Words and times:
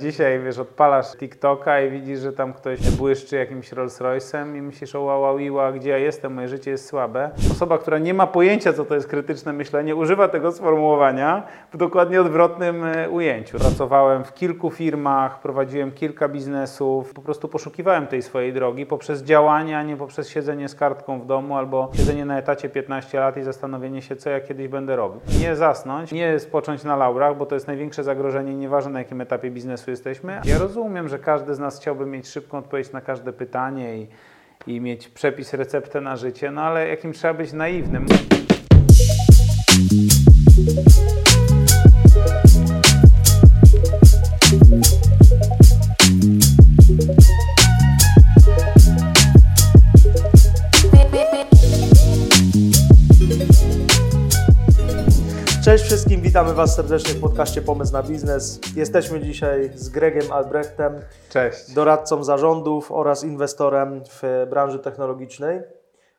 Dzisiaj, 0.00 0.40
wiesz, 0.40 0.58
odpalasz 0.58 1.16
TikToka 1.16 1.80
i 1.80 1.90
widzisz, 1.90 2.20
że 2.20 2.32
tam 2.32 2.52
ktoś 2.52 2.90
błyszczy 2.90 3.36
jakimś 3.36 3.72
Rolls 3.72 4.00
Royce'em 4.00 4.56
i 4.56 4.62
myślisz, 4.62 4.94
o 4.94 5.00
wow, 5.00 5.38
gdzie 5.74 5.90
ja 5.90 5.98
jestem, 5.98 6.34
moje 6.34 6.48
życie 6.48 6.70
jest 6.70 6.86
słabe. 6.86 7.30
Osoba, 7.52 7.78
która 7.78 7.98
nie 7.98 8.14
ma 8.14 8.26
pojęcia, 8.26 8.72
co 8.72 8.84
to 8.84 8.94
jest 8.94 9.08
krytyczne 9.08 9.52
myślenie, 9.52 9.96
używa 9.96 10.28
tego 10.28 10.52
sformułowania 10.52 11.42
w 11.72 11.76
dokładnie 11.76 12.20
odwrotnym 12.20 12.84
e, 12.84 13.10
ujęciu. 13.10 13.58
Pracowałem 13.58 14.24
w 14.24 14.34
kilku 14.34 14.70
firmach, 14.70 15.40
prowadziłem 15.40 15.92
kilka 15.92 16.28
biznesów, 16.28 17.12
po 17.12 17.22
prostu 17.22 17.48
poszukiwałem 17.48 18.06
tej 18.06 18.22
swojej 18.22 18.52
drogi 18.52 18.86
poprzez 18.86 19.22
działania, 19.22 19.82
nie 19.82 19.96
poprzez 19.96 20.28
siedzenie 20.28 20.68
z 20.68 20.74
kartką 20.74 21.20
w 21.20 21.26
domu 21.26 21.56
albo 21.56 21.90
siedzenie 21.96 22.24
na 22.24 22.38
etacie 22.38 22.68
15 22.68 23.20
lat 23.20 23.36
i 23.36 23.42
zastanowienie 23.42 24.02
się, 24.02 24.16
co 24.16 24.30
ja 24.30 24.40
kiedyś 24.40 24.68
będę 24.68 24.96
robił. 24.96 25.20
Nie 25.40 25.56
zasnąć, 25.56 26.12
nie 26.12 26.38
spocząć 26.38 26.84
na 26.84 26.96
laurach, 26.96 27.36
bo 27.36 27.46
to 27.46 27.54
jest 27.54 27.66
największe 27.66 28.04
zagrożenie, 28.04 28.54
nieważne 28.54 28.92
na 28.92 28.98
jakim 28.98 29.20
etapie 29.20 29.50
biznesu 29.50 29.83
jesteśmy. 29.90 30.40
Ja 30.44 30.58
rozumiem, 30.58 31.08
że 31.08 31.18
każdy 31.18 31.54
z 31.54 31.58
nas 31.58 31.80
chciałby 31.80 32.06
mieć 32.06 32.28
szybką 32.28 32.58
odpowiedź 32.58 32.92
na 32.92 33.00
każde 33.00 33.32
pytanie 33.32 33.98
i, 33.98 34.08
i 34.66 34.80
mieć 34.80 35.08
przepis, 35.08 35.54
receptę 35.54 36.00
na 36.00 36.16
życie, 36.16 36.50
no 36.50 36.62
ale 36.62 36.88
jakim 36.88 37.12
trzeba 37.12 37.34
być 37.34 37.52
naiwnym. 37.52 38.06
Witamy 56.34 56.54
Was 56.54 56.76
serdecznie 56.76 57.14
w 57.14 57.20
podcaście 57.20 57.62
Pomysł 57.62 57.92
na 57.92 58.02
Biznes. 58.02 58.60
Jesteśmy 58.76 59.20
dzisiaj 59.20 59.70
z 59.74 59.88
Gregiem 59.88 60.32
Albrechtem, 60.32 60.92
Cześć. 61.30 61.74
doradcą 61.74 62.24
zarządów 62.24 62.92
oraz 62.92 63.24
inwestorem 63.24 64.02
w 64.10 64.46
branży 64.50 64.78
technologicznej. 64.78 65.60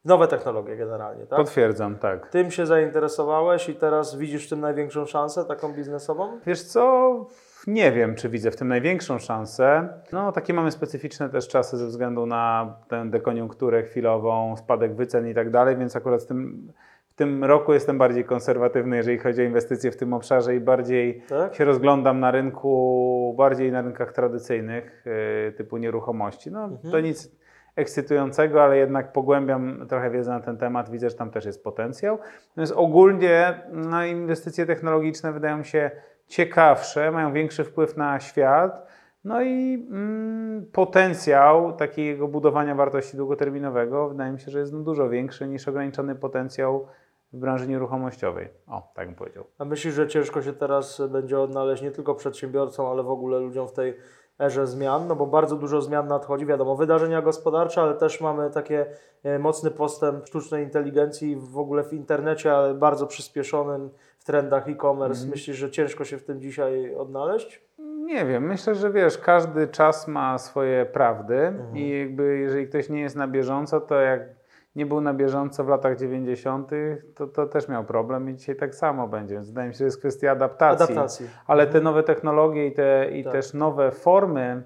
Nowe 0.06 0.28
technologie 0.28 0.78
generalnie, 0.78 1.26
tak? 1.26 1.40
Potwierdzam, 1.40 1.96
tak. 1.96 2.30
Tym 2.30 2.52
się 2.52 2.66
zainteresowałeś 2.66 3.70
i 3.70 3.76
teraz 3.76 4.16
widzisz 4.16 4.46
w 4.46 4.50
tym 4.50 4.60
największą 4.60 5.06
szansę 5.06 5.46
taką 5.46 5.74
biznesową? 5.74 6.40
Wiesz 6.46 6.64
co, 6.64 7.26
nie 7.68 7.92
wiem, 7.92 8.16
czy 8.16 8.30
widzę 8.30 8.52
w 8.52 8.56
tym 8.56 8.68
największą 8.68 9.20
szansę. 9.20 9.90
No, 10.12 10.32
takie 10.32 10.54
mamy 10.54 10.72
specyficzne 10.72 11.30
też 11.30 11.48
czasy 11.48 11.78
ze 11.78 11.88
względu 11.88 12.26
na 12.26 12.74
tę 12.88 13.10
dekoniunkturę 13.10 13.84
chwilową, 13.84 14.58
spadek 14.58 14.96
wycen 14.96 15.28
i 15.28 15.34
tak 15.34 15.50
dalej, 15.50 15.78
więc 15.78 15.96
akurat 15.96 16.24
w 16.24 16.26
tym, 16.26 16.72
w 17.16 17.18
tym 17.18 17.44
roku 17.44 17.74
jestem 17.74 17.98
bardziej 17.98 18.26
konserwatywny, 18.26 18.98
jeżeli 18.98 19.18
chodzi 19.18 19.42
o 19.42 19.44
inwestycje 19.44 19.92
w 19.92 19.98
tym 19.98 20.14
obszarze 20.14 20.56
i 20.56 20.60
bardziej 20.60 21.22
Tak? 21.30 21.56
się 21.56 21.66
rozglądam 21.66 22.20
na 22.20 22.32
rynku, 22.32 23.36
bardziej 23.38 23.72
na 23.72 23.82
rynkach 23.82 24.14
tradycyjnych, 24.14 25.06
yy, 25.46 25.52
typu 25.52 25.78
nieruchomości. 25.78 26.52
No, 26.52 26.70
to 26.92 27.00
nic 27.00 27.32
ekscytującego, 27.76 28.64
ale 28.64 28.78
jednak 28.78 29.12
pogłębiam 29.12 29.86
trochę 29.90 30.10
wiedzę 30.10 30.32
na 30.32 30.40
ten 30.40 30.58
temat, 30.58 30.90
widzę, 30.90 31.10
że 31.10 31.16
tam 31.16 31.32
też 31.32 31.46
jest 31.46 31.64
potencjał. 31.64 32.20
Natomiast 32.50 32.74
ogólnie 32.76 33.62
no, 33.72 34.06
inwestycje 34.06 34.66
technologiczne 34.66 35.34
wydają 35.34 35.64
się 35.64 35.92
ciekawsze, 36.28 37.12
mają 37.12 37.34
większy 37.34 37.64
wpływ 37.64 37.98
na 37.98 38.20
świat. 38.20 38.88
No 39.24 39.42
i 39.42 39.88
mm, 39.92 40.66
potencjał 40.72 41.74
takiego 41.74 42.28
budowania 42.28 42.76
wartości 42.76 43.18
długoterminowego 43.18 44.10
wydaje 44.10 44.32
mi 44.32 44.40
się, 44.40 44.52
że 44.52 44.60
jest 44.60 44.74
no 44.74 44.80
dużo 44.80 45.10
większy 45.10 45.48
niż 45.48 45.68
ograniczony 45.68 46.16
potencjał 46.16 46.88
w 47.36 47.38
branży 47.38 47.68
nieruchomościowej. 47.68 48.50
O, 48.68 48.92
tak 48.96 49.08
bym 49.08 49.16
powiedział. 49.16 49.44
A 49.58 49.66
myślisz, 49.66 49.94
że 49.94 50.08
ciężko 50.08 50.42
się 50.42 50.54
teraz 50.54 51.02
będzie 51.10 51.40
odnaleźć 51.40 51.84
nie 51.84 51.92
tylko 51.92 52.16
przedsiębiorcom, 52.16 52.86
ale 52.86 53.04
w 53.04 53.10
ogóle 53.10 53.40
ludziom 53.40 53.68
w 53.68 53.74
tej 53.74 53.98
erze 54.40 54.68
zmian, 54.68 55.08
no 55.08 55.16
bo 55.16 55.26
bardzo 55.26 55.56
dużo 55.56 55.82
zmian 55.82 56.08
nadchodzi, 56.08 56.46
wiadomo, 56.46 56.76
wydarzenia 56.76 57.22
gospodarcze, 57.22 57.82
ale 57.82 57.94
też 57.94 58.22
mamy 58.22 58.50
takie 58.50 58.86
e, 59.24 59.40
mocny 59.40 59.72
postęp 59.72 60.28
sztucznej 60.28 60.64
inteligencji 60.64 61.36
w 61.36 61.58
ogóle 61.58 61.84
w 61.84 61.94
internecie, 61.94 62.54
ale 62.54 62.74
bardzo 62.74 63.08
przyspieszonym 63.08 63.90
w 64.20 64.24
trendach 64.24 64.68
e-commerce. 64.70 65.28
Myślisz, 65.28 65.58
że 65.58 65.72
ciężko 65.72 66.06
się 66.06 66.18
w 66.18 66.24
tym 66.24 66.42
dzisiaj 66.42 66.96
odnaleźć? 66.96 67.66
Nie 68.06 68.26
wiem, 68.26 68.44
myślę, 68.44 68.76
że 68.76 68.92
wiesz, 68.92 69.18
każdy 69.18 69.68
czas 69.68 70.08
ma 70.08 70.38
swoje 70.38 70.86
prawdy 70.86 71.54
i 71.74 71.90
jakby 72.00 72.38
jeżeli 72.38 72.68
ktoś 72.68 72.90
nie 72.90 73.02
jest 73.02 73.16
na 73.16 73.28
bieżąco, 73.28 73.82
to 73.82 73.96
jak 73.96 74.35
nie 74.76 74.86
był 74.86 75.02
na 75.02 75.14
bieżąco 75.14 75.64
w 75.64 75.68
latach 75.68 75.98
90., 75.98 76.72
to, 77.16 77.28
to 77.28 77.48
też 77.48 77.70
miał 77.70 77.84
problem 77.84 78.30
i 78.30 78.36
dzisiaj 78.36 78.56
tak 78.56 78.76
samo 78.76 79.08
będzie. 79.08 79.36
Więc 79.36 79.48
wydaje 79.48 79.68
mi 79.68 79.74
się, 79.74 79.78
że 79.78 79.86
jest 79.86 80.00
kwestia 80.00 80.32
adaptacji. 80.32 80.84
Adaptacji. 80.84 81.30
Ale 81.48 81.68
te 81.68 81.82
nowe 81.82 82.04
technologie 82.04 82.68
i, 82.68 82.72
te, 82.72 83.12
i 83.12 83.24
Tak. 83.24 83.34
też 83.34 83.54
nowe 83.54 83.92
formy 83.92 84.64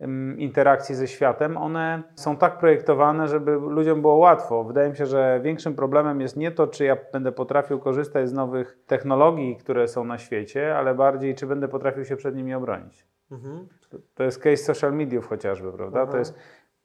ym, 0.00 0.38
interakcji 0.38 0.94
ze 0.94 1.08
światem, 1.08 1.56
one 1.56 2.02
są 2.14 2.36
tak 2.36 2.58
projektowane, 2.58 3.28
żeby 3.28 3.52
ludziom 3.52 4.00
było 4.00 4.14
łatwo. 4.14 4.64
Wydaje 4.64 4.90
mi 4.90 4.96
się, 4.96 5.06
że 5.06 5.40
większym 5.42 5.74
problemem 5.74 6.20
jest 6.20 6.36
nie 6.36 6.50
to, 6.50 6.66
czy 6.66 6.84
ja 6.84 6.96
będę 7.12 7.32
potrafił 7.32 7.78
korzystać 7.78 8.28
z 8.28 8.32
nowych 8.32 8.78
technologii, 8.86 9.56
które 9.56 9.88
są 9.88 10.04
na 10.04 10.18
świecie, 10.18 10.76
ale 10.76 10.94
bardziej, 10.94 11.34
czy 11.34 11.46
będę 11.46 11.68
potrafił 11.68 12.04
się 12.04 12.16
przed 12.16 12.36
nimi 12.36 12.54
obronić. 12.54 13.06
Mhm. 13.30 13.68
To 14.14 14.24
jest 14.24 14.38
case 14.38 14.56
social 14.56 14.92
mediów 14.92 15.28
chociażby, 15.28 15.72
prawda? 15.72 16.00
Aha. 16.02 16.12
To 16.12 16.18
jest 16.18 16.38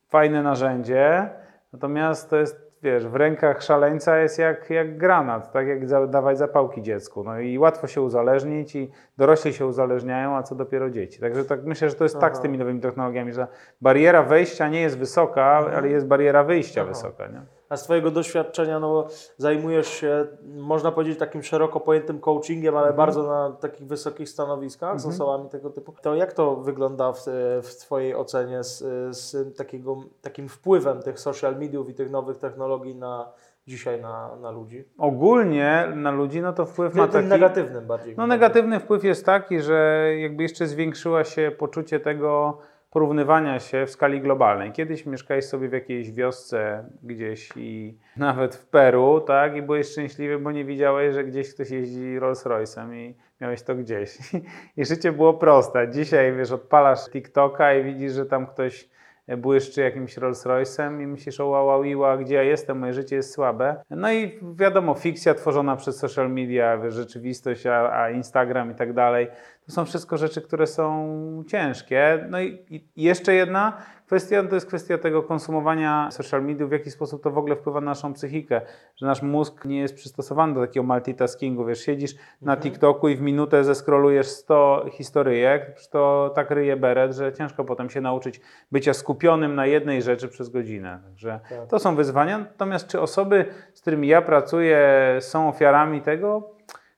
fajne 0.08 0.44
narzędzie, 0.44 1.30
natomiast 1.74 2.30
to 2.30 2.38
jest, 2.38 2.67
wiesz, 2.84 3.08
w 3.08 3.16
rękach 3.16 3.64
szaleńca 3.64 4.18
jest 4.18 4.40
jak, 4.40 4.70
jak 4.70 4.98
granat, 4.98 5.52
tak 5.52 5.68
jak 5.68 5.88
za, 5.88 6.08
dawać 6.08 6.38
zapałki 6.38 6.82
dziecku. 6.82 7.24
No 7.24 7.40
i 7.40 7.58
łatwo 7.58 7.88
się 7.88 8.02
uzależnić 8.02 8.76
i 8.76 8.92
dorośli 9.18 9.54
się 9.54 9.66
uzależniają, 9.66 10.36
a 10.36 10.44
co 10.44 10.56
dopiero 10.56 10.90
dzieci. 10.90 11.20
Także 11.20 11.46
tak 11.46 11.64
myślę, 11.64 11.90
że 11.90 11.96
to 11.96 12.04
jest 12.04 12.20
tak 12.20 12.34
z 12.34 12.36
Aha. 12.36 12.42
tymi 12.42 12.58
nowymi 12.58 12.80
technologiami, 12.80 13.34
że 13.34 13.48
bariera 13.82 14.24
wejścia 14.24 14.70
nie 14.70 14.82
jest 14.82 14.98
wysoka, 14.98 15.44
ale 15.46 15.90
jest 15.90 16.08
bariera 16.08 16.44
wyjścia 16.44 16.82
Aha. 16.82 16.90
wysoka, 16.90 17.28
nie? 17.28 17.57
A 17.70 17.78
z 17.78 17.84
Twojego 17.84 18.12
doświadczenia 18.12 18.80
no, 18.80 19.08
zajmujesz 19.38 19.88
się, 19.88 20.28
można 20.44 20.92
powiedzieć, 20.92 21.20
takim 21.20 21.44
szeroko 21.44 21.80
pojętym 21.80 22.20
coachingiem, 22.20 22.78
ale 22.78 22.94
bardzo 22.94 23.24
na 23.24 23.52
takich 23.52 23.88
wysokich 23.88 24.30
stanowiskach 24.30 25.00
z 25.00 25.06
osobami 25.06 25.50
tego 25.50 25.70
typu. 25.70 25.94
To 26.02 26.16
jak 26.16 26.34
to 26.34 26.56
wygląda 26.56 27.14
w, 27.14 27.26
w 27.64 27.76
Twojej 27.76 28.16
ocenie 28.16 28.64
z, 28.64 28.78
z 29.18 29.58
takiego, 29.58 29.98
takim 30.22 30.50
wpływem 30.50 31.02
tych 31.02 31.20
social 31.20 31.58
mediów 31.58 31.90
i 31.90 31.94
tych 31.94 32.12
nowych 32.12 32.38
technologii 32.38 32.96
na 32.96 33.32
dzisiaj 33.68 34.02
na, 34.02 34.36
na 34.36 34.52
ludzi? 34.52 34.86
Ogólnie 34.98 35.88
na 35.96 36.12
ludzi 36.12 36.42
no 36.42 36.54
to 36.54 36.66
wpływ 36.66 36.96
ma 36.96 37.04
Tym 37.04 37.12
taki... 37.12 37.28
negatywnym 37.28 37.88
bardziej. 37.88 38.16
No 38.18 38.28
negatywny 38.28 38.80
wpływ 38.80 39.04
jest 39.04 39.26
taki, 39.26 39.62
że 39.62 40.10
jakby 40.20 40.44
jeszcze 40.44 40.68
zwiększyła 40.68 41.24
się 41.24 41.52
poczucie 41.58 42.00
tego 42.00 42.58
porównywania 42.90 43.60
się 43.60 43.86
w 43.86 43.92
skali 43.92 44.22
globalnej. 44.22 44.72
Kiedyś 44.72 45.06
mieszkałeś 45.06 45.46
sobie 45.46 45.70
w 45.70 45.74
jakiejś 45.74 46.12
wiosce 46.12 46.90
gdzieś 47.04 47.50
i 47.56 47.98
nawet 48.18 48.56
w 48.56 48.66
Peru, 48.66 49.22
tak, 49.22 49.56
i 49.56 49.62
byłeś 49.62 49.88
szczęśliwy, 49.88 50.40
bo 50.40 50.52
nie 50.52 50.66
widziałeś, 50.66 51.14
że 51.14 51.24
gdzieś 51.24 51.54
ktoś 51.54 51.70
jeździ 51.70 52.20
Rolls 52.20 52.46
Royce'em 52.46 52.96
i 52.96 53.16
miałeś 53.42 53.62
to 53.62 53.76
gdzieś. 53.76 54.18
I 54.78 54.86
życie 54.86 55.12
było 55.12 55.34
proste. 55.34 55.90
Dzisiaj, 55.90 56.34
wiesz, 56.34 56.52
odpalasz 56.52 57.10
TikToka 57.10 57.74
i 57.74 57.84
widzisz, 57.84 58.12
że 58.14 58.26
tam 58.26 58.48
ktoś 58.48 58.90
błyszczy 59.38 59.82
jakimś 59.82 60.18
Rolls 60.18 60.46
Royce'em 60.46 61.02
i 61.02 61.08
myślisz, 61.08 61.40
o 61.40 61.48
wow, 61.48 61.84
wow, 61.96 62.20
gdzie 62.20 62.36
ja 62.36 62.44
jestem, 62.44 62.80
moje 62.80 62.94
życie 62.94 63.16
jest 63.16 63.34
słabe. 63.34 63.84
No 63.90 64.12
i 64.12 64.40
wiadomo, 64.56 64.94
fikcja 64.94 65.34
tworzona 65.34 65.76
przez 65.76 65.98
social 65.98 66.32
media, 66.32 66.90
rzeczywistość, 66.90 67.66
a, 67.66 68.02
a 68.02 68.10
Instagram 68.10 68.72
i 68.72 68.76
tak 68.76 68.94
dalej, 68.94 69.28
to 69.68 69.74
są 69.74 69.86
wszystko 69.86 70.18
rzeczy, 70.18 70.42
które 70.42 70.68
są 70.68 71.44
ciężkie. 71.48 72.26
No 72.30 72.42
i, 72.42 72.66
i 72.70 73.04
jeszcze 73.04 73.34
jedna 73.34 73.78
kwestia, 74.06 74.44
to 74.44 74.56
jest 74.56 74.68
kwestia 74.68 74.98
tego 74.98 75.24
konsumowania 75.24 76.12
social 76.12 76.44
mediów, 76.44 76.70
w 76.70 76.72
jaki 76.72 76.92
sposób 76.92 77.24
to 77.24 77.32
w 77.32 77.38
ogóle 77.38 77.56
wpływa 77.56 77.82
na 77.82 77.92
naszą 77.92 78.14
psychikę, 78.14 78.62
że 78.96 79.06
nasz 79.06 79.22
mózg 79.22 79.66
nie 79.66 79.80
jest 79.80 79.96
przystosowany 79.96 80.54
do 80.54 80.62
takiego 80.62 80.86
multitaskingu, 80.86 81.66
wiesz, 81.66 81.80
siedzisz 81.86 82.16
na 82.42 82.58
TikToku 82.58 83.10
i 83.10 83.16
w 83.16 83.22
minutę 83.22 83.64
zeskrolujesz 83.64 84.28
100 84.28 84.86
historyjek, 84.92 85.76
to 85.92 86.32
tak 86.36 86.52
ryje 86.52 86.78
beret, 86.78 87.14
że 87.14 87.34
ciężko 87.34 87.66
potem 87.66 87.90
się 87.90 88.02
nauczyć 88.02 88.42
bycia 88.72 88.94
skupionym 88.94 89.56
na 89.56 89.66
jednej 89.66 90.02
rzeczy 90.02 90.28
przez 90.28 90.50
godzinę. 90.50 91.00
Także 91.04 91.40
Tak. 91.50 91.68
to 91.68 91.80
są 91.80 91.96
wyzwania. 91.96 92.38
Natomiast 92.38 92.88
czy 92.88 93.02
osoby, 93.02 93.46
z 93.74 93.82
którymi 93.82 94.08
ja 94.08 94.22
pracuję, 94.22 94.80
są 95.20 95.50
ofiarami 95.50 96.02
tego? 96.02 96.50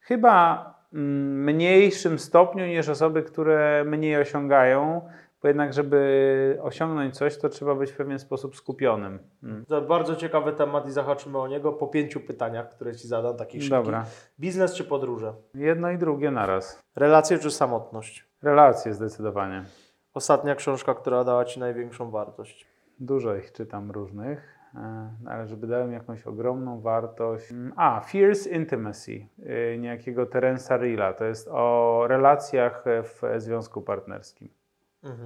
Chyba 0.01 0.68
mniejszym 0.91 2.19
stopniu 2.19 2.65
niż 2.65 2.89
osoby, 2.89 3.23
które 3.23 3.83
mniej 3.85 4.17
osiągają, 4.17 5.01
bo 5.41 5.47
jednak, 5.47 5.73
żeby 5.73 6.59
osiągnąć 6.61 7.15
coś, 7.15 7.37
to 7.37 7.49
trzeba 7.49 7.75
być 7.75 7.91
w 7.91 7.97
pewien 7.97 8.19
sposób 8.19 8.55
skupionym. 8.55 9.19
Mm. 9.43 9.65
To 9.65 9.81
bardzo 9.81 10.15
ciekawy 10.15 10.53
temat 10.53 10.87
i 10.87 10.91
zahaczymy 10.91 11.37
o 11.37 11.47
niego 11.47 11.73
po 11.73 11.87
pięciu 11.87 12.19
pytaniach, 12.19 12.69
które 12.69 12.95
Ci 12.95 13.07
zadam, 13.07 13.37
takich 13.37 13.63
szybkich. 13.63 13.83
Dobra. 13.83 14.05
Biznes 14.39 14.73
czy 14.73 14.83
podróże? 14.83 15.33
Jedno 15.55 15.91
i 15.91 15.97
drugie 15.97 16.31
naraz. 16.31 16.83
Relacje 16.95 17.39
czy 17.39 17.51
samotność? 17.51 18.25
Relacje 18.41 18.93
zdecydowanie. 18.93 19.63
Ostatnia 20.13 20.55
książka, 20.55 20.93
która 20.93 21.23
dała 21.23 21.45
Ci 21.45 21.59
największą 21.59 22.11
wartość? 22.11 22.67
Dużo 22.99 23.35
ich 23.35 23.51
czytam 23.51 23.91
różnych. 23.91 24.58
E, 24.75 25.09
ale 25.25 25.47
żeby 25.47 25.67
dałem 25.67 25.91
jakąś 25.91 26.27
ogromną 26.27 26.81
wartość. 26.81 27.51
Mm, 27.51 27.73
A, 27.75 27.99
Fierce 27.99 28.49
Intimacy, 28.49 29.11
y, 29.39 29.77
niejakiego 29.79 30.25
Terensa 30.25 30.77
Rilla. 30.77 31.13
To 31.13 31.25
jest 31.25 31.47
o 31.51 32.03
relacjach 32.07 32.83
w 33.03 33.21
związku 33.37 33.81
partnerskim. 33.81 34.49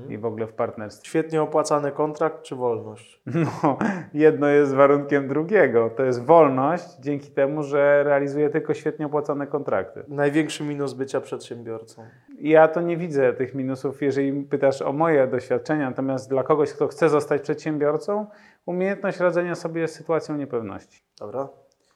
i 0.10 0.18
w 0.18 0.26
ogóle 0.26 0.48
w 0.48 0.54
partnerstwie. 0.54 1.10
Świetnie 1.10 1.42
opłacany 1.42 1.92
kontrakt 1.92 2.42
czy 2.42 2.56
wolność? 2.56 3.22
No, 3.64 3.78
jedno 4.14 4.48
jest 4.48 4.74
warunkiem 4.74 5.28
drugiego. 5.28 5.90
To 5.90 6.04
jest 6.04 6.24
wolność 6.26 6.96
dzięki 7.00 7.32
temu, 7.32 7.64
że 7.64 8.04
realizuje 8.04 8.50
tylko 8.50 8.74
świetnie 8.74 9.06
opłacane 9.06 9.48
kontrakty. 9.48 10.04
Największy 10.08 10.64
minus 10.64 10.94
bycia 10.94 11.22
przedsiębiorcą. 11.22 12.06
Ja 12.40 12.68
to 12.68 12.82
nie 12.82 12.98
widzę 12.98 13.34
tych 13.34 13.56
minusów, 13.56 14.02
jeżeli 14.02 14.44
pytasz 14.44 14.82
o 14.82 14.94
moje 14.94 15.28
doświadczenia, 15.28 15.90
natomiast 15.90 16.30
dla 16.30 16.44
kogoś, 16.44 16.74
kto 16.74 16.88
chce 16.88 17.10
zostać 17.10 17.42
przedsiębiorcą, 17.42 18.26
umiejętność 18.66 19.20
radzenia 19.20 19.56
sobie 19.56 19.88
z 19.88 19.94
sytuacją 19.96 20.38
niepewności. 20.38 21.04
Dobra, 21.20 21.50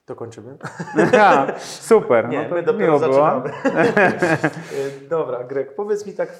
to 0.06 0.16
kończymy. 0.16 0.58
Aha, 1.14 1.48
super, 1.60 2.30
Nie, 2.30 2.44
no 2.44 2.50
to 2.50 2.56
my 2.56 2.64
dopiero 2.64 2.86
miło 2.86 3.00
zaczynamy. 3.00 3.50
Y, 5.04 5.10
Dobra, 5.10 5.44
Greg, 5.44 5.75
powiedz 5.75 6.08
mi 6.08 6.14
tak 6.14 6.30
y, 6.30 6.34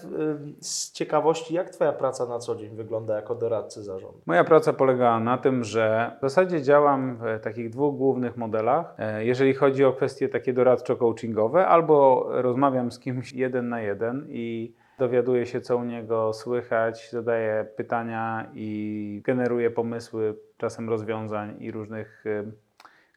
z 0.62 0.92
ciekawości, 0.92 1.54
jak 1.54 1.70
Twoja 1.70 1.94
praca 1.94 2.26
na 2.26 2.40
co 2.40 2.56
dzień 2.56 2.76
wygląda 2.76 3.16
jako 3.16 3.36
doradcy 3.36 3.84
zarządu? 3.84 4.22
Moja 4.26 4.44
praca 4.44 4.74
polegała 4.74 5.20
na 5.20 5.38
tym, 5.38 5.64
że 5.64 6.12
w 6.18 6.22
zasadzie 6.22 6.62
działam 6.62 7.18
w 7.18 7.40
takich 7.44 7.70
dwóch 7.70 7.96
głównych 7.98 8.38
modelach. 8.38 8.96
E, 8.98 9.26
Jeżeli 9.26 9.54
chodzi 9.54 9.86
o 9.86 9.94
kwestie 9.94 10.30
takie 10.30 10.54
doradczo-coachingowe, 10.54 11.66
albo 11.66 12.26
rozmawiam 12.30 12.92
z 12.92 13.00
kimś 13.00 13.34
jeden 13.34 13.70
na 13.70 13.82
jeden 13.82 14.26
i 14.30 14.76
dowiaduję 14.98 15.46
się, 15.46 15.62
co 15.62 15.78
u 15.78 15.84
niego 15.84 16.34
słychać, 16.34 17.12
zadaję 17.12 17.66
pytania 17.76 18.52
i 18.54 19.22
generuję 19.26 19.72
pomysły, 19.72 20.36
czasem 20.58 20.90
rozwiązań 20.90 21.56
i 21.60 21.72
różnych 21.72 22.24
e, 22.26 22.52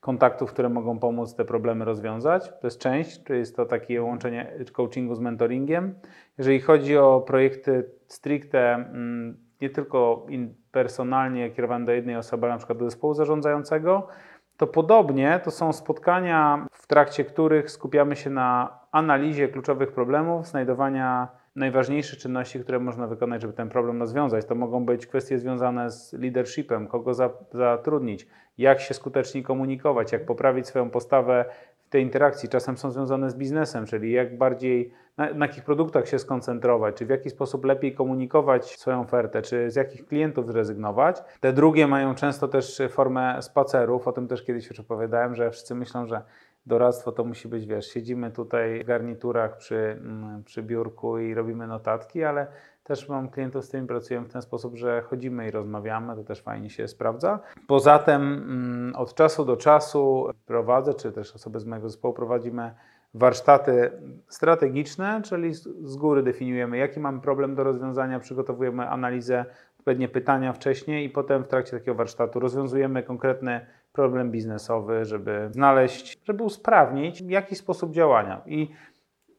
kontaktów, 0.01 0.53
które 0.53 0.69
mogą 0.69 0.99
pomóc 0.99 1.35
te 1.35 1.45
problemy 1.45 1.85
rozwiązać. 1.85 2.49
To 2.49 2.67
jest 2.67 2.81
część, 2.81 3.23
czyli 3.25 3.39
jest 3.39 3.57
to 3.57 3.67
takie 3.67 4.03
łączenie 4.03 4.53
coachingu 4.73 5.15
z 5.15 5.21
mentoringiem. 5.21 5.95
Jeżeli 6.39 6.61
chodzi 6.61 6.97
o 6.97 7.21
projekty 7.21 7.91
stricte 8.07 8.75
mm, 8.75 9.37
nie 9.61 9.71
tylko 9.71 10.27
personalnie 10.73 11.51
kierowane 11.51 11.85
do 11.87 11.93
jednej 11.93 12.17
osoby, 12.17 12.47
ale 12.47 12.55
na 12.55 12.59
przykład 12.59 12.79
do 12.79 12.85
zespołu 12.85 13.15
zarządzającego, 13.15 14.09
to 14.57 14.67
podobnie 14.67 15.41
to 15.45 15.51
są 15.51 15.73
spotkania, 15.73 16.67
w 16.73 16.87
trakcie 16.87 17.25
których 17.25 17.71
skupiamy 17.71 18.17
się 18.17 18.31
na 18.31 18.79
analizie 18.93 19.49
kluczowych 19.49 19.93
problemów, 19.93 20.47
znajdowania 20.47 21.40
najważniejszych 21.57 22.19
czynności, 22.19 22.61
które 22.61 22.79
można 22.79 23.07
wykonać, 23.07 23.43
żeby 23.43 23.55
ten 23.55 23.69
problem 23.69 24.01
rozwiązać. 24.01 24.45
To 24.45 24.55
mogą 24.55 24.85
być 24.85 25.07
kwestie 25.07 25.39
związane 25.39 25.91
z 25.91 26.13
leadershipem, 26.13 26.87
kogo 26.87 27.15
za, 27.15 27.31
zatrudnić, 27.53 28.27
jak 28.59 28.81
się 28.81 28.95
skutecznie 28.95 29.43
komunikować, 29.43 30.13
jak 30.13 30.27
poprawić 30.27 30.67
swoją 30.67 30.91
postawę 30.91 31.45
w 31.87 31.89
tej 31.89 32.03
interakcji. 32.03 32.49
Czasem 32.49 32.77
są 32.77 32.91
związane 32.91 33.31
z 33.31 33.35
biznesem, 33.35 33.87
czyli 33.87 34.13
jak 34.13 34.39
bardziej, 34.39 34.93
na, 35.17 35.35
na 35.35 35.47
jakich 35.47 35.65
produktach 35.65 36.09
się 36.09 36.19
skoncentrować, 36.19 36.97
czy 36.97 37.07
w 37.07 37.11
jaki 37.11 37.31
sposób 37.31 37.65
lepiej 37.65 37.95
komunikować 37.95 38.79
swoją 38.79 39.01
ofertę, 39.01 39.43
czy 39.43 39.71
z 39.71 39.77
jakich 39.77 40.07
klientów 40.07 40.47
zrezygnować. 40.47 41.23
Te 41.41 41.53
drugie 41.53 41.87
mają 41.87 42.15
często 42.15 42.49
też 42.49 42.83
formę 42.89 43.43
spacerów, 43.43 44.09
o 44.09 44.13
tym 44.13 44.29
też 44.29 44.43
kiedyś 44.43 44.69
już 44.69 44.81
opowiadałem, 44.81 45.35
że 45.35 45.51
wszyscy 45.51 45.75
myślą, 45.75 46.07
że 46.07 46.23
doradztwo 46.71 47.13
to 47.13 47.25
musi 47.25 47.49
być, 47.49 47.67
wiesz, 47.67 47.87
siedzimy 47.87 48.31
tutaj 48.31 48.85
w 48.85 48.87
garniturach 48.87 49.57
przy, 49.57 49.77
mm, 49.77 50.45
przy 50.45 50.63
biurku 50.63 51.19
i 51.19 51.35
robimy 51.35 51.67
notatki, 51.67 52.25
ale 52.25 52.47
też 52.85 53.09
mam 53.09 53.29
klientów, 53.29 53.65
z 53.65 53.69
którymi 53.69 53.89
pracujemy 53.89 54.29
w 54.29 54.33
ten 54.33 54.43
sposób, 54.43 54.77
że 54.77 55.03
chodzimy 55.03 55.49
i 55.49 55.51
rozmawiamy, 55.51 56.17
to 56.17 56.25
też 56.25 56.43
fajnie 56.43 56.71
się 56.71 56.89
sprawdza. 56.89 57.41
Poza 57.67 57.99
tym 57.99 58.23
mm, 58.23 58.97
od 58.97 59.15
czasu 59.15 59.45
do 59.45 59.57
czasu 59.57 60.29
prowadzę, 60.47 60.95
czy 60.95 61.13
też 61.13 61.35
osoby 61.35 61.61
z 61.61 61.65
mojego 61.65 61.89
zespołu 61.89 62.15
prowadzimy 62.15 62.75
warsztaty 63.15 63.91
strategiczne, 64.29 65.23
czyli 65.25 65.55
z 65.55 65.97
góry 65.97 66.23
definiujemy, 66.23 66.79
jaki 66.79 67.01
mamy 67.01 67.21
problem 67.21 67.55
do 67.55 67.65
rozwiązania, 67.65 68.21
przygotowujemy 68.21 68.89
analizę, 68.89 69.45
odpowiednie 69.79 70.09
pytania 70.09 70.53
wcześniej 70.53 71.07
i 71.07 71.11
potem 71.11 71.45
w 71.45 71.49
trakcie 71.49 71.71
takiego 71.71 71.95
warsztatu 71.95 72.41
rozwiązujemy 72.41 73.03
konkretny 73.03 73.67
problem 74.01 74.31
biznesowy, 74.31 75.05
żeby 75.05 75.49
znaleźć, 75.51 76.19
żeby 76.25 76.45
usprawnić 76.45 77.21
jakiś 77.21 77.59
sposób 77.59 77.93
działania. 77.93 78.43
I 78.47 78.69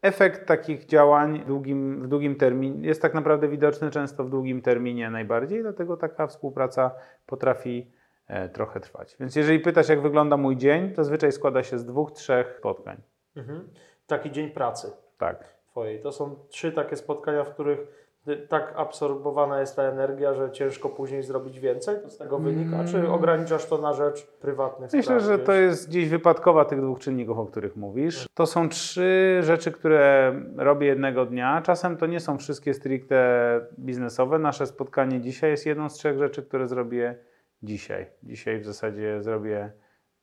efekt 0.01 0.47
takich 0.47 0.85
działań 0.85 1.41
w 1.43 1.45
długim, 1.45 2.03
w 2.03 2.07
długim 2.07 2.35
terminie 2.35 2.87
jest 2.87 3.01
tak 3.01 3.13
naprawdę 3.13 3.47
widoczny 3.47 3.91
często 3.91 4.23
w 4.23 4.29
długim 4.29 4.61
terminie 4.61 5.09
najbardziej, 5.09 5.61
dlatego 5.61 5.97
taka 5.97 6.27
współpraca 6.27 6.91
potrafi 7.25 7.91
e, 8.27 8.49
trochę 8.49 8.79
trwać. 8.79 9.15
Więc 9.19 9.35
jeżeli 9.35 9.59
pytasz, 9.59 9.89
jak 9.89 10.01
wygląda 10.01 10.37
mój 10.37 10.57
dzień, 10.57 10.95
zazwyczaj 10.95 11.31
składa 11.31 11.63
się 11.63 11.79
z 11.79 11.85
dwóch, 11.85 12.11
trzech 12.11 12.55
spotkań. 12.59 13.01
Mhm. 13.35 13.69
Taki 14.07 14.31
dzień 14.31 14.49
pracy 14.49 14.91
Tak. 15.17 15.61
Twojej. 15.71 15.99
To 15.99 16.11
są 16.11 16.35
trzy 16.49 16.71
takie 16.71 16.95
spotkania, 16.95 17.43
w 17.43 17.53
których 17.53 18.00
tak 18.49 18.73
absorbowana 18.75 19.59
jest 19.59 19.75
ta 19.75 19.83
energia, 19.83 20.33
że 20.33 20.51
ciężko 20.51 20.89
później 20.89 21.23
zrobić 21.23 21.59
więcej. 21.59 21.95
To 22.01 22.09
z 22.09 22.17
tego 22.17 22.39
wynika? 22.39 22.83
Czy 22.83 23.09
ograniczasz 23.09 23.65
to 23.65 23.77
na 23.77 23.93
rzecz 23.93 24.27
prywatnych 24.27 24.93
Myślę, 24.93 25.21
spraw? 25.21 25.39
że 25.39 25.39
to 25.39 25.53
jest 25.53 25.89
gdzieś 25.89 26.09
wypadkowa 26.09 26.65
tych 26.65 26.81
dwóch 26.81 26.99
czynników, 26.99 27.39
o 27.39 27.45
których 27.45 27.75
mówisz. 27.75 28.27
To 28.33 28.45
są 28.45 28.69
trzy 28.69 29.39
rzeczy, 29.41 29.71
które 29.71 30.33
robię 30.57 30.87
jednego 30.87 31.25
dnia. 31.25 31.61
Czasem 31.61 31.97
to 31.97 32.05
nie 32.05 32.19
są 32.19 32.37
wszystkie 32.37 32.73
stricte 32.73 33.61
biznesowe. 33.79 34.39
Nasze 34.39 34.67
spotkanie 34.67 35.21
dzisiaj 35.21 35.51
jest 35.51 35.65
jedną 35.65 35.89
z 35.89 35.93
trzech 35.93 36.17
rzeczy, 36.17 36.43
które 36.43 36.67
zrobię 36.67 37.15
dzisiaj. 37.63 38.05
Dzisiaj 38.23 38.59
w 38.59 38.65
zasadzie 38.65 39.21
zrobię 39.21 39.71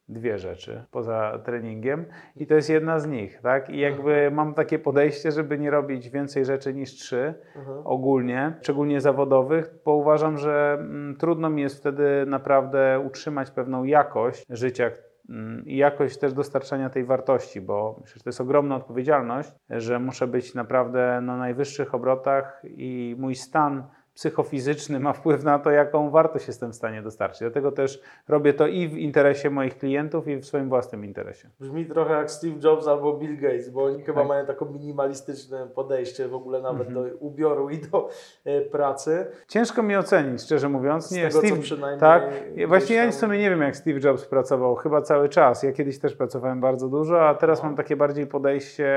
dwie 0.09 0.39
rzeczy 0.39 0.85
poza 0.91 1.39
treningiem 1.45 2.05
i 2.37 2.47
to 2.47 2.55
jest 2.55 2.71
jedna 2.71 2.99
z 3.01 3.07
nich, 3.07 3.41
tak? 3.43 3.71
I 3.71 3.79
jakby 3.79 4.31
mam 4.31 4.55
takie 4.55 4.79
podejście, 4.79 5.33
żeby 5.33 5.59
nie 5.59 5.71
robić 5.71 6.09
więcej 6.11 6.45
rzeczy 6.45 6.75
niż 6.75 6.91
trzy 6.95 7.35
Mhm. 7.57 7.79
ogólnie, 7.85 8.53
szczególnie 8.63 9.01
zawodowych, 9.01 9.71
bo 9.85 9.95
uważam, 9.95 10.39
że 10.39 10.77
mm, 10.81 11.17
trudno 11.17 11.51
mi 11.51 11.63
jest 11.63 11.77
wtedy 11.81 12.25
naprawdę 12.27 13.01
utrzymać 13.07 13.51
pewną 13.51 13.85
jakość 13.85 14.47
życia 14.51 14.91
mm, 15.29 15.65
i 15.67 15.77
jakość 15.77 16.19
też 16.19 16.33
dostarczania 16.33 16.91
tej 16.91 17.05
wartości, 17.05 17.61
bo 17.61 17.97
myślę, 18.01 18.15
że 18.19 18.25
to 18.25 18.29
jest 18.29 18.41
ogromna 18.41 18.77
odpowiedzialność, 18.77 19.53
że 19.71 19.99
muszę 19.99 20.27
być 20.27 20.55
naprawdę 20.55 21.21
na 21.23 21.37
najwyższych 21.37 21.95
obrotach 21.95 22.63
i 22.65 23.17
mój 23.19 23.35
stan 23.35 23.83
psychofizyczny 24.19 25.01
ma 25.01 25.13
wpływ 25.13 25.45
na 25.45 25.59
to, 25.59 25.71
jaką 25.71 26.11
wartość 26.11 26.47
jestem 26.47 26.73
w 26.73 26.75
stanie 26.75 27.03
dostarczyć. 27.03 27.41
Dlatego 27.41 27.73
też 27.73 28.01
robię 28.29 28.55
to 28.55 28.67
i 28.67 28.89
w 28.89 28.97
interesie 28.99 29.51
moich 29.51 29.79
klientów, 29.79 30.29
i 30.29 30.37
w 30.37 30.47
swoim 30.47 30.69
własnym 30.69 31.05
interesie. 31.05 31.49
Brzmi 31.61 31.87
trochę 31.87 32.15
jak 32.15 32.31
Steve 32.31 32.55
Jobs 32.65 32.89
albo 32.89 33.13
Bill 33.15 33.37
Gates, 33.41 33.71
bo 33.71 33.85
oni 33.85 34.03
chyba 34.03 34.21
Tak. 34.21 34.29
mają 34.29 34.47
takie 34.47 34.65
minimalistyczne 34.65 35.67
podejście 35.75 36.29
w 36.29 36.35
ogóle 36.35 36.63
nawet 36.63 36.89
Mhm. 36.89 37.09
do 37.11 37.17
ubioru 37.17 37.71
i 37.71 37.79
do 37.79 38.09
e, 38.45 38.61
pracy. 38.61 39.27
Ciężko 39.49 39.83
mi 39.83 39.97
ocenić, 39.97 40.43
szczerze 40.43 40.69
mówiąc. 40.69 41.11
Nie, 41.13 41.29
tego, 41.29 41.41
co 41.41 41.47
Steve, 41.47 41.63
przynajmniej 41.63 42.01
tak. 42.01 42.23
Właśnie 42.69 42.97
ja 42.97 43.11
w 43.11 43.15
sumie 43.15 43.39
nie 43.39 43.51
wiem, 43.51 43.61
jak 43.63 43.77
Steve 43.77 44.01
Jobs 44.05 44.25
pracował, 44.25 44.75
chyba 44.75 45.03
cały 45.03 45.29
czas. 45.29 45.63
Ja 45.63 45.73
kiedyś 45.73 45.99
też 45.99 46.17
pracowałem 46.17 46.61
bardzo 46.61 46.89
dużo, 46.89 47.29
a 47.29 47.35
teraz 47.35 47.59
No. 47.63 47.65
mam 47.69 47.77
takie 47.77 47.97
bardziej 47.97 48.27
podejście 48.27 48.89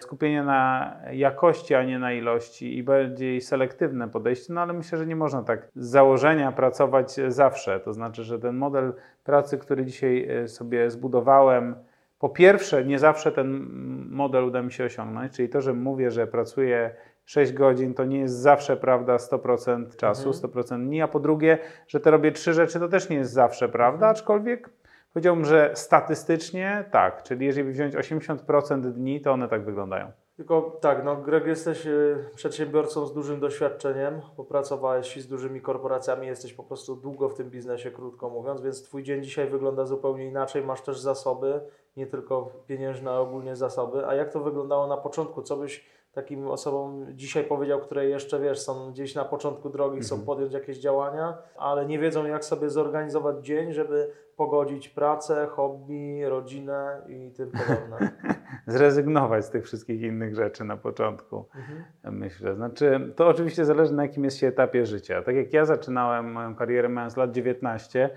skupienia 0.00 0.44
na 0.44 0.92
jakości, 1.12 1.74
a 1.74 1.84
nie 1.84 1.98
na 1.98 2.12
ilości 2.12 2.78
i 2.78 2.82
bardziej 2.82 3.40
selektywne 3.40 4.08
podejście, 4.08 4.52
no 4.52 4.63
ale 4.64 4.72
myślę, 4.72 4.98
że 4.98 5.06
nie 5.06 5.16
można 5.16 5.42
tak 5.42 5.68
z 5.76 5.86
założenia 5.86 6.52
pracować 6.52 7.20
zawsze. 7.28 7.80
To 7.80 7.92
znaczy, 7.92 8.24
że 8.24 8.38
ten 8.38 8.56
model 8.56 8.92
pracy, 9.24 9.58
który 9.58 9.84
dzisiaj 9.84 10.28
e, 10.28 10.48
sobie 10.48 10.90
zbudowałem, 10.90 11.74
po 12.18 12.28
pierwsze, 12.28 12.84
nie 12.84 12.98
zawsze 12.98 13.32
ten 13.32 13.66
model 14.10 14.44
uda 14.44 14.62
mi 14.62 14.72
się 14.72 14.84
osiągnąć, 14.84 15.32
czyli 15.32 15.48
to, 15.48 15.60
że 15.60 15.72
mówię, 15.74 16.10
że 16.10 16.26
pracuję 16.26 16.94
6 17.24 17.52
godzin, 17.52 17.94
to 17.94 18.04
nie 18.04 18.18
jest 18.18 18.34
zawsze 18.34 18.76
prawda 18.76 19.16
100% 19.16 19.96
czasu, 19.96 20.28
Mhm. 20.28 20.52
100% 20.52 20.86
dni, 20.86 21.02
a 21.02 21.08
po 21.08 21.20
drugie, 21.20 21.58
że 21.88 22.00
to 22.00 22.10
robię 22.10 22.32
trzy 22.32 22.54
rzeczy, 22.54 22.80
to 22.80 22.88
też 22.88 23.08
nie 23.08 23.16
jest 23.16 23.32
zawsze 23.32 23.68
prawda, 23.68 24.08
aczkolwiek 24.08 24.70
powiedziałbym, 25.12 25.44
że 25.44 25.70
statystycznie 25.74 26.84
tak, 26.90 27.22
czyli 27.22 27.46
jeżeli 27.46 27.72
wziąć 27.72 27.94
80% 27.94 28.80
dni, 28.80 29.20
to 29.20 29.32
one 29.32 29.48
tak 29.48 29.64
wyglądają. 29.64 30.12
Tylko 30.36 30.78
tak, 30.80 31.04
no 31.04 31.16
Greg, 31.16 31.46
jesteś 31.46 31.86
y, 31.86 32.28
przedsiębiorcą 32.34 33.06
z 33.06 33.12
dużym 33.12 33.40
doświadczeniem, 33.40 34.20
popracowałeś 34.36 35.22
z 35.22 35.28
dużymi 35.28 35.60
korporacjami, 35.60 36.26
jesteś 36.26 36.52
po 36.52 36.64
prostu 36.64 36.96
długo 36.96 37.28
w 37.28 37.34
tym 37.34 37.50
biznesie, 37.50 37.90
krótko 37.90 38.30
mówiąc, 38.30 38.60
więc 38.60 38.82
Twój 38.82 39.02
dzień 39.02 39.22
dzisiaj 39.22 39.48
wygląda 39.48 39.84
zupełnie 39.84 40.26
inaczej, 40.26 40.64
masz 40.64 40.80
też 40.80 40.98
zasoby, 40.98 41.60
nie 41.96 42.06
tylko 42.06 42.50
pieniężne, 42.66 43.10
ale 43.10 43.20
ogólnie 43.20 43.56
zasoby. 43.56 44.06
A 44.06 44.14
jak 44.14 44.32
to 44.32 44.40
wyglądało 44.40 44.86
na 44.86 44.96
początku? 44.96 45.42
Co 45.42 45.56
byś 45.56 45.86
takim 46.14 46.46
osobom 46.46 47.06
dzisiaj 47.10 47.44
powiedział, 47.44 47.80
które 47.80 48.06
jeszcze, 48.06 48.40
wiesz, 48.40 48.60
są 48.60 48.90
gdzieś 48.90 49.14
na 49.14 49.24
początku 49.24 49.70
drogi, 49.70 50.00
chcą 50.00 50.14
Mhm. 50.14 50.26
podjąć 50.26 50.52
jakieś 50.52 50.78
działania, 50.78 51.38
ale 51.56 51.86
nie 51.86 51.98
wiedzą, 51.98 52.26
jak 52.26 52.44
sobie 52.44 52.70
zorganizować 52.70 53.46
dzień, 53.46 53.72
żeby 53.72 54.10
pogodzić 54.36 54.88
pracę, 54.88 55.46
hobby, 55.50 56.28
rodzinę 56.28 57.02
i 57.08 57.30
tym 57.30 57.50
podobne. 57.50 58.10
Zrezygnować 58.66 59.44
z 59.44 59.50
tych 59.50 59.64
wszystkich 59.64 60.02
innych 60.02 60.34
rzeczy 60.34 60.64
na 60.64 60.76
początku. 60.76 61.44
Mhm. 61.54 62.18
Myślę. 62.18 62.54
Znaczy, 62.54 63.12
to 63.16 63.28
oczywiście 63.28 63.64
zależy 63.64 63.92
na 63.92 64.02
jakim 64.02 64.24
jest 64.24 64.38
się 64.38 64.46
etapie 64.46 64.86
życia. 64.86 65.22
Tak 65.22 65.36
jak 65.36 65.52
ja 65.52 65.64
zaczynałem 65.64 66.32
moją 66.32 66.54
karierę 66.54 66.88
mając 66.88 67.16
lat 67.16 67.32
19, 67.32 68.10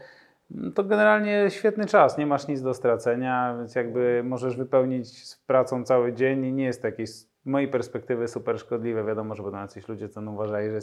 to 0.75 0.83
generalnie 0.83 1.45
świetny 1.49 1.85
czas, 1.85 2.17
nie 2.17 2.25
masz 2.27 2.47
nic 2.47 2.61
do 2.61 2.73
stracenia, 2.73 3.55
więc 3.57 3.75
jakby 3.75 4.21
możesz 4.25 4.57
wypełnić 4.57 5.35
pracą 5.47 5.83
cały 5.83 6.13
dzień 6.13 6.45
i 6.45 6.53
nie 6.53 6.65
jest 6.65 6.81
to 6.81 6.87
jakieś 6.87 7.09
mojej 7.47 7.67
perspektywy 7.67 8.27
super 8.27 8.59
szkodliwe. 8.59 9.03
Wiadomo, 9.03 9.35
że 9.35 9.43
będą 9.43 9.57
jacyś 9.57 9.87
ludzie, 9.87 10.09
co 10.09 10.21
uważali, 10.21 10.69
że, 10.69 10.79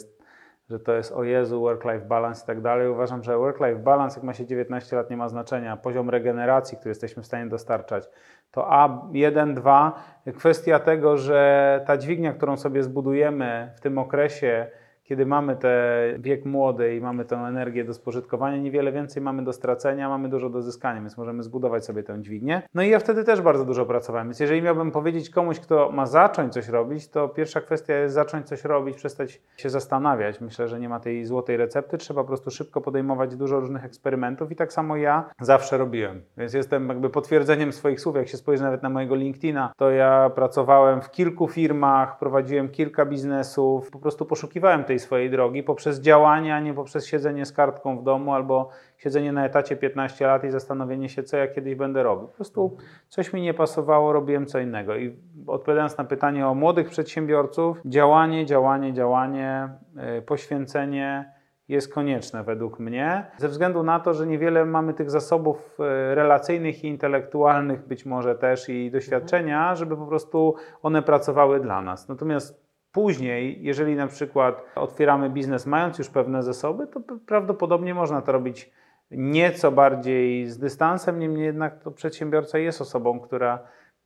że 0.69 0.79
to 0.79 0.93
jest 0.93 1.11
o 1.11 1.23
Jezu, 1.23 1.61
work-life 1.61 2.05
balance 2.05 2.43
i 2.43 2.47
tak 2.47 2.61
dalej. 2.61 2.89
Uważam, 2.89 3.23
że 3.23 3.37
work-life 3.37 3.79
balance, 3.79 4.19
jak 4.19 4.23
ma 4.23 4.33
się 4.33 4.45
19 4.45 4.95
lat, 4.95 5.09
nie 5.09 5.17
ma 5.17 5.29
znaczenia. 5.29 5.77
Poziom 5.77 6.09
regeneracji, 6.09 6.77
który 6.77 6.91
jesteśmy 6.91 7.23
w 7.23 7.25
stanie 7.25 7.49
dostarczać, 7.49 8.09
to 8.51 8.61
A1, 8.61 9.53
2. 9.53 10.03
Kwestia 10.37 10.79
tego, 10.79 11.17
że 11.17 11.81
ta 11.87 11.97
dźwignia, 11.97 12.33
którą 12.33 12.57
sobie 12.57 12.83
zbudujemy 12.83 13.73
w 13.75 13.81
tym 13.81 13.97
okresie, 13.97 14.67
kiedy 15.05 15.25
mamy 15.25 15.55
ten 15.55 16.21
wiek 16.21 16.45
młody 16.45 16.95
i 16.95 17.01
mamy 17.01 17.25
tę 17.25 17.35
energię 17.35 17.83
do 17.83 17.93
spożytkowania, 17.93 18.57
niewiele 18.57 18.91
więcej 18.91 19.23
mamy 19.23 19.43
do 19.43 19.53
stracenia, 19.53 20.09
mamy 20.09 20.29
dużo 20.29 20.49
do 20.49 20.61
zyskania, 20.61 21.01
więc 21.01 21.17
możemy 21.17 21.43
zbudować 21.43 21.85
sobie 21.85 22.03
tę 22.03 22.21
dźwignię. 22.21 22.61
No 22.73 22.83
i 22.83 22.89
ja 22.89 22.99
wtedy 22.99 23.23
też 23.23 23.41
bardzo 23.41 23.65
dużo 23.65 23.85
pracowałem, 23.85 24.27
więc 24.27 24.39
jeżeli 24.39 24.61
miałbym 24.61 24.91
powiedzieć 24.91 25.29
komuś, 25.29 25.59
kto 25.59 25.91
ma 25.91 26.05
zacząć 26.05 26.53
coś 26.53 26.67
robić, 26.67 27.09
to 27.09 27.29
pierwsza 27.29 27.61
kwestia 27.61 27.93
jest 27.93 28.15
zacząć 28.15 28.47
coś 28.47 28.63
robić, 28.63 28.95
przestać 28.95 29.41
się 29.57 29.69
zastanawiać. 29.69 30.41
Myślę, 30.41 30.67
że 30.67 30.79
nie 30.79 30.89
ma 30.89 30.99
tej 30.99 31.25
złotej 31.25 31.57
recepty, 31.57 31.97
trzeba 31.97 32.21
po 32.21 32.27
prostu 32.27 32.51
szybko 32.51 32.81
podejmować 32.81 33.35
dużo 33.35 33.59
różnych 33.59 33.85
eksperymentów 33.85 34.51
i 34.51 34.55
tak 34.55 34.73
samo 34.73 34.95
ja 34.95 35.29
zawsze 35.41 35.77
robiłem. 35.77 36.21
Więc 36.37 36.53
jestem 36.53 36.89
jakby 36.89 37.09
potwierdzeniem 37.09 37.71
swoich 37.73 38.01
słów. 38.01 38.15
Jak 38.15 38.27
się 38.27 38.37
spojrzy 38.37 38.63
nawet 38.63 38.83
na 38.83 38.89
mojego 38.89 39.15
LinkedIna, 39.15 39.73
to 39.77 39.91
ja 39.91 40.29
pracowałem 40.35 41.01
w 41.01 41.11
kilku 41.11 41.47
firmach, 41.47 42.19
prowadziłem 42.19 42.69
kilka 42.69 43.05
biznesów, 43.05 43.91
po 43.91 43.99
prostu 43.99 44.25
poszukiwałem 44.25 44.83
tej 44.83 44.94
tej 44.95 44.99
swojej 44.99 45.29
drogi 45.29 45.63
poprzez 45.63 46.01
działanie, 46.01 46.55
a 46.55 46.59
nie 46.59 46.73
poprzez 46.73 47.07
siedzenie 47.07 47.45
z 47.45 47.51
kartką 47.51 47.97
w 47.97 48.03
domu 48.03 48.33
albo 48.33 48.69
siedzenie 48.97 49.31
na 49.31 49.45
etacie 49.45 49.75
15 49.75 50.27
lat 50.27 50.43
i 50.43 50.51
zastanowienie 50.51 51.09
się, 51.09 51.23
co 51.23 51.37
ja 51.37 51.47
kiedyś 51.47 51.75
będę 51.75 52.03
robił. 52.03 52.27
Po 52.27 52.33
prostu 52.33 52.77
coś 53.09 53.33
mi 53.33 53.41
nie 53.41 53.53
pasowało, 53.53 54.13
robiłem 54.13 54.45
co 54.45 54.59
innego. 54.59 54.95
I 54.95 55.15
odpowiadając 55.47 55.97
na 55.97 56.03
pytanie 56.03 56.47
o 56.47 56.55
młodych 56.55 56.89
przedsiębiorców, 56.89 57.77
działanie, 57.85 58.45
działanie, 58.45 58.93
działanie, 58.93 59.69
yy, 59.95 60.21
poświęcenie 60.21 61.31
jest 61.67 61.93
konieczne 61.93 62.43
według 62.43 62.79
mnie, 62.79 63.25
ze 63.37 63.49
względu 63.49 63.83
na 63.83 63.99
to, 63.99 64.13
że 64.13 64.27
niewiele 64.27 64.65
mamy 64.65 64.93
tych 64.93 65.11
zasobów 65.11 65.77
y, 65.79 66.15
relacyjnych 66.15 66.83
i 66.83 66.87
intelektualnych, 66.87 67.87
być 67.87 68.05
może 68.05 68.35
też 68.35 68.69
i 68.69 68.91
doświadczenia, 68.91 69.75
żeby 69.75 69.97
po 69.97 70.05
prostu 70.05 70.55
one 70.83 71.01
pracowały 71.01 71.59
dla 71.59 71.81
nas. 71.81 72.09
Natomiast 72.09 72.64
Później, 72.95 73.57
jeżeli 73.61 73.95
na 73.95 74.07
przykład 74.07 74.65
otwieramy 74.75 75.29
biznes 75.29 75.65
mając 75.65 75.97
już 75.97 76.09
pewne 76.09 76.43
zasoby, 76.43 76.87
to 76.87 77.01
prawdopodobnie 77.25 77.93
można 77.93 78.21
to 78.21 78.31
robić 78.31 78.71
nieco 79.11 79.71
bardziej 79.71 80.47
z 80.47 80.57
dystansem, 80.57 81.19
niemniej 81.19 81.45
jednak 81.45 81.79
to 81.79 81.91
przedsiębiorca 81.91 82.57
jest 82.57 82.81
osobą, 82.81 83.19
która 83.19 83.59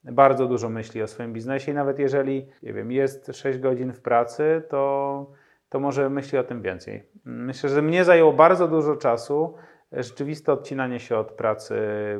bardzo 0.03 0.47
dużo 0.47 0.69
myśli 0.69 1.03
o 1.03 1.07
swoim 1.07 1.33
biznesie 1.33 1.71
i 1.71 1.75
nawet 1.75 1.99
jeżeli, 1.99 2.47
nie 2.63 2.73
wiem, 2.73 2.91
jest 2.91 3.31
6 3.33 3.59
godzin 3.59 3.93
w 3.93 4.01
pracy, 4.01 4.63
to, 4.69 5.31
to 5.69 5.79
może 5.79 6.09
myśli 6.09 6.37
o 6.37 6.43
tym 6.43 6.61
więcej. 6.61 7.03
Myślę, 7.25 7.69
że 7.69 7.81
mnie 7.81 8.03
zajęło 8.05 8.33
bardzo 8.33 8.67
dużo 8.67 8.95
czasu 8.95 9.53
rzeczywiste 9.91 10.53
odcinanie 10.53 10.99
się 10.99 11.17
od 11.17 11.31
pracy. 11.31 11.75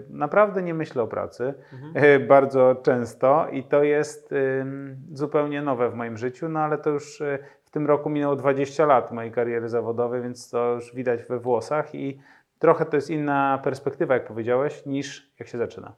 Naprawdę 0.09 0.63
nie 0.63 0.73
myślę 0.73 1.03
o 1.03 1.07
pracy 1.07 1.53
mhm. 1.73 1.91
E, 1.95 2.19
bardzo 2.19 2.75
często 2.75 3.47
i 3.51 3.63
to 3.63 3.83
jest 3.83 4.33
zupełnie 5.13 5.61
nowe 5.61 5.89
w 5.89 5.93
moim 5.93 6.17
życiu, 6.17 6.49
no 6.49 6.59
ale 6.59 6.77
to 6.77 6.89
już 6.89 7.21
e, 7.21 7.39
w 7.63 7.69
tym 7.69 7.87
roku 7.87 8.09
minęło 8.09 8.35
20 8.35 8.85
lat 8.85 9.11
mojej 9.11 9.31
kariery 9.31 9.69
zawodowej, 9.69 10.21
więc 10.21 10.49
to 10.49 10.73
już 10.73 10.95
widać 10.95 11.23
we 11.23 11.39
włosach 11.39 11.95
i 11.95 12.19
trochę 12.59 12.85
to 12.85 12.97
jest 12.97 13.09
inna 13.09 13.59
perspektywa, 13.63 14.13
jak 14.13 14.27
powiedziałeś, 14.27 14.85
niż 14.85 15.31
jak 15.39 15.47
się 15.47 15.57
zaczyna. 15.57 15.95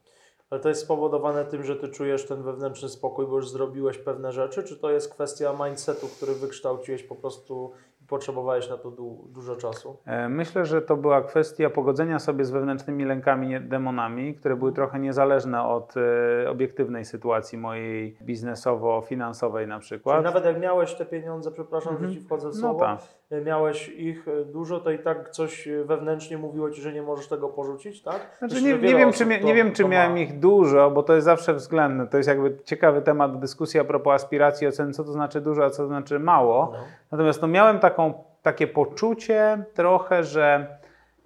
Ale 0.50 0.62
to 0.62 0.70
jest 0.70 0.82
spowodowane 0.82 1.46
tym, 1.46 1.64
że 1.64 1.76
ty 1.76 1.90
czujesz 1.90 2.28
ten 2.28 2.44
wewnętrzny 2.44 2.90
spokój, 2.90 3.28
bo 3.28 3.36
już 3.36 3.50
zrobiłeś 3.50 3.98
pewne 3.98 4.32
rzeczy, 4.32 4.64
czy 4.64 4.78
to 4.78 4.92
jest 4.92 5.14
kwestia 5.14 5.54
mindsetu, 5.66 6.08
który 6.08 6.36
wykształciłeś 6.36 7.04
po 7.04 7.16
prostu 7.16 7.72
potrzebowałeś 8.12 8.70
na 8.70 8.78
to 8.78 8.92
du 8.92 9.28
dużo 9.30 9.56
czasu? 9.56 9.98
E, 10.06 10.30
myślę, 10.30 10.66
że 10.66 10.82
to 10.82 10.98
była 10.98 11.22
kwestia 11.22 11.70
pogodzenia 11.70 12.20
sobie 12.20 12.46
z 12.46 12.52
wewnętrznymi 12.52 13.06
lękami, 13.06 13.62
demonami, 13.62 14.36
które 14.36 14.56
były 14.56 14.72
trochę 14.72 15.00
niezależne 15.00 15.64
od 15.64 15.94
e, 15.98 16.50
obiektywnej 16.50 17.06
sytuacji 17.06 17.58
mojej 17.58 18.18
biznesowo-finansowej 18.24 19.68
na 19.68 19.80
przykład. 19.80 20.16
Czyli 20.16 20.26
nawet 20.26 20.46
jak 20.46 20.60
miałeś 20.60 20.94
te 20.94 21.06
pieniądze, 21.06 21.52
przepraszam, 21.52 21.96
mm 21.96 22.04
-hmm. 22.04 22.14
że 22.14 22.20
ci 22.20 22.26
wchodzę 22.26 22.50
w 22.50 22.54
no 22.54 22.60
słowo, 22.60 22.80
no 22.80 22.98
tak. 22.98 23.21
Miałeś 23.46 23.90
ich 23.90 24.26
dużo, 24.46 24.80
to 24.80 24.92
i 24.92 25.00
tak 25.00 25.30
coś 25.30 25.70
wewnętrznie 25.86 26.38
mówiło 26.38 26.72
ci, 26.72 26.82
że 26.82 26.94
nie 26.94 27.02
możesz 27.02 27.28
tego 27.28 27.50
porzucić, 27.50 28.04
tak? 28.04 28.36
Znaczy, 28.40 28.62
nie, 28.62 28.74
nie, 28.74 28.96
wiem, 28.96 29.14
czy, 29.14 29.26
to, 29.26 29.46
nie 29.46 29.54
wiem, 29.54 29.72
czy 29.72 29.86
miałem 29.86 30.18
ich 30.18 30.40
dużo, 30.40 30.92
bo 30.92 31.04
to 31.04 31.14
jest 31.14 31.26
zawsze 31.26 31.54
względne. 31.54 32.08
To 32.08 32.18
jest 32.18 32.30
jakby 32.30 32.58
ciekawy 32.64 33.02
temat 33.02 33.40
dyskusji 33.40 33.80
a 33.80 33.84
propos 33.84 34.14
aspiracji, 34.14 34.68
oceny, 34.68 34.94
co 34.94 35.04
to 35.04 35.12
znaczy 35.12 35.42
dużo, 35.42 35.66
a 35.66 35.70
co 35.70 35.78
to 35.78 35.88
znaczy 35.88 36.20
mało. 36.20 36.70
No. 36.74 36.80
Natomiast 37.12 37.42
no, 37.42 37.48
miałem 37.48 37.80
taką, 37.80 38.14
takie 38.42 38.68
poczucie 38.68 39.64
trochę, 39.74 40.24
że 40.24 40.68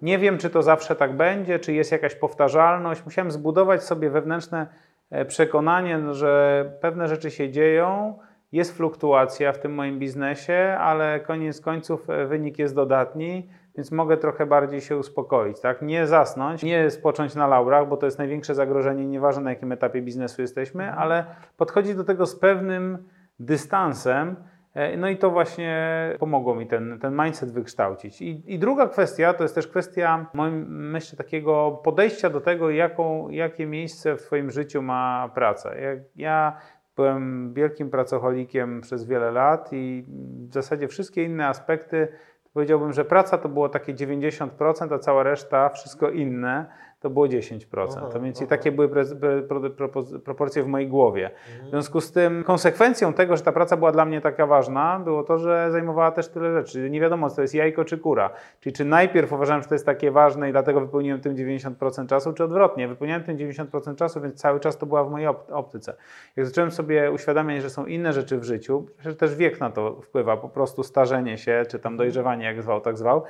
nie 0.01 0.17
wiem, 0.17 0.37
czy 0.37 0.49
to 0.49 0.63
zawsze 0.63 0.95
tak 0.95 1.17
będzie, 1.17 1.59
czy 1.59 1.73
jest 1.73 1.91
jakaś 1.91 2.15
powtarzalność. 2.15 3.05
Musiałem 3.05 3.31
zbudować 3.31 3.83
sobie 3.83 4.09
wewnętrzne 4.09 4.67
e, 5.11 5.25
przekonanie, 5.25 5.99
że 6.13 6.65
pewne 6.81 7.07
rzeczy 7.07 7.31
się 7.31 7.49
dzieją, 7.49 8.19
jest 8.51 8.77
fluktuacja 8.77 9.51
w 9.51 9.59
tym 9.59 9.73
moim 9.73 9.99
biznesie, 9.99 10.77
ale 10.79 11.19
koniec 11.19 11.61
końców 11.61 12.09
e, 12.09 12.25
wynik 12.25 12.59
jest 12.59 12.75
dodatni, 12.75 13.49
więc 13.75 13.91
mogę 13.91 14.17
trochę 14.17 14.45
bardziej 14.45 14.81
się 14.81 14.97
uspokoić, 14.97 15.59
tak? 15.59 15.81
Nie 15.81 16.07
zasnąć, 16.07 16.63
nie 16.63 16.89
spocząć 16.89 17.35
na 17.35 17.47
laurach, 17.47 17.87
bo 17.87 17.97
to 17.97 18.05
jest 18.05 18.17
największe 18.17 18.55
zagrożenie, 18.55 19.07
nieważne 19.07 19.43
na 19.43 19.49
jakim 19.49 19.71
etapie 19.71 20.01
biznesu 20.01 20.41
jesteśmy, 20.41 20.83
mhm. 20.83 21.01
ale 21.01 21.25
podchodzić 21.57 21.95
do 21.95 22.03
tego 22.03 22.25
z 22.25 22.35
pewnym 22.35 22.97
dystansem, 23.39 24.35
E, 24.75 24.97
no 24.97 25.09
i 25.09 25.17
to 25.17 25.31
właśnie 25.31 25.77
pomogło 26.19 26.55
mi 26.55 26.67
ten, 26.67 26.99
ten 26.99 27.15
mindset 27.23 27.51
wykształcić. 27.51 28.21
I, 28.21 28.53
I, 28.53 28.59
druga 28.59 28.87
kwestia 28.87 29.33
to 29.33 29.43
jest 29.43 29.55
też 29.55 29.67
kwestia, 29.67 30.25
moim 30.33 30.89
myślę, 30.91 31.17
takiego 31.17 31.71
podejścia 31.83 32.29
do 32.29 32.41
tego, 32.41 32.69
jaką, 32.69 33.29
jakie 33.29 33.65
miejsce 33.65 34.15
w 34.15 34.21
Twoim 34.21 34.51
życiu 34.51 34.81
ma 34.81 35.31
praca. 35.33 35.75
Jak 35.75 35.99
ja 36.15 36.57
byłem 36.95 37.53
wielkim 37.53 37.89
pracocholikiem 37.89 38.81
przez 38.81 39.05
wiele 39.05 39.31
lat 39.31 39.69
i 39.73 40.05
w 40.49 40.53
zasadzie 40.53 40.87
wszystkie 40.87 41.23
inne 41.23 41.47
aspekty, 41.47 42.07
powiedziałbym, 42.53 42.93
że 42.93 43.05
praca 43.05 43.37
to 43.37 43.49
było 43.49 43.69
takie 43.69 43.93
90%, 43.93 44.93
a 44.93 44.99
cała 44.99 45.23
reszta, 45.23 45.69
wszystko 45.69 46.09
inne 46.09 46.65
to 46.99 47.09
było 47.09 47.25
10%. 47.25 47.59
Aha, 47.97 48.09
to 48.13 48.19
więc 48.19 48.41
i 48.41 48.47
takie 48.47 48.71
były 48.71 48.89
pre, 48.89 49.05
pre, 49.05 49.41
pre, 49.69 49.89
proporcje 50.23 50.63
w 50.63 50.67
mojej 50.67 50.87
głowie. 50.87 51.31
Mhm. 51.51 51.67
W 51.67 51.69
związku 51.69 52.01
z 52.01 52.11
tym 52.11 52.43
konsekwencją 52.43 53.13
tego, 53.13 53.37
że 53.37 53.43
ta 53.43 53.51
praca 53.51 53.77
była 53.77 53.91
dla 53.91 54.05
mnie 54.05 54.21
taka 54.21 54.47
ważna, 54.47 54.99
było 54.99 55.23
to, 55.23 55.37
że 55.37 55.71
zajmowała 55.71 56.11
też 56.11 56.27
tyle 56.27 56.53
rzeczy. 56.53 56.89
Nie 56.89 57.01
wiadomo, 57.01 57.29
co 57.29 57.35
to 57.35 57.41
jest 57.41 57.53
jajko 57.53 57.85
czy 57.85 57.97
kura. 57.97 58.29
Czyli 58.59 58.73
czy 58.73 58.85
najpierw 58.85 59.33
uważałem, 59.33 59.63
że 59.63 59.69
to 59.69 59.75
jest 59.75 59.85
takie 59.85 60.11
ważne 60.11 60.49
i 60.49 60.51
dlatego 60.51 60.81
wypełniłem 60.81 61.21
tym 61.21 61.35
90% 61.35 62.07
czasu, 62.07 62.33
czy 62.33 62.43
odwrotnie. 62.43 62.87
Wypełniałem 62.87 63.23
tym 63.23 63.37
90% 63.37 63.95
czasu, 63.95 64.21
więc 64.21 64.35
cały 64.35 64.59
czas 64.59 64.77
to 64.77 64.85
była 64.85 65.03
w 65.03 65.11
mojej 65.11 65.27
optyce. 65.27 65.95
Jak 66.35 66.45
zacząłem 66.45 66.71
sobie 66.71 67.11
uświadamiać, 67.11 67.61
że 67.61 67.69
są 67.69 67.85
inne 67.85 68.13
rzeczy 68.13 68.37
w 68.37 68.43
życiu, 68.43 68.85
że 68.99 69.15
też 69.15 69.35
wiek 69.35 69.59
na 69.59 69.69
to 69.69 70.01
wpływa, 70.01 70.37
po 70.37 70.49
prostu 70.49 70.83
starzenie 70.83 71.37
się, 71.37 71.63
czy 71.69 71.79
tam 71.79 71.97
dojrzewanie, 71.97 72.45
jak 72.45 72.61
zwał, 72.61 72.81
tak 72.81 72.97
zwał, 72.97 73.23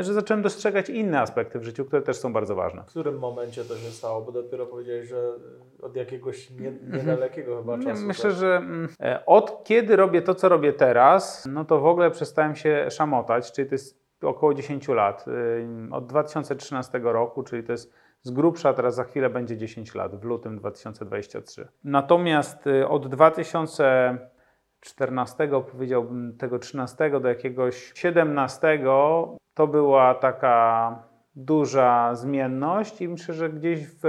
że 0.00 0.14
zacząłem 0.14 0.42
dostrzegać 0.42 0.90
inne 0.90 1.20
aspekty 1.20 1.58
w 1.58 1.64
życiu, 1.64 1.84
które 1.84 2.02
też 2.02 2.16
są 2.16 2.32
bardzo 2.32 2.54
ważne. 2.54 2.82
W 2.82 2.86
którym 2.86 3.18
momencie 3.18 3.64
to 3.64 3.76
się 3.76 3.90
stało? 3.90 4.22
Bo 4.22 4.32
dopiero 4.32 4.66
powiedziałeś, 4.66 5.08
że 5.08 5.32
od 5.82 5.96
jakiegoś 5.96 6.50
nie, 6.50 6.68
mhm. 6.68 6.96
niedalekiego 6.96 7.58
chyba 7.58 7.78
czasu. 7.78 8.06
Myślę, 8.06 8.30
że 8.30 8.56
mm, 8.56 8.88
e, 9.00 9.26
od 9.26 9.64
kiedy 9.64 9.96
robię 9.96 10.22
to, 10.22 10.34
co 10.34 10.48
robię 10.48 10.72
teraz, 10.72 11.48
no 11.52 11.64
to 11.64 11.80
w 11.80 11.86
ogóle 11.86 12.10
przestałem 12.10 12.56
się 12.56 12.86
szamotać, 12.90 13.52
czyli 13.52 13.68
to 13.68 13.74
jest 13.74 14.02
około 14.22 14.54
10 14.54 14.88
lat. 14.88 15.24
Y, 15.28 15.94
od 15.94 16.06
2013 16.06 17.00
roku, 17.02 17.42
czyli 17.42 17.64
to 17.64 17.72
jest 17.72 17.92
z 18.22 18.30
grubsza, 18.30 18.72
teraz 18.72 18.94
za 18.94 19.04
chwilę 19.04 19.30
będzie 19.30 19.56
10 19.56 19.94
lat, 19.94 20.20
w 20.20 20.24
lutym 20.24 20.58
2023. 20.58 21.68
Natomiast 21.84 22.64
od 22.88 23.08
2000 23.08 24.18
14, 24.82 25.48
powiedziałbym 25.72 26.36
tego 26.38 26.58
13 26.58 27.20
do 27.20 27.28
jakiegoś 27.28 27.92
17, 27.94 28.84
to 29.54 29.66
była 29.66 30.14
taka 30.14 30.98
duża 31.36 32.14
zmienność 32.14 33.00
i 33.00 33.08
myślę, 33.08 33.34
że 33.34 33.50
gdzieś 33.50 33.86
w, 33.86 34.00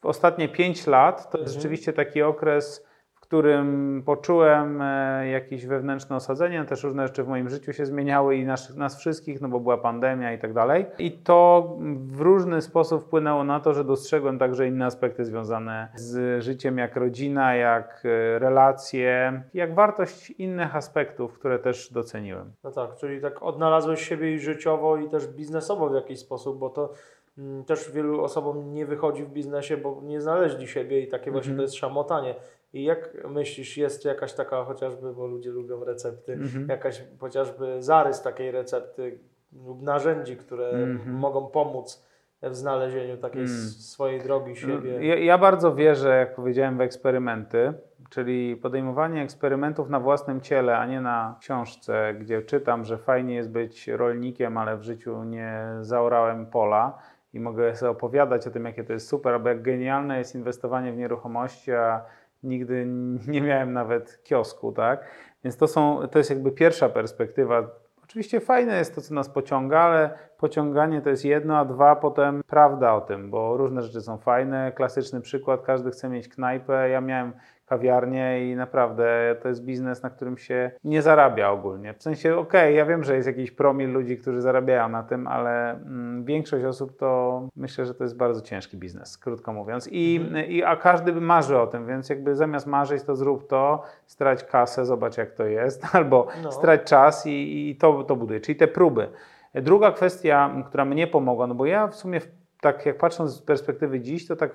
w 0.00 0.06
ostatnie 0.06 0.48
5 0.48 0.86
lat 0.86 1.30
to 1.30 1.38
jest 1.38 1.48
mhm. 1.48 1.62
rzeczywiście 1.62 1.92
taki 1.92 2.22
okres 2.22 2.87
którym 3.28 4.02
poczułem 4.06 4.82
e, 4.82 5.28
jakieś 5.28 5.66
wewnętrzne 5.66 6.16
osadzenie, 6.16 6.64
też 6.64 6.84
różne 6.84 7.06
rzeczy 7.06 7.24
w 7.24 7.28
moim 7.28 7.48
życiu 7.48 7.72
się 7.72 7.86
zmieniały 7.86 8.36
i 8.36 8.44
nas, 8.44 8.76
nas 8.76 8.98
wszystkich, 8.98 9.40
no 9.40 9.48
bo 9.48 9.60
była 9.60 9.78
pandemia 9.78 10.32
i 10.32 10.38
tak 10.38 10.52
dalej. 10.52 10.86
I 10.98 11.12
to 11.12 11.68
w 11.96 12.20
różny 12.20 12.62
sposób 12.62 13.02
wpłynęło 13.02 13.44
na 13.44 13.60
to, 13.60 13.74
że 13.74 13.84
dostrzegłem 13.84 14.38
także 14.38 14.66
inne 14.66 14.86
aspekty 14.86 15.24
związane 15.24 15.88
z 15.94 16.42
życiem, 16.44 16.78
jak 16.78 16.96
rodzina, 16.96 17.54
jak 17.54 18.02
e, 18.04 18.38
relacje, 18.38 19.42
jak 19.54 19.74
wartość 19.74 20.30
innych 20.30 20.76
aspektów, 20.76 21.38
które 21.38 21.58
też 21.58 21.92
doceniłem. 21.92 22.52
No 22.64 22.70
tak, 22.70 22.96
czyli 22.96 23.20
tak 23.20 23.42
odnalazłeś 23.42 24.08
siebie 24.08 24.34
i 24.34 24.38
życiowo 24.38 24.96
i 24.96 25.08
też 25.08 25.26
biznesowo 25.26 25.88
w 25.88 25.94
jakiś 25.94 26.18
sposób, 26.18 26.58
bo 26.58 26.70
to 26.70 26.92
mm, 27.38 27.64
też 27.64 27.92
wielu 27.92 28.24
osobom 28.24 28.74
nie 28.74 28.86
wychodzi 28.86 29.24
w 29.24 29.30
biznesie, 29.30 29.76
bo 29.76 30.00
nie 30.02 30.20
znaleźli 30.20 30.68
siebie 30.68 31.00
i 31.00 31.08
takie 31.08 31.30
właśnie 31.30 31.52
mm 31.52 31.56
-hmm. 31.56 31.58
to 31.58 31.62
jest 31.62 31.74
szamotanie. 31.74 32.34
I 32.72 32.84
jak 32.84 33.10
myślisz, 33.28 33.76
jest 33.76 34.04
jakaś 34.04 34.32
taka 34.34 34.64
chociażby, 34.64 35.12
bo 35.12 35.26
ludzie 35.26 35.50
lubią 35.50 35.84
recepty, 35.84 36.32
Mhm. 36.32 36.68
jakaś 36.68 37.02
chociażby 37.20 37.82
zarys 37.82 38.22
takiej 38.22 38.50
recepty 38.50 39.18
lub 39.66 39.82
narzędzi, 39.82 40.36
które 40.36 40.68
Mhm. 40.70 41.14
mogą 41.16 41.46
pomóc 41.46 42.08
w 42.42 42.54
znalezieniu 42.54 43.16
takiej 43.16 43.40
Mm. 43.42 43.52
swojej 43.58 44.20
drogi 44.20 44.56
siebie? 44.56 45.06
Ja, 45.06 45.14
ja 45.18 45.38
bardzo 45.38 45.74
wierzę, 45.74 46.16
jak 46.18 46.34
powiedziałem, 46.34 46.78
w 46.78 46.80
eksperymenty, 46.80 47.72
czyli 48.10 48.56
podejmowanie 48.56 49.22
eksperymentów 49.22 49.90
na 49.90 50.00
własnym 50.00 50.40
ciele, 50.40 50.78
a 50.78 50.86
nie 50.86 51.00
na 51.00 51.36
książce, 51.40 52.14
gdzie 52.14 52.42
czytam, 52.42 52.84
że 52.84 52.98
fajnie 52.98 53.34
jest 53.34 53.50
być 53.50 53.88
rolnikiem, 53.88 54.58
ale 54.58 54.76
w 54.76 54.82
życiu 54.82 55.24
nie 55.24 55.64
zaorałem 55.80 56.46
pola 56.46 56.98
i 57.32 57.40
mogę 57.40 57.76
sobie 57.76 57.90
opowiadać 57.90 58.46
o 58.46 58.50
tym, 58.50 58.64
jakie 58.64 58.84
to 58.84 58.92
jest 58.92 59.08
super, 59.08 59.32
albo 59.34 59.48
jak 59.48 59.62
genialne 59.62 60.18
jest 60.18 60.34
inwestowanie 60.34 60.92
w 60.92 60.96
nieruchomości, 60.96 61.72
a 61.72 62.04
nigdy 62.42 62.86
nie 63.28 63.40
miałem 63.40 63.72
nawet 63.72 64.22
kiosku, 64.22 64.72
tak? 64.72 65.04
Więc 65.44 65.56
to, 65.56 65.68
są, 65.68 66.08
to 66.10 66.18
jest 66.18 66.30
jakby 66.30 66.52
pierwsza 66.52 66.88
perspektywa. 66.88 67.70
Oczywiście 68.04 68.40
fajne 68.40 68.78
jest 68.78 68.94
to, 68.94 69.00
co 69.00 69.14
nas 69.14 69.28
pociąga, 69.28 69.80
ale 69.80 70.18
pociąganie 70.38 71.00
to 71.00 71.10
jest 71.10 71.24
jedno, 71.24 71.58
a 71.58 71.64
dwa 71.64 71.96
potem 71.96 72.42
prawda 72.46 72.94
o 72.94 73.00
tym, 73.00 73.30
bo 73.30 73.56
różne 73.56 73.82
rzeczy 73.82 74.00
są 74.00 74.18
fajne. 74.18 74.72
Klasyczny 74.72 75.20
przykład, 75.20 75.62
każdy 75.62 75.90
chce 75.90 76.08
mieć 76.08 76.28
knajpę. 76.28 76.88
Ja 76.88 77.00
miałem 77.00 77.32
kawiarnię 77.68 78.50
i 78.50 78.56
naprawdę 78.56 79.36
to 79.42 79.48
jest 79.48 79.64
biznes, 79.64 80.02
na 80.02 80.10
którym 80.10 80.38
się 80.38 80.70
nie 80.84 81.02
zarabia 81.02 81.50
ogólnie. 81.50 81.94
W 81.94 82.02
sensie, 82.02 82.36
okej, 82.36 82.76
ja 82.76 82.86
wiem, 82.86 83.04
że 83.04 83.14
jest 83.16 83.26
jakiś 83.28 83.50
promil 83.50 83.90
ludzi, 83.92 84.18
którzy 84.18 84.40
zarabiają 84.40 84.88
na 84.88 85.02
tym, 85.02 85.26
ale 85.26 85.70
mm, 85.70 86.24
większość 86.24 86.64
osób 86.64 86.98
to 86.98 87.42
myślę, 87.56 87.86
że 87.86 87.94
to 87.94 88.04
jest 88.04 88.16
bardzo 88.16 88.40
ciężki 88.40 88.76
biznes, 88.76 89.18
krótko 89.18 89.52
mówiąc. 89.52 89.88
I, 89.92 90.20
i, 90.48 90.64
a 90.64 90.76
każdy 90.76 91.12
marzy 91.12 91.58
o 91.58 91.66
tym, 91.66 91.86
więc 91.86 92.08
jakby 92.08 92.34
zamiast 92.36 92.66
marzyć, 92.66 93.02
to 93.02 93.16
zrób 93.16 93.48
to, 93.48 93.82
strać 94.06 94.44
kasę, 94.44 94.86
zobacz 94.86 95.16
jak 95.18 95.30
to 95.32 95.46
jest, 95.46 95.86
albo 95.96 96.26
No. 96.42 96.52
strać 96.52 96.82
czas 96.84 97.26
i, 97.26 97.70
i 97.70 97.76
to, 97.76 98.04
to 98.04 98.16
buduje, 98.16 98.40
czyli 98.40 98.56
te 98.56 98.68
próby. 98.68 99.08
Druga 99.54 99.92
kwestia, 99.92 100.50
która 100.66 100.84
mnie 100.84 101.06
pomogła, 101.06 101.46
no 101.46 101.54
bo 101.54 101.66
ja 101.66 101.86
w 101.88 101.94
sumie 101.94 102.20
tak 102.60 102.86
jak 102.86 102.98
patrząc 102.98 103.30
z 103.30 103.42
perspektywy 103.42 104.00
dziś, 104.00 104.26
to 104.26 104.36
tak 104.36 104.50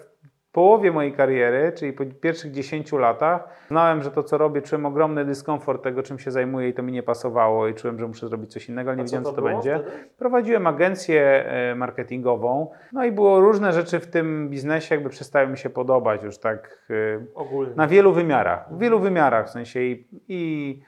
połowie 0.53 0.91
mojej 0.91 1.13
kariery, 1.13 1.72
czyli 1.75 1.93
po 1.93 2.03
pierwszych 2.22 2.51
10 2.51 2.91
latach, 2.91 3.48
znałem, 3.67 4.03
że 4.03 4.12
to 4.12 4.24
co 4.24 4.38
robię, 4.38 4.62
czułem 4.62 4.86
ogromny 4.86 5.25
dyskomfort 5.25 5.83
tego, 5.83 6.03
czym 6.03 6.19
się 6.19 6.31
zajmuję 6.31 6.69
i 6.69 6.74
to 6.74 6.83
mi 6.83 6.91
nie 6.91 7.03
pasowało 7.03 7.67
i 7.67 7.74
czułem, 7.74 8.00
że 8.00 8.07
muszę 8.07 8.27
zrobić 8.27 8.51
coś 8.53 8.69
innego, 8.69 8.89
ale 8.89 8.98
nie 8.98 9.01
A 9.01 9.05
wiedziałem, 9.05 9.24
co 9.25 9.31
to, 9.31 9.36
było 9.41 9.50
będzie. 9.50 9.79
wtedy? 9.79 10.10
Prowadziłem 10.17 10.67
agencję 10.67 11.45
e, 11.45 11.75
marketingową, 11.75 12.72
no 12.93 13.05
i 13.05 13.12
było 13.12 13.39
różne 13.39 13.74
rzeczy 13.74 14.00
w 14.00 14.07
tym 14.07 14.50
biznesie, 14.50 14.95
jakby 14.95 15.10
przestały 15.10 15.48
mi 15.48 15.57
się 15.57 15.69
podobać 15.69 16.24
już 16.24 16.38
tak 16.38 16.86
e, 16.89 16.93
Ogólnie. 17.36 17.75
na 17.75 17.88
wielu 17.88 18.13
wymiarach. 18.13 18.74
W 18.74 18.79
wielu 18.79 19.00
wymiarach, 19.00 19.48
w 19.48 19.50
sensie 19.50 19.79
i, 19.81 20.07
i, 20.27 20.81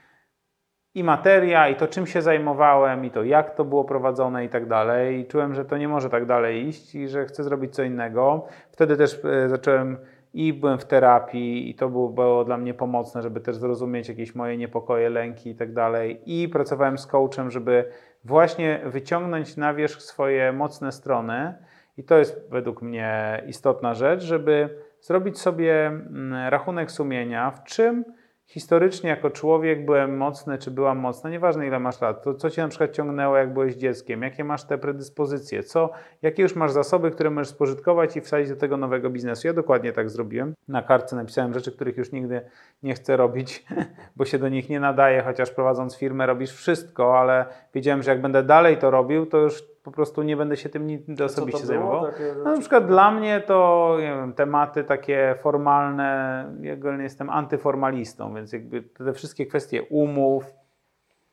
i 0.96 1.04
materia, 1.04 1.70
i 1.70 1.76
to 1.76 1.88
czym 1.88 2.08
się 2.08 2.22
zajmowałem, 2.22 3.06
i 3.06 3.12
to 3.12 3.24
jak 3.24 3.56
to 3.56 3.66
było 3.66 3.84
prowadzone 3.84 4.46
i 4.46 4.50
tak 4.50 4.68
dalej. 4.68 5.20
I 5.20 5.26
czułem, 5.26 5.56
że 5.56 5.66
to 5.66 5.78
nie 5.78 5.88
może 5.88 6.10
tak 6.10 6.26
dalej 6.26 6.68
iść 6.68 6.96
i 6.96 7.08
że 7.08 7.26
chcę 7.26 7.44
zrobić 7.44 7.76
co 7.76 7.84
innego. 7.84 8.48
Wtedy 8.72 8.98
też 8.98 9.20
e, 9.26 9.50
zacząłem 9.50 9.98
i 10.34 10.54
byłem 10.54 10.80
w 10.80 10.86
terapii 10.86 11.70
i 11.70 11.76
to 11.76 11.90
było, 11.90 12.10
było 12.10 12.46
dla 12.46 12.58
mnie 12.58 12.74
pomocne, 12.74 13.22
żeby 13.22 13.40
też 13.40 13.56
zrozumieć 13.56 14.10
jakieś 14.10 14.36
moje 14.36 14.58
niepokoje, 14.58 15.10
lęki 15.10 15.50
i 15.50 15.56
tak 15.56 15.74
dalej. 15.74 16.22
I 16.26 16.50
pracowałem 16.50 16.98
z 16.98 17.08
coachem, 17.08 17.52
żeby 17.52 17.86
właśnie 18.24 18.82
wyciągnąć 18.86 19.58
na 19.58 19.74
wierzch 19.74 20.02
swoje 20.02 20.54
mocne 20.54 20.92
strony. 20.92 21.54
I 21.98 22.04
to 22.04 22.18
jest 22.18 22.50
według 22.50 22.82
mnie 22.82 23.44
istotna 23.48 23.94
rzecz, 23.94 24.24
żeby 24.24 24.70
zrobić 25.02 25.40
sobie 25.40 25.88
mm, 25.88 26.50
rachunek 26.50 26.92
sumienia, 26.92 27.52
w 27.52 27.64
czym 27.64 28.06
historycznie 28.48 29.10
jako 29.10 29.30
człowiek 29.30 29.86
byłem 29.86 30.18
mocny, 30.18 30.58
czy 30.58 30.72
byłam 30.72 30.98
mocna, 30.98 31.30
nieważne 31.30 31.68
ile 31.68 31.80
masz 31.80 32.02
lat, 32.02 32.24
to 32.24 32.34
co 32.34 32.50
cię 32.50 32.62
na 32.62 32.68
przykład 32.68 32.92
ciągnęło, 32.92 33.38
jak 33.38 33.54
byłeś 33.54 33.76
dzieckiem, 33.76 34.22
jakie 34.22 34.44
masz 34.44 34.64
te 34.64 34.78
predyspozycje, 34.78 35.64
co, 35.64 35.90
jakie 36.22 36.44
już 36.44 36.56
masz 36.56 36.72
zasoby, 36.72 37.12
które 37.12 37.30
możesz 37.30 37.48
spożytkować 37.48 38.18
i 38.18 38.22
wsadzić 38.22 38.50
do 38.50 38.56
tego 38.56 38.78
nowego 38.78 39.10
biznesu. 39.10 39.48
Ja 39.48 39.54
dokładnie 39.54 39.94
tak 39.94 40.10
zrobiłem. 40.10 40.54
Na 40.68 40.82
kartce 40.82 41.16
napisałem 41.16 41.54
rzeczy, 41.54 41.72
których 41.72 41.98
już 41.98 42.12
nigdy 42.12 42.42
nie 42.84 42.94
chcę 42.94 43.18
robić, 43.18 43.66
bo 44.18 44.26
się 44.26 44.40
do 44.40 44.50
nich 44.50 44.70
nie 44.70 44.80
nadaje, 44.80 45.22
chociaż 45.22 45.52
prowadząc 45.52 45.98
firmę 45.98 46.26
robisz 46.26 46.52
wszystko, 46.52 47.20
ale 47.20 47.46
wiedziałem, 47.74 48.04
że 48.04 48.12
jak 48.12 48.22
będę 48.22 48.44
dalej 48.44 48.78
to 48.78 48.92
robił, 48.92 49.26
to 49.26 49.38
już 49.38 49.75
po 49.86 49.92
prostu 49.92 50.24
nie 50.24 50.38
będę 50.38 50.58
się 50.58 50.70
tym 50.70 51.00
osobiście 51.26 51.66
zajmował. 51.66 52.06
No, 52.44 52.52
na 52.52 52.60
przykład 52.60 52.88
dla 52.88 53.12
mnie 53.12 53.42
to 53.42 53.92
nie 54.00 54.16
wiem, 54.16 54.34
tematy 54.34 54.84
takie 54.84 55.36
formalne, 55.42 56.46
ja 56.62 56.74
ogólnie 56.74 57.04
jestem 57.04 57.30
antyformalistą, 57.30 58.36
więc 58.36 58.54
jakby 58.54 58.82
te 58.82 59.14
wszystkie 59.14 59.46
kwestie 59.46 59.84
umów, 59.84 60.54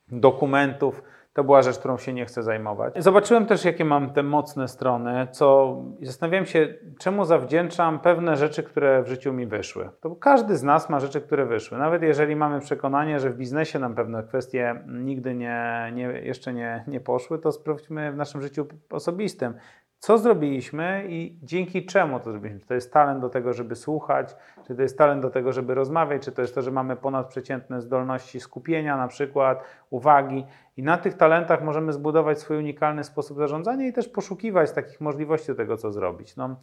dokumentów, 0.08 1.02
to 1.32 1.44
była 1.44 1.62
rzecz, 1.62 1.78
którą 1.78 1.98
się 1.98 2.12
nie 2.12 2.26
chcę 2.26 2.42
zajmować. 2.42 2.94
Zobaczyłem 2.96 3.46
też, 3.46 3.64
jakie 3.64 3.84
mam 3.84 4.10
te 4.10 4.22
mocne 4.22 4.68
strony, 4.68 5.28
co 5.30 5.76
zastanawiałem 6.02 6.46
się, 6.46 6.74
czemu 6.98 7.24
zawdzięczam 7.24 8.00
pewne 8.00 8.36
rzeczy, 8.36 8.62
które 8.62 9.02
w 9.02 9.08
życiu 9.08 9.32
mi 9.32 9.46
wyszły. 9.46 9.90
To 10.00 10.16
każdy 10.16 10.56
z 10.56 10.62
nas 10.62 10.90
ma 10.90 11.00
rzeczy, 11.00 11.20
które 11.20 11.46
wyszły. 11.46 11.78
Nawet 11.78 12.02
jeżeli 12.02 12.36
mamy 12.36 12.60
przekonanie, 12.60 13.20
że 13.20 13.30
w 13.30 13.36
biznesie 13.36 13.78
nam 13.78 13.94
pewne 13.94 14.22
kwestie 14.22 14.84
nigdy 14.86 15.34
nie, 15.34 15.90
nie, 15.94 16.02
jeszcze 16.02 16.52
nie, 16.52 16.84
nie 16.86 17.00
poszły, 17.00 17.38
to 17.38 17.52
sprawdźmy 17.52 18.12
w 18.12 18.16
naszym 18.16 18.42
życiu 18.42 18.66
osobistym, 18.90 19.54
co 20.02 20.18
zrobiliśmy 20.18 21.04
i 21.08 21.38
dzięki 21.42 21.86
czemu 21.86 22.20
to 22.20 22.30
zrobiliśmy. 22.30 22.60
Czy 22.60 22.66
to 22.66 22.74
jest 22.74 22.92
talent 22.92 23.20
do 23.20 23.28
tego, 23.28 23.52
żeby 23.52 23.76
słuchać, 23.76 24.36
czy 24.66 24.74
to 24.74 24.82
jest 24.82 24.98
talent 24.98 25.22
do 25.22 25.30
tego, 25.30 25.52
żeby 25.52 25.74
rozmawiać, 25.74 26.22
czy 26.22 26.32
to 26.32 26.42
jest 26.42 26.54
to, 26.54 26.62
że 26.62 26.70
mamy 26.70 26.96
ponadprzeciętne 26.96 27.80
zdolności 27.80 28.40
skupienia, 28.40 28.96
na 28.96 29.08
przykład 29.08 29.64
uwagi. 29.90 30.46
I 30.76 30.82
na 30.82 30.98
tych 30.98 31.14
talentach 31.14 31.62
możemy 31.62 31.92
zbudować 31.92 32.40
swój 32.40 32.58
unikalny 32.58 33.04
sposób 33.04 33.38
zarządzania 33.38 33.86
i 33.86 33.92
też 33.92 34.08
poszukiwać 34.08 34.72
takich 34.72 35.00
możliwości 35.00 35.46
do 35.46 35.54
tego, 35.54 35.76
co 35.76 35.92
zrobić. 35.92 36.36
No, 36.36 36.56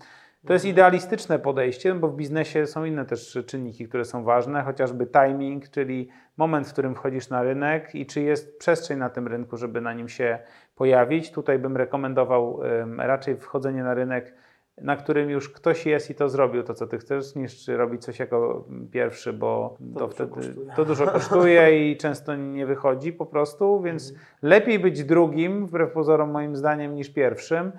to 0.46 0.54
jest 0.54 0.66
idealistyczne 0.66 1.40
podejście, 1.40 1.96
bo 1.96 2.08
w 2.08 2.16
biznesie 2.16 2.66
są 2.66 2.86
inne 2.86 3.06
też 3.06 3.38
czynniki, 3.46 3.88
które 3.88 4.06
są 4.06 4.24
ważne, 4.24 4.64
chociażby 4.64 5.08
timing, 5.08 5.70
czyli 5.70 6.10
moment, 6.38 6.68
w 6.68 6.74
którym 6.74 6.96
wchodzisz 6.96 7.30
na 7.30 7.44
rynek 7.44 7.96
i 7.96 8.06
czy 8.06 8.22
jest 8.22 8.60
przestrzeń 8.60 9.00
na 9.00 9.10
tym 9.10 9.28
rynku, 9.28 9.58
żeby 9.58 9.82
na 9.82 9.94
nim 9.94 10.10
się 10.10 10.40
pojawić. 10.76 11.32
Tutaj 11.32 11.60
bym 11.60 11.78
rekomendował 11.78 12.60
raczej 12.98 13.38
wchodzenie 13.38 13.84
na 13.84 13.94
rynek, 13.94 14.34
na 14.82 14.96
którym 14.96 15.30
już 15.30 15.50
ktoś 15.50 15.86
jest 15.86 16.10
i 16.10 16.16
to 16.16 16.30
zrobił 16.30 16.64
to, 16.64 16.74
co 16.74 16.88
ty 16.88 16.98
chcesz, 16.98 17.36
niż 17.36 17.68
robić 17.68 18.04
coś 18.04 18.20
jako 18.20 18.68
pierwszy, 18.92 19.34
bo 19.34 19.76
to, 19.78 19.84
dużo 19.84 20.08
wtedy 20.08 20.32
kosztuje. 20.32 20.72
to 20.76 20.86
dużo 20.86 21.08
kosztuje 21.08 21.92
i 21.92 21.98
często 21.98 22.36
nie 22.36 22.66
wychodzi 22.66 23.14
po 23.14 23.26
prostu, 23.26 23.82
więc 23.82 24.14
lepiej 24.42 24.80
być 24.80 25.04
drugim, 25.04 25.66
wbrew 25.66 25.92
pozorom 25.92 26.32
moim 26.32 26.56
zdaniem, 26.56 26.96
niż 26.96 27.10
pierwszym, 27.10 27.72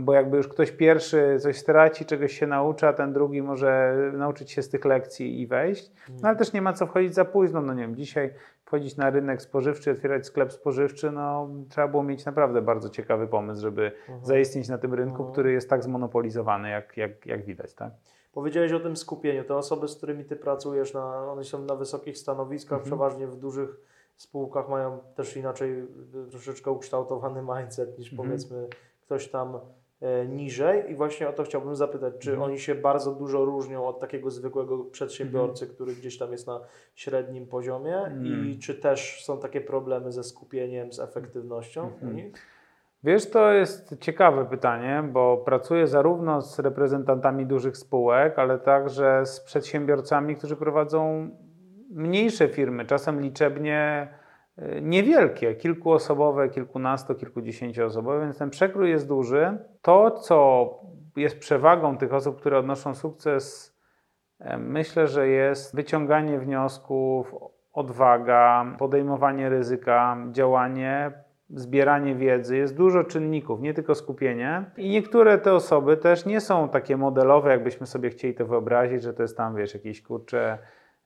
bo 0.00 0.12
jakby 0.12 0.36
już 0.36 0.48
ktoś 0.48 0.70
pierwszy 0.72 1.36
coś 1.40 1.58
straci, 1.58 2.04
czegoś 2.04 2.32
się 2.32 2.46
nauczy, 2.46 2.86
a 2.88 2.92
ten 2.92 3.12
drugi 3.12 3.42
może 3.42 3.96
nauczyć 4.12 4.50
się 4.50 4.62
z 4.62 4.68
tych 4.68 4.84
lekcji 4.84 5.40
i 5.40 5.46
wejść. 5.46 5.92
No 6.22 6.28
ale 6.28 6.36
też 6.36 6.52
nie 6.52 6.62
ma 6.62 6.72
co 6.72 6.86
wchodzić 6.86 7.14
za 7.14 7.24
późno, 7.24 7.60
no 7.62 7.74
nie 7.74 7.82
wiem, 7.82 7.96
dzisiaj 7.96 8.34
wchodzić 8.64 8.96
na 8.96 9.10
rynek 9.10 9.42
spożywczy, 9.42 9.90
otwierać 9.90 10.26
sklep 10.26 10.52
spożywczy, 10.52 11.10
no 11.10 11.48
trzeba 11.68 11.88
było 11.88 12.02
mieć 12.02 12.24
naprawdę 12.24 12.62
bardzo 12.62 12.88
ciekawy 12.90 13.26
pomysł, 13.26 13.60
żeby 13.62 13.92
zaistnieć 14.22 14.68
na 14.68 14.78
tym 14.78 14.94
rynku, 14.94 15.16
Mhm. 15.16 15.32
który 15.32 15.52
jest 15.52 15.70
tak 15.70 15.82
zmonopolizowany, 15.84 16.70
jak, 16.70 16.96
jak, 16.96 17.26
jak 17.26 17.44
widać, 17.44 17.74
tak? 17.74 17.92
Powiedziałeś 18.32 18.72
o 18.72 18.80
tym 18.80 18.96
skupieniu. 18.96 19.44
Te 19.44 19.56
osoby, 19.56 19.88
z 19.88 19.96
którymi 19.96 20.24
ty 20.24 20.36
pracujesz, 20.36 20.94
na, 20.94 21.32
one 21.32 21.44
są 21.44 21.62
na 21.64 21.74
wysokich 21.74 22.18
stanowiskach, 22.18 22.78
Mhm. 22.78 22.86
przeważnie 22.86 23.26
w 23.26 23.36
dużych 23.36 23.80
spółkach 24.16 24.68
mają 24.68 24.98
też 25.14 25.36
inaczej 25.36 25.86
troszeczkę 26.30 26.70
ukształtowany 26.70 27.42
mindset 27.56 27.98
niż 27.98 28.12
Mhm. 28.12 28.28
powiedzmy 28.28 28.66
ktoś 29.02 29.28
tam 29.28 29.58
niżej. 30.28 30.90
I 30.90 30.94
właśnie 30.94 31.28
o 31.28 31.32
to 31.32 31.42
chciałbym 31.42 31.76
zapytać, 31.76 32.14
czy 32.18 32.30
Mhm. 32.30 32.50
oni 32.50 32.58
się 32.60 32.74
bardzo 32.74 33.12
dużo 33.14 33.44
różnią 33.44 33.86
od 33.86 34.00
takiego 34.00 34.30
zwykłego 34.30 34.84
przedsiębiorcy, 34.84 35.64
Mhm. 35.64 35.74
który 35.74 35.92
gdzieś 35.94 36.18
tam 36.18 36.32
jest 36.32 36.46
na 36.46 36.60
średnim 36.94 37.46
poziomie 37.46 37.96
Mm. 37.96 38.46
i 38.48 38.58
czy 38.58 38.74
też 38.74 39.24
są 39.24 39.38
takie 39.38 39.60
problemy 39.60 40.12
ze 40.12 40.24
skupieniem, 40.24 40.92
z 40.92 41.00
efektywnością 41.00 41.82
Mhm. 41.84 42.12
u 42.12 42.14
nich? 42.14 42.32
Wiesz, 43.04 43.30
to 43.30 43.52
jest 43.52 43.98
ciekawe 44.00 44.44
pytanie, 44.46 45.04
bo 45.12 45.36
pracuję 45.36 45.86
zarówno 45.86 46.42
z 46.42 46.58
reprezentantami 46.58 47.46
dużych 47.46 47.76
spółek, 47.76 48.38
ale 48.38 48.58
także 48.58 49.26
z 49.26 49.40
przedsiębiorcami, 49.40 50.36
którzy 50.36 50.56
prowadzą 50.56 51.30
mniejsze 51.90 52.48
firmy, 52.48 52.84
czasem 52.84 53.20
liczebnie 53.20 54.08
niewielkie, 54.82 55.54
kilkuosobowe, 55.54 56.48
kilkunasto, 56.48 57.14
kilkudziesięcioosobowe, 57.14 58.20
więc 58.20 58.38
ten 58.38 58.50
przekrój 58.50 58.90
jest 58.90 59.08
duży. 59.08 59.58
To, 59.82 60.10
co 60.10 60.70
jest 61.16 61.38
przewagą 61.38 61.96
tych 61.96 62.14
osób, 62.14 62.40
które 62.40 62.58
odnoszą 62.58 62.94
sukces, 62.94 63.76
e, 64.40 64.58
myślę, 64.58 65.06
że 65.06 65.28
jest 65.28 65.76
wyciąganie 65.76 66.38
wniosków, 66.38 67.34
odwaga, 67.72 68.66
podejmowanie 68.78 69.48
ryzyka, 69.48 70.16
działanie, 70.30 71.12
zbieranie 71.50 72.14
wiedzy. 72.14 72.56
Jest 72.56 72.76
dużo 72.76 73.04
czynników, 73.04 73.60
nie 73.60 73.74
tylko 73.74 73.94
skupienie. 73.94 74.64
I 74.76 74.88
niektóre 74.88 75.38
te 75.38 75.52
osoby 75.52 75.96
też 75.96 76.26
nie 76.26 76.40
są 76.40 76.68
takie 76.68 76.96
modelowe, 76.96 77.50
jakbyśmy 77.50 77.86
sobie 77.86 78.10
chcieli 78.10 78.34
to 78.34 78.46
wyobrazić, 78.46 79.02
że 79.02 79.14
to 79.14 79.22
jest 79.22 79.36
tam, 79.36 79.56
wiesz, 79.56 79.74
jakiś 79.74 80.02
kurczę 80.02 80.58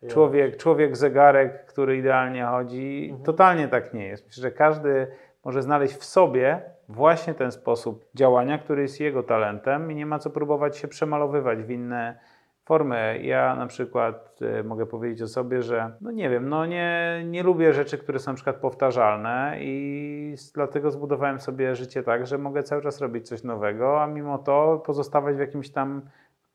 człowiek, 0.09 0.57
człowiek 0.57 0.97
zegarek, 0.97 1.67
który 1.67 1.97
idealnie 1.97 2.45
chodzi. 2.45 3.09
Mhm. 3.11 3.25
Totalnie 3.25 3.69
tak 3.69 3.95
nie 3.95 4.07
jest. 4.07 4.27
Myślę, 4.27 4.43
że 4.43 4.51
każdy 4.51 5.07
może 5.45 5.63
znaleźć 5.63 5.95
w 5.95 6.05
sobie 6.05 6.63
właśnie 6.89 7.35
ten 7.35 7.53
sposób 7.53 8.05
działania, 8.15 8.59
który 8.59 8.83
jest 8.83 9.01
jego 9.01 9.23
talentem 9.23 9.93
i 9.93 9.95
nie 9.95 10.07
ma 10.07 10.19
co 10.19 10.31
próbować 10.31 10.77
się 10.77 10.89
przemalowywać 10.89 11.63
w 11.63 11.71
inne 11.71 12.19
formy. 12.65 13.21
Ja 13.23 13.57
na 13.57 13.67
przykład 13.67 14.39
y, 14.61 14.65
mogę 14.65 14.87
powiedzieć 14.87 15.23
o 15.23 15.29
sobie, 15.29 15.63
że 15.63 15.93
no 16.01 16.11
nie 16.11 16.31
wiem, 16.31 16.49
no 16.49 16.67
nie, 16.67 17.23
nie 17.27 17.43
lubię 17.43 17.73
rzeczy, 17.73 17.99
które 17.99 18.19
są 18.19 18.31
na 18.31 18.35
przykład 18.35 18.57
powtarzalne 18.57 19.57
i 19.61 20.35
dlatego 20.55 20.91
zbudowałem 20.91 21.41
sobie 21.41 21.75
życie 21.75 22.03
tak, 22.03 22.27
że 22.27 22.39
mogę 22.39 22.63
cały 22.63 22.83
czas 22.83 23.01
robić 23.01 23.29
coś 23.29 23.43
nowego, 23.43 24.03
a 24.03 24.07
mimo 24.07 24.39
to 24.39 24.83
pozostawać 24.87 25.37
w 25.37 25.41
jakimś 25.41 25.71
tam 25.71 26.03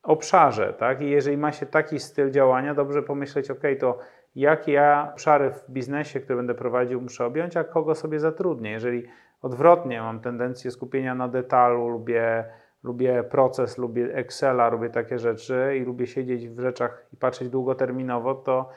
obszarze, 0.06 0.74
tak? 0.74 1.02
I 1.02 1.10
jeżeli 1.10 1.38
ma 1.38 1.52
się 1.52 1.66
taki 1.66 2.00
styl 2.00 2.32
działania, 2.32 2.74
dobrze 2.74 3.04
pomyśleć, 3.04 3.52
ok, 3.52 3.62
to 3.80 4.00
jakie 4.36 4.72
ja 4.72 5.10
obszary 5.14 5.52
w 5.52 5.70
biznesie, 5.70 6.20
które 6.20 6.36
będę 6.36 6.56
prowadził, 6.56 7.02
muszę 7.02 7.26
objąć, 7.26 7.58
a 7.58 7.64
kogo 7.64 7.96
sobie 7.96 8.20
zatrudnię. 8.20 8.72
Jeżeli 8.72 9.04
odwrotnie 9.42 10.02
mam 10.02 10.20
tendencję 10.20 10.72
skupienia 10.72 11.16
na 11.16 11.28
detalu, 11.28 11.90
lubię, 11.90 12.46
lubię 12.84 13.24
proces, 13.24 13.78
lubię 13.78 14.16
Excela, 14.16 14.70
lubię 14.70 14.90
takie 14.90 15.20
rzeczy 15.20 15.78
i 15.82 15.86
lubię 15.86 16.08
siedzieć 16.08 16.50
w 16.50 16.60
rzeczach 16.60 17.06
i 17.14 17.18
patrzeć 17.18 17.50
długoterminowo, 17.50 18.36
to, 18.36 18.70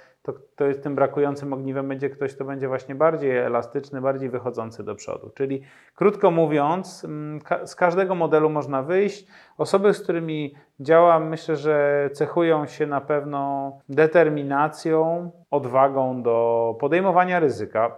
to, 0.56 0.64
jest 0.64 0.82
tym 0.82 0.94
brakującym 0.94 1.52
ogniwem 1.52 1.88
będzie 1.88 2.10
ktoś, 2.10 2.34
kto 2.34 2.44
będzie 2.44 2.68
właśnie 2.68 2.94
bardziej 2.94 3.36
elastyczny, 3.36 4.00
bardziej 4.00 4.30
wychodzący 4.30 4.84
do 4.84 4.94
przodu. 4.94 5.30
Czyli 5.34 5.62
krótko 5.94 6.30
mówiąc, 6.30 7.04
mm, 7.04 7.40
z 7.64 7.74
każdego 7.74 8.14
modelu 8.14 8.50
można 8.50 8.82
wyjść. 8.82 9.26
Osoby, 9.58 9.94
z 9.94 10.02
którymi 10.02 10.54
działam, 10.80 11.28
myślę, 11.28 11.56
że 11.56 12.10
cechują 12.12 12.66
się 12.66 12.86
na 12.86 13.00
pewno 13.00 13.72
determinacją, 13.88 15.30
odwagą 15.50 16.22
do 16.22 16.76
podejmowania 16.80 17.40
ryzyka 17.40 17.96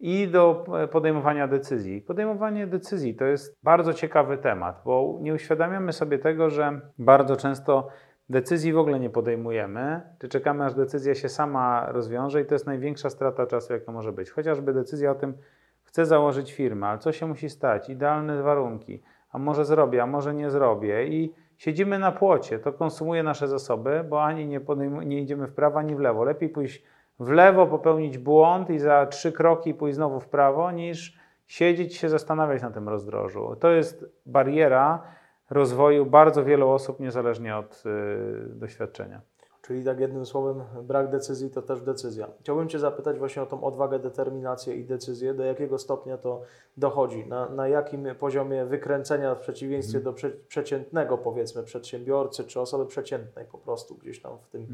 i 0.00 0.28
do 0.28 0.64
e, 0.82 0.88
podejmowania 0.88 1.48
decyzji. 1.48 2.00
Podejmowanie 2.00 2.66
decyzji 2.66 3.14
to 3.14 3.24
jest 3.24 3.58
bardzo 3.62 3.94
ciekawy 3.94 4.38
temat, 4.38 4.82
bo 4.84 5.18
nie 5.20 5.34
uświadamiamy 5.34 5.92
sobie 5.92 6.18
tego, 6.18 6.50
że 6.50 6.80
bardzo 6.98 7.36
często 7.36 7.88
decyzji 8.28 8.72
w 8.72 8.78
ogóle 8.78 9.00
nie 9.00 9.10
podejmujemy, 9.10 10.00
czy 10.18 10.28
czekamy, 10.28 10.64
aż 10.64 10.74
decyzja 10.74 11.14
się 11.14 11.28
sama 11.28 11.86
rozwiąże 11.92 12.40
i 12.40 12.46
to 12.46 12.54
jest 12.54 12.66
największa 12.66 13.10
strata 13.10 13.46
czasu, 13.46 13.72
jaka 13.72 13.92
może 13.92 14.12
być. 14.12 14.30
Chociażby 14.30 14.72
decyzja 14.72 15.10
o 15.10 15.14
tym, 15.14 15.34
chcę 15.82 16.06
założyć 16.06 16.52
firmę, 16.52 16.86
ale 16.86 16.98
co 16.98 17.12
się 17.12 17.26
musi 17.26 17.50
stać? 17.50 17.88
Idealne 17.88 18.42
warunki. 18.42 19.02
A 19.30 19.38
może 19.38 19.64
zrobię, 19.64 20.02
a 20.02 20.06
może 20.06 20.34
nie 20.34 20.50
zrobię. 20.50 21.06
I 21.06 21.34
siedzimy 21.56 21.98
na 21.98 22.12
płocie. 22.12 22.58
To 22.58 22.72
konsumuje 22.72 23.22
nasze 23.22 23.48
zasoby, 23.48 24.04
bo 24.08 24.22
ani 24.22 24.46
nie, 24.46 24.60
nie 25.04 25.20
idziemy 25.20 25.46
w 25.46 25.54
prawo, 25.54 25.78
ani 25.78 25.96
w 25.96 26.00
lewo. 26.00 26.24
Lepiej 26.24 26.48
pójść 26.48 26.82
w 27.20 27.30
lewo, 27.30 27.66
popełnić 27.66 28.18
błąd 28.18 28.70
i 28.70 28.78
za 28.78 29.06
trzy 29.06 29.32
kroki 29.32 29.74
pójść 29.74 29.96
znowu 29.96 30.20
w 30.20 30.28
prawo, 30.28 30.70
niż 30.70 31.18
siedzieć 31.46 31.96
się 31.96 32.08
zastanawiać 32.08 32.62
na 32.62 32.70
tym 32.70 32.88
rozdrożu. 32.88 33.56
To 33.60 33.70
jest 33.70 34.04
bariera 34.26 35.02
rozwoju 35.50 36.06
bardzo 36.06 36.44
wielu 36.44 36.70
osób, 36.70 37.00
niezależnie 37.00 37.56
od 37.56 37.82
y, 37.86 38.54
doświadczenia. 38.54 39.20
Czyli 39.66 39.84
tak 39.84 40.00
jednym 40.00 40.26
słowem, 40.26 40.64
brak 40.82 41.10
decyzji 41.10 41.50
to 41.50 41.62
też 41.62 41.80
decyzja. 41.80 42.28
Chciałbym 42.40 42.68
Cię 42.68 42.78
zapytać 42.78 43.18
właśnie 43.18 43.42
o 43.42 43.46
tą 43.46 43.64
odwagę, 43.64 43.98
determinację 43.98 44.76
i 44.76 44.84
decyzję. 44.84 45.34
Do 45.34 45.44
jakiego 45.44 45.78
stopnia 45.78 46.18
to 46.18 46.42
dochodzi? 46.76 47.26
Na, 47.26 47.48
na 47.48 47.68
jakim 47.68 48.06
poziomie 48.18 48.64
wykręcenia 48.64 49.34
w 49.34 49.40
przeciwieństwie 49.40 50.00
do 50.00 50.12
prze, 50.12 50.30
przeciętnego, 50.30 51.18
powiedzmy, 51.18 51.62
przedsiębiorcy 51.62 52.44
czy 52.44 52.60
osoby 52.60 52.86
przeciętnej 52.86 53.44
po 53.52 53.58
prostu 53.58 53.94
gdzieś 53.94 54.22
tam 54.22 54.32
w, 54.38 54.48
tym, 54.48 54.66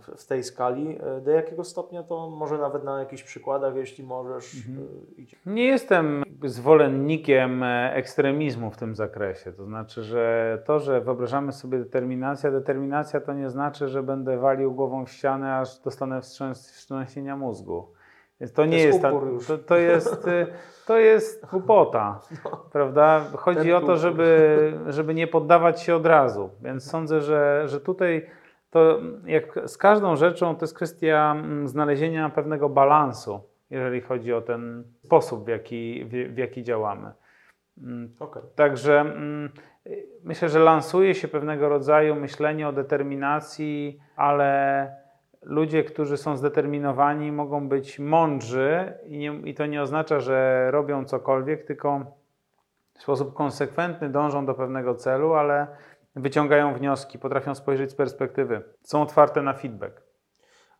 w, 0.00 0.22
w 0.22 0.26
tej 0.26 0.44
skali? 0.44 0.98
E, 1.00 1.20
Do 1.20 1.30
jakiego 1.30 1.64
stopnia 1.64 2.02
to 2.02 2.30
może 2.30 2.58
nawet 2.58 2.84
na 2.84 2.98
jakichś 2.98 3.22
przykładach, 3.22 3.76
jeśli 3.76 4.04
możesz, 4.04 4.54
e, 4.56 5.20
idzie? 5.20 5.36
Nie 5.46 5.64
jestem 5.64 6.24
zwolennikiem 6.44 7.62
e, 7.62 7.94
ekstremizmu 7.94 8.70
w 8.70 8.76
tym 8.76 8.94
zakresie. 8.94 9.52
To 9.52 9.64
znaczy, 9.64 10.02
że 10.02 10.62
to, 10.64 10.80
że 10.80 11.00
wyobrażamy 11.00 11.52
sobie 11.52 11.78
determinację, 11.78 12.50
determinacja 12.50 13.20
to 13.20 13.32
nie 13.32 13.50
znaczy, 13.50 13.88
że 13.88 14.02
będę 14.02 14.27
walił 14.36 14.74
głową 14.74 15.04
w 15.04 15.10
ścianę, 15.10 15.56
aż 15.56 15.78
dostanę 15.78 16.20
wstrząs- 16.20 16.72
wstrząsienia 16.72 17.36
mózgu. 17.36 17.92
Więc 18.40 18.52
to 18.52 18.66
nie 18.66 18.78
jest 18.78 19.02
ta, 19.02 19.10
to, 19.46 19.58
to 19.58 19.76
jest 19.76 20.26
y, 20.26 20.46
to 20.86 20.98
jest 20.98 21.46
głupota, 21.50 22.20
prawda? 22.72 23.24
Chodzi 23.36 23.72
o 23.72 23.80
to, 23.80 23.96
żeby, 23.96 24.72
żeby 24.86 25.14
nie 25.14 25.26
poddawać 25.26 25.82
się 25.82 25.96
od 25.96 26.06
razu. 26.06 26.50
Więc 26.62 26.90
sądzę, 26.90 27.20
że, 27.20 27.62
że 27.66 27.80
tutaj 27.80 28.26
to 28.70 29.00
jak 29.26 29.68
z 29.68 29.76
każdą 29.76 30.16
rzeczą 30.16 30.56
to 30.56 30.64
jest 30.64 30.74
kwestia 30.74 31.34
mm, 31.36 31.68
znalezienia 31.68 32.30
pewnego 32.30 32.68
balansu, 32.68 33.40
jeżeli 33.70 34.00
chodzi 34.00 34.32
o 34.32 34.40
ten 34.40 34.84
sposób, 35.04 35.44
w 35.44 35.48
jaki, 35.48 36.04
w, 36.04 36.34
w 36.34 36.38
jaki 36.38 36.62
działamy. 36.62 37.12
Mm, 37.78 38.14
Okej. 38.20 38.42
Także 38.54 39.00
mm, 39.00 39.50
myślę, 40.24 40.48
że 40.48 40.58
lansuje 40.58 41.14
się 41.14 41.28
pewnego 41.28 41.68
rodzaju 41.68 42.14
myślenie 42.14 42.68
o 42.68 42.72
determinacji, 42.72 44.00
ale 44.16 44.92
ludzie, 45.42 45.84
którzy 45.84 46.16
są 46.16 46.36
zdeterminowani, 46.36 47.32
mogą 47.32 47.68
być 47.68 47.98
mądrzy 47.98 48.98
i, 49.06 49.18
nie, 49.18 49.40
i 49.44 49.54
to 49.54 49.66
nie 49.66 49.82
oznacza, 49.82 50.20
że 50.20 50.68
robią 50.70 51.04
cokolwiek, 51.04 51.64
tylko 51.64 52.04
w 52.94 53.02
sposób 53.02 53.34
konsekwentny 53.34 54.08
dążą 54.08 54.46
do 54.46 54.54
pewnego 54.54 54.94
celu, 54.94 55.34
ale 55.34 55.66
wyciągają 56.16 56.74
wnioski, 56.74 57.18
potrafią 57.18 57.54
spojrzeć 57.54 57.90
z 57.90 57.94
perspektywy, 57.94 58.62
są 58.82 59.02
otwarte 59.02 59.42
na 59.42 59.52
feedback. 59.52 60.07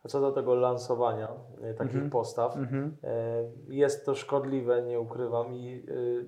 A 0.05 0.07
co 0.07 0.21
do 0.21 0.31
tego 0.31 0.55
lansowania 0.55 1.27
e, 1.61 1.73
takich 1.73 1.93
Mhm. 1.95 2.09
postaw, 2.11 2.55
Mhm. 2.57 2.97
E, 3.03 3.43
Jest 3.67 4.05
to 4.05 4.15
szkodliwe, 4.15 4.81
nie 4.81 4.99
ukrywam 4.99 5.53
i 5.53 5.85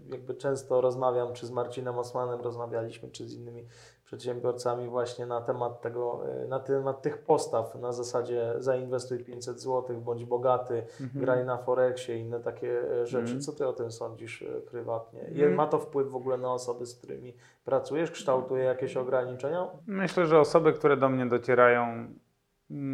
e, 0.10 0.12
jakby 0.12 0.34
często 0.34 0.82
rozmawiam, 0.82 1.34
czy 1.34 1.46
z 1.48 1.52
Marcinem 1.52 1.98
Osmanem 2.00 2.42
rozmawialiśmy, 2.42 3.10
czy 3.10 3.28
z 3.28 3.34
innymi 3.34 3.68
przedsiębiorcami 4.06 4.90
właśnie 4.90 5.26
na 5.26 5.42
temat 5.42 5.82
tego, 5.82 6.20
na 6.50 6.60
temat 6.60 7.02
tych 7.02 7.18
postaw 7.18 7.76
na 7.76 7.92
zasadzie 7.92 8.54
zainwestuj 8.58 9.24
500 9.24 9.62
zł, 9.62 10.02
bądź 10.02 10.26
bogaty, 10.26 10.84
graj 11.16 11.46
na 11.46 11.58
Forexie 11.58 12.18
i 12.18 12.20
inne 12.22 12.40
takie 12.40 12.82
rzeczy. 13.04 13.18
Mhm. 13.24 13.42
Co 13.42 13.52
Ty 13.54 13.68
o 13.68 13.74
tym 13.74 13.92
sądzisz 13.92 14.46
prywatnie? 14.72 15.22
I 15.22 15.34
Mhm. 15.34 15.56
Ma 15.56 15.68
to 15.68 15.80
wpływ 15.80 16.12
w 16.12 16.16
ogóle 16.16 16.38
na 16.38 16.54
osoby, 16.54 16.86
z 16.86 16.96
którymi 16.96 17.34
pracujesz? 17.66 18.12
Kształtuje 18.12 18.64
jakieś 18.64 18.98
ograniczenia? 18.98 19.68
Myślę, 19.88 20.26
że 20.26 20.40
osoby, 20.40 20.74
które 20.74 20.98
do 20.98 21.10
mnie 21.10 21.26
docierają, 21.26 21.84
mm, 21.84 22.20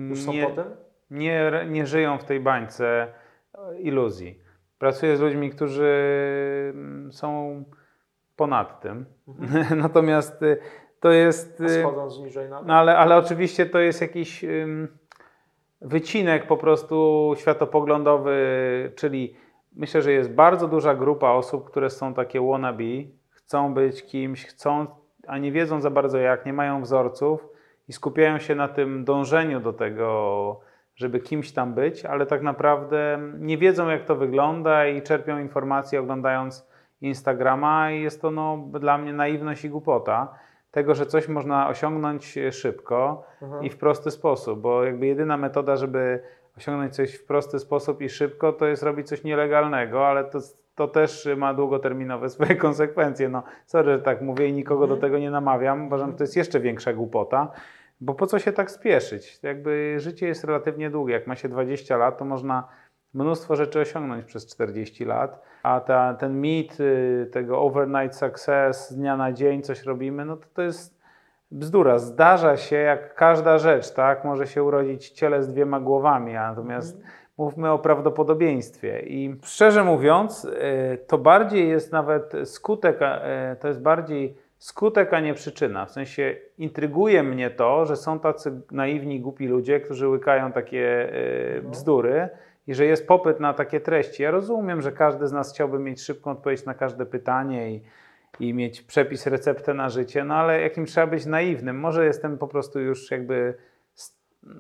Już 0.09 0.21
są 0.21 0.33
nie, 0.33 0.47
po 0.47 0.51
tym? 0.51 0.65
nie, 1.11 1.51
nie 1.69 1.85
żyją 1.85 2.17
w 2.17 2.23
tej 2.23 2.39
bańce 2.39 3.13
e, 3.53 3.79
iluzji. 3.79 4.39
Pracuję 4.79 5.17
z 5.17 5.21
ludźmi, 5.21 5.49
którzy 5.49 5.91
mm, 6.73 7.13
są 7.13 7.63
ponad 8.35 8.81
tym. 8.81 9.05
Natomiast 9.83 10.43
y, 10.43 10.57
to 10.99 11.11
jest. 11.11 11.61
A 11.61 11.65
y, 11.65 11.69
Schodząc 11.69 12.19
niżej 12.19 12.49
na 12.49 12.61
No 12.61 12.73
ale, 12.73 12.97
ale 12.97 13.17
oczywiście 13.17 13.65
to 13.65 13.79
jest 13.79 14.01
jakiś 14.01 14.45
wycinek 15.81 16.47
po 16.47 16.57
prostu 16.57 17.33
światopoglądowy, 17.37 18.37
czyli 18.95 19.35
myślę, 19.75 20.01
że 20.01 20.11
jest 20.11 20.31
bardzo 20.31 20.67
duża 20.67 20.95
grupa 20.95 21.29
osób, 21.31 21.69
które 21.69 21.89
są 21.89 22.13
takie 22.13 22.41
wannabe, 22.41 22.83
chcą 23.29 23.73
być 23.73 24.03
kimś, 24.03 24.45
chcą, 24.45 24.87
a 25.27 25.37
nie 25.37 25.51
wiedzą 25.51 25.81
za 25.81 25.89
bardzo 25.89 26.17
jak, 26.17 26.45
nie 26.45 26.53
mają 26.53 26.81
wzorców 26.81 27.56
i 27.87 27.93
skupiają 27.93 28.39
się 28.39 28.55
na 28.55 28.67
tym 28.67 29.05
dążeniu 29.05 29.59
do 29.59 29.73
tego, 29.73 30.59
żeby 30.95 31.19
kimś 31.19 31.51
tam 31.51 31.73
być, 31.73 32.05
ale 32.05 32.25
tak 32.25 32.41
naprawdę 32.41 33.19
nie 33.39 33.57
wiedzą 33.57 33.89
jak 33.89 34.05
to 34.05 34.15
wygląda 34.15 34.87
i 34.87 35.01
czerpią 35.01 35.39
informacje 35.39 35.99
oglądając 35.99 36.67
Instagrama 37.01 37.91
i 37.91 38.01
jest 38.01 38.21
to 38.21 38.31
no, 38.31 38.57
dla 38.79 38.97
mnie 38.97 39.13
naiwność 39.13 39.65
i 39.65 39.69
głupota 39.69 40.33
tego, 40.71 40.95
że 40.95 41.05
coś 41.05 41.27
można 41.27 41.69
osiągnąć 41.69 42.35
szybko 42.51 43.23
Mhm. 43.41 43.63
i 43.63 43.69
w 43.69 43.77
prosty 43.77 44.11
sposób, 44.11 44.61
bo 44.61 44.83
jakby 44.83 45.07
jedyna 45.07 45.37
metoda, 45.37 45.75
żeby 45.75 46.23
osiągnąć 46.57 46.95
coś 46.95 47.15
w 47.15 47.25
prosty 47.25 47.59
sposób 47.59 48.01
i 48.01 48.09
szybko, 48.09 48.53
to 48.53 48.65
jest 48.65 48.83
robić 48.83 49.07
coś 49.07 49.23
nielegalnego, 49.23 50.07
ale 50.07 50.23
to, 50.23 50.39
to 50.77 50.87
też 50.87 51.29
ma 51.37 51.53
długoterminowe 51.53 52.29
swoje 52.29 52.55
konsekwencje. 52.67 53.29
No, 53.29 53.43
sorry, 53.65 53.93
że 53.93 54.01
tak 54.01 54.21
mówię 54.21 54.47
i 54.47 54.53
nikogo 54.53 54.87
do 54.87 54.97
tego 54.97 55.19
nie 55.19 55.31
namawiam. 55.31 55.87
Uważam, 55.87 56.11
że 56.11 56.17
to 56.17 56.23
jest 56.23 56.35
jeszcze 56.35 56.59
większa 56.59 56.93
głupota, 56.93 57.51
bo 58.01 58.13
po 58.13 58.27
co 58.27 58.39
się 58.39 58.51
tak 58.51 58.71
spieszyć? 58.71 59.39
Jakby 59.43 59.95
życie 59.99 60.27
jest 60.27 60.43
relatywnie 60.43 60.89
długie. 60.89 61.13
Jak 61.13 61.27
ma 61.27 61.35
się 61.35 61.49
20 61.49 61.97
lat, 61.97 62.17
to 62.17 62.25
można 62.25 62.67
mnóstwo 63.13 63.55
rzeczy 63.55 63.79
osiągnąć 63.79 64.25
przez 64.25 64.45
40 64.45 65.05
lat, 65.05 65.41
a 65.63 65.79
ta, 65.79 66.13
ten 66.13 66.41
mit 66.41 66.79
y, 66.79 67.29
tego 67.31 67.61
overnight 67.61 68.17
success, 68.17 68.89
z 68.89 68.95
dnia 68.95 69.17
na 69.17 69.31
dzień 69.31 69.61
coś 69.61 69.83
robimy, 69.83 70.25
no 70.25 70.37
to 70.37 70.47
to 70.53 70.61
jest 70.61 71.01
bzdura. 71.51 71.99
Zdarza 71.99 72.57
się 72.57 72.75
jak 72.75 73.15
każda 73.15 73.57
rzecz, 73.57 73.93
tak? 73.93 74.23
Może 74.23 74.47
się 74.47 74.63
urodzić 74.63 75.09
ciele 75.09 75.43
z 75.43 75.47
dwiema 75.47 75.79
głowami, 75.79 76.33
natomiast 76.33 77.01
mówmy 77.37 77.71
o 77.71 77.79
prawdopodobieństwie. 77.79 78.99
I 78.99 79.35
szczerze 79.43 79.83
mówiąc, 79.83 80.45
y, 80.45 80.97
to 81.07 81.17
bardziej 81.17 81.69
jest 81.69 81.91
nawet 81.91 82.33
skutek, 82.43 82.99
y, 83.01 83.55
to 83.55 83.67
jest 83.67 83.81
bardziej 83.81 84.35
skutek, 84.57 85.13
a 85.13 85.19
nie 85.19 85.33
przyczyna. 85.33 85.85
W 85.85 85.91
sensie 85.91 86.35
intryguje 86.57 87.23
mnie 87.23 87.49
to, 87.49 87.85
że 87.85 87.95
są 87.95 88.19
tacy 88.19 88.61
naiwni, 88.71 89.19
głupi 89.19 89.47
ludzie, 89.47 89.79
którzy 89.79 90.07
łykają 90.07 90.51
takie 90.51 91.13
e, 91.57 91.61
bzdury 91.61 92.29
i 92.67 92.73
że 92.73 92.85
jest 92.85 93.07
popyt 93.07 93.39
na 93.39 93.53
takie 93.53 93.79
treści. 93.79 94.23
Ja 94.23 94.31
rozumiem, 94.31 94.81
że 94.81 94.91
każdy 94.91 95.27
z 95.27 95.31
nas 95.31 95.53
chciałby 95.53 95.79
mieć 95.79 96.01
szybką 96.01 96.31
odpowiedź 96.31 96.65
na 96.65 96.73
każde 96.73 97.05
pytanie 97.05 97.71
i, 97.71 97.81
i 98.39 98.53
mieć 98.53 98.81
przepis, 98.81 99.27
receptę 99.27 99.73
na 99.73 99.89
życie, 99.89 100.23
no 100.23 100.35
ale 100.35 100.61
jakim 100.61 100.85
trzeba 100.85 101.07
być 101.07 101.25
naiwnym? 101.25 101.79
Może 101.79 102.05
jestem 102.05 102.37
po 102.37 102.47
prostu 102.47 102.79
już 102.79 103.11
jakby 103.11 103.53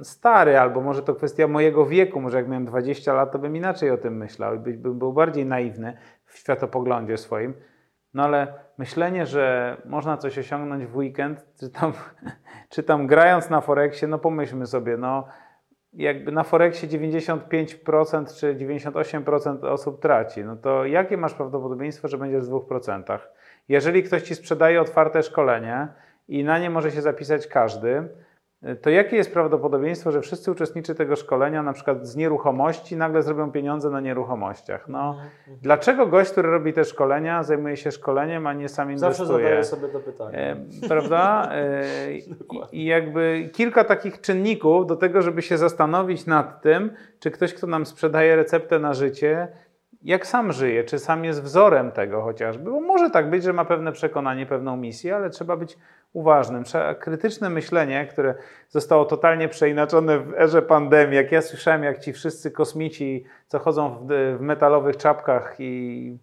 stary, 0.03 0.57
albo 0.57 0.81
może 0.81 1.01
to 1.01 1.15
kwestia 1.15 1.47
mojego 1.47 1.85
wieku, 1.85 2.21
może 2.21 2.37
jak 2.37 2.47
miałem 2.47 2.65
20 2.65 3.13
lat, 3.13 3.31
to 3.31 3.39
bym 3.39 3.55
inaczej 3.55 3.91
o 3.91 3.97
tym 3.97 4.17
myślał 4.17 4.55
i 4.55 4.59
by- 4.59 4.73
bym 4.73 4.99
był 4.99 5.13
bardziej 5.13 5.45
naiwny 5.45 5.97
w 6.25 6.37
światopoglądzie 6.37 7.17
swoim. 7.17 7.53
No 8.13 8.23
ale 8.23 8.53
myślenie, 8.77 9.25
że 9.25 9.77
można 9.85 10.17
coś 10.17 10.37
osiągnąć 10.37 10.85
w 10.85 10.97
weekend, 10.97 11.45
czy 11.59 11.69
tam, 11.69 11.93
czy 12.73 12.83
tam 12.83 13.07
grając 13.07 13.49
na 13.49 13.61
Forexie, 13.61 14.07
no 14.07 14.19
pomyślmy 14.19 14.65
sobie, 14.65 14.97
no 14.97 15.27
jakby 15.93 16.31
na 16.31 16.43
Forexie 16.43 16.89
95% 16.89 18.39
czy 18.39 18.55
98% 18.55 19.65
osób 19.65 20.01
traci, 20.01 20.43
no 20.43 20.55
to 20.55 20.85
jakie 20.85 21.17
masz 21.17 21.33
prawdopodobieństwo, 21.33 22.07
że 22.07 22.17
będziesz 22.17 22.45
w 22.45 22.49
2%? 22.49 23.19
Jeżeli 23.69 24.03
ktoś 24.03 24.21
ci 24.21 24.35
sprzedaje 24.35 24.81
otwarte 24.81 25.23
szkolenie 25.23 25.87
i 26.27 26.43
na 26.43 26.59
nie 26.59 26.69
może 26.69 26.91
się 26.91 27.01
zapisać 27.01 27.47
każdy, 27.47 28.09
to 28.81 28.89
jakie 28.89 29.15
jest 29.17 29.33
prawdopodobieństwo, 29.33 30.11
że 30.11 30.21
wszyscy 30.21 30.51
uczestnicy 30.51 30.95
tego 30.95 31.15
szkolenia, 31.15 31.63
na 31.63 31.73
przykład 31.73 32.07
z 32.07 32.15
nieruchomości, 32.15 32.97
nagle 32.97 33.23
zrobią 33.23 33.51
pieniądze 33.51 33.89
na 33.89 33.99
nieruchomościach? 34.01 34.87
No, 34.87 35.09
Mhm. 35.09 35.29
dlaczego 35.61 36.07
gość, 36.07 36.31
który 36.31 36.49
robi 36.51 36.73
te 36.73 36.83
szkolenia, 36.83 37.43
zajmuje 37.43 37.77
się 37.77 37.91
szkoleniem, 37.91 38.47
a 38.47 38.53
nie 38.53 38.69
sam 38.69 38.97
Zawsze 38.97 39.23
inwestuje? 39.23 39.43
zadaję 39.45 39.63
sobie 39.63 39.87
to 39.87 39.99
pytanie. 39.99 40.37
E, 40.37 40.87
prawda? 40.87 41.49
E, 41.51 41.83
I 42.71 42.85
jakby 42.85 43.49
kilka 43.53 43.83
takich 43.83 44.21
czynników 44.21 44.87
do 44.87 44.95
tego, 44.95 45.21
żeby 45.21 45.41
się 45.41 45.57
zastanowić 45.57 46.25
nad 46.25 46.61
tym, 46.61 46.91
czy 47.19 47.31
ktoś, 47.31 47.53
kto 47.53 47.67
nam 47.67 47.85
sprzedaje 47.85 48.35
receptę 48.35 48.79
na 48.79 48.93
życie, 48.93 49.47
jak 50.07 50.27
sam 50.27 50.51
żyje, 50.51 50.83
czy 50.83 50.99
sam 50.99 51.25
jest 51.25 51.43
wzorem 51.43 51.91
tego 51.91 52.21
chociażby, 52.21 52.71
bo 52.71 52.79
może 52.79 53.09
tak 53.09 53.29
być, 53.29 53.43
że 53.43 53.53
ma 53.53 53.65
pewne 53.65 53.91
przekonanie, 53.91 54.45
pewną 54.45 54.77
misję, 54.77 55.15
ale 55.15 55.29
trzeba 55.29 55.57
być 55.57 55.77
uważnym. 56.13 56.63
Trzeba 56.63 56.95
krytyczne 56.95 57.49
myślenie, 57.49 58.07
które 58.11 58.35
zostało 58.69 59.05
totalnie 59.05 59.47
przeinaczone 59.47 60.19
w 60.19 60.33
erze 60.33 60.61
pandemii. 60.61 61.15
Jak 61.15 61.31
ja 61.31 61.41
słyszałem, 61.41 61.83
jak 61.83 61.99
ci 61.99 62.13
wszyscy 62.13 62.51
kosmici, 62.51 63.25
co 63.47 63.59
chodzą 63.59 63.89
w, 63.89 64.37
w 64.37 64.41
metalowych 64.41 64.97
czapkach 64.97 65.55
i 65.59 66.17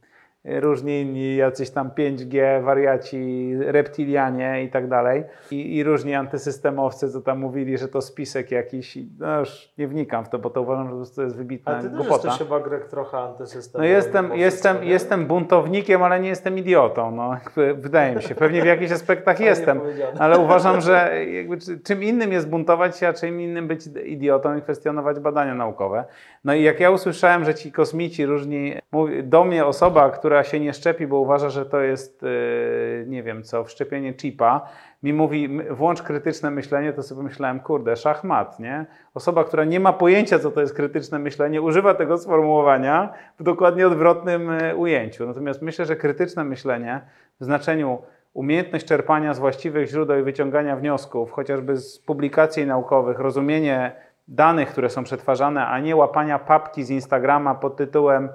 różni 0.44 1.00
inni, 1.00 1.36
jacyś 1.36 1.70
tam 1.70 1.90
5G, 1.90 2.62
wariaci, 2.64 3.52
reptilianie 3.58 4.64
i 4.64 4.68
tak 4.70 4.88
dalej. 4.88 5.24
I, 5.50 5.76
I 5.76 5.84
różni 5.84 6.14
antysystemowcy, 6.14 7.10
co 7.12 7.20
tam 7.20 7.38
mówili, 7.38 7.78
że 7.78 7.88
to 7.88 8.00
spisek 8.02 8.50
jakiś. 8.50 8.98
No 9.18 9.38
już 9.40 9.72
nie 9.78 9.88
wnikam 9.88 10.24
w 10.24 10.28
to, 10.28 10.38
bo 10.38 10.50
to 10.50 10.62
uważam, 10.62 11.04
że 11.04 11.10
to 11.16 11.22
jest 11.22 11.36
wybitna 11.36 11.72
Ale 11.72 11.82
ty 11.82 11.88
też 11.88 11.96
głupota. 11.98 12.28
jesteś 12.28 12.46
chyba 12.48 12.60
Greg 12.60 12.84
trochę 12.88 13.16
No 13.16 13.22
antysystemowy. 13.28 13.88
jestem, 13.88 14.24
mimo 14.24 14.36
jestem, 14.36 14.80
nie? 14.80 14.88
jestem 14.90 15.26
buntownikiem, 15.26 16.02
ale 16.02 16.20
nie 16.20 16.28
jestem 16.28 16.58
idiotą. 16.58 17.10
No, 17.10 17.36
wydaje 17.74 18.16
mi 18.16 18.22
się. 18.22 18.34
Pewnie 18.34 18.62
w 18.62 18.66
jakichś 18.66 18.92
aspektach 18.92 19.40
jestem. 19.40 19.80
Ale 20.18 20.38
uważam, 20.38 20.80
że 20.80 21.24
jakby, 21.32 21.58
czy- 21.58 21.80
czym 21.80 22.02
innym 22.02 22.32
jest 22.32 22.48
buntować 22.48 22.98
się, 22.98 23.08
a 23.08 23.12
czym 23.12 23.40
innym 23.40 23.68
być 23.68 23.80
idiotą 24.04 24.56
i 24.56 24.62
kwestionować 24.62 25.20
badania 25.20 25.54
naukowe. 25.54 26.04
No 26.44 26.54
i 26.54 26.62
jak 26.62 26.80
ja 26.80 26.90
usłyszałem, 26.90 27.44
że 27.44 27.54
ci 27.54 27.72
kosmici 27.72 28.26
różni, 28.26 28.74
mówi, 28.92 29.22
do 29.24 29.44
mnie 29.44 29.66
osoba, 29.66 30.10
która 30.10 30.33
się 30.42 30.60
nie 30.60 30.72
szczepi, 30.72 31.06
bo 31.06 31.18
uważa, 31.18 31.50
że 31.50 31.66
to 31.66 31.80
jest, 31.80 32.22
yy, 32.22 33.04
nie 33.06 33.22
wiem 33.22 33.42
co, 33.42 33.64
wszczepienie 33.64 34.14
chipa, 34.14 34.68
mi 35.02 35.12
mówi, 35.12 35.58
włącz 35.70 36.02
krytyczne 36.02 36.50
myślenie, 36.50 36.92
to 36.92 37.02
sobie 37.02 37.22
myślałem, 37.22 37.60
kurde, 37.60 37.96
szachmat, 37.96 38.60
nie? 38.60 38.86
Osoba, 39.14 39.44
która 39.44 39.64
nie 39.64 39.80
ma 39.80 39.92
pojęcia, 39.92 40.38
co 40.38 40.50
to 40.50 40.60
jest 40.60 40.74
krytyczne 40.74 41.18
myślenie, 41.18 41.62
używa 41.62 41.94
tego 41.94 42.18
sformułowania 42.18 43.12
w 43.38 43.42
dokładnie 43.42 43.86
odwrotnym 43.86 44.50
e, 44.50 44.76
ujęciu. 44.76 45.26
Natomiast 45.26 45.62
myślę, 45.62 45.86
że 45.86 45.96
krytyczne 45.96 46.44
myślenie 46.44 47.00
w 47.40 47.44
znaczeniu 47.44 47.98
umiejętność 48.34 48.86
czerpania 48.86 49.34
z 49.34 49.38
właściwych 49.38 49.88
źródeł 49.88 50.18
i 50.18 50.22
wyciągania 50.22 50.76
wniosków, 50.76 51.32
chociażby 51.32 51.76
z 51.76 51.98
publikacji 51.98 52.66
naukowych, 52.66 53.18
rozumienie 53.18 53.92
danych, 54.28 54.68
które 54.68 54.90
są 54.90 55.04
przetwarzane, 55.04 55.66
a 55.66 55.80
nie 55.80 55.96
łapania 55.96 56.38
papki 56.38 56.84
z 56.84 56.90
Instagrama 56.90 57.54
pod 57.54 57.76
tytułem 57.76 58.28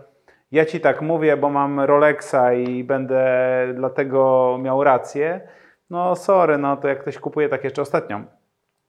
ja 0.52 0.66
ci 0.66 0.80
tak 0.80 1.02
mówię, 1.02 1.38
bo 1.38 1.50
mam 1.50 1.80
Rolexa 1.80 2.54
i 2.54 2.84
będę 2.84 3.24
dlatego 3.76 4.58
miał 4.62 4.84
rację. 4.84 5.42
No 5.90 6.16
sorry, 6.16 6.58
no 6.58 6.78
to 6.78 6.88
jak 6.88 7.02
ktoś 7.02 7.18
kupuje 7.18 7.50
takie 7.50 7.68
jeszcze 7.68 7.82
ostatnio. 7.82 8.22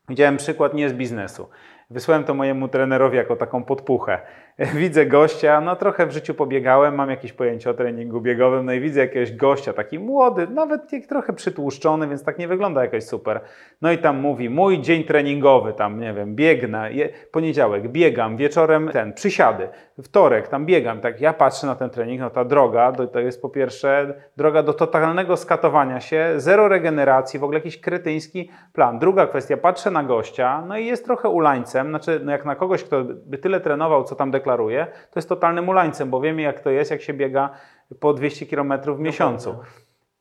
Widziałem 0.08 0.36
przykład 0.36 0.74
nie 0.74 0.88
z 0.88 0.92
biznesu. 0.92 1.48
Wysłałem 1.90 2.24
to 2.24 2.34
mojemu 2.34 2.68
trenerowi 2.68 3.16
jako 3.16 3.36
taką 3.36 3.64
podpuchę. 3.64 4.20
Widzę 4.74 5.06
gościa, 5.06 5.60
no 5.60 5.76
trochę 5.76 6.06
w 6.06 6.12
życiu 6.12 6.34
pobiegałem, 6.34 6.94
mam 6.94 7.10
jakieś 7.10 7.32
pojęcie 7.32 7.70
o 7.70 7.74
treningu 7.74 8.20
biegowym, 8.20 8.66
no 8.66 8.72
i 8.72 8.80
widzę 8.80 9.00
jakiegoś 9.00 9.32
gościa, 9.32 9.72
taki 9.72 9.98
młody, 9.98 10.46
nawet 10.46 10.82
trochę 11.08 11.32
przytłuszczony, 11.32 12.08
więc 12.08 12.24
tak 12.24 12.38
nie 12.38 12.48
wygląda 12.48 12.82
jakoś 12.82 13.04
super. 13.04 13.40
No 13.82 13.92
i 13.92 13.98
tam 13.98 14.18
mówi, 14.18 14.50
mój 14.50 14.80
dzień 14.80 15.04
treningowy, 15.04 15.72
tam 15.72 16.00
nie 16.00 16.12
wiem, 16.12 16.34
biegnę, 16.34 16.92
je, 16.92 17.08
poniedziałek 17.32 17.88
biegam, 17.88 18.36
wieczorem 18.36 18.88
ten, 18.88 19.12
przysiady, 19.12 19.68
wtorek 20.02 20.48
tam 20.48 20.66
biegam, 20.66 21.00
tak 21.00 21.20
ja 21.20 21.32
patrzę 21.32 21.66
na 21.66 21.74
ten 21.74 21.90
trening, 21.90 22.20
no 22.20 22.30
ta 22.30 22.44
droga, 22.44 22.92
to, 23.12 23.20
jest 23.20 23.42
po 23.42 23.48
pierwsze 23.48 24.14
droga 24.36 24.62
do 24.62 24.72
totalnego 24.72 25.36
skatowania 25.36 26.00
się, 26.00 26.32
zero 26.36 26.68
regeneracji, 26.68 27.40
w 27.40 27.44
ogóle 27.44 27.58
jakiś 27.58 27.80
kretyński 27.80 28.50
plan. 28.72 28.98
Druga 28.98 29.26
kwestia, 29.26 29.56
patrzę 29.56 29.90
na 29.90 30.04
gościa, 30.04 30.64
no 30.68 30.78
i 30.78 30.86
jest 30.86 31.04
trochę 31.04 31.28
ulańcem, 31.28 31.88
znaczy 31.88 32.20
no 32.24 32.32
jak 32.32 32.44
na 32.44 32.54
kogoś, 32.54 32.84
kto 32.84 33.04
by 33.04 33.38
tyle 33.38 33.60
trenował, 33.60 34.04
co 34.04 34.14
tam 34.14 34.30
deklaruje, 34.50 34.86
to 34.86 35.18
jest 35.18 35.28
totalnym 35.28 35.68
ulańcem, 35.68 36.10
bo 36.10 36.20
wiemy 36.20 36.42
jak 36.42 36.60
to 36.60 36.70
jest, 36.70 36.90
jak 36.90 37.02
się 37.02 37.14
biega 37.14 37.50
po 38.00 38.14
200 38.14 38.46
km 38.46 38.72
w 38.96 38.98
miesiącu. 38.98 39.56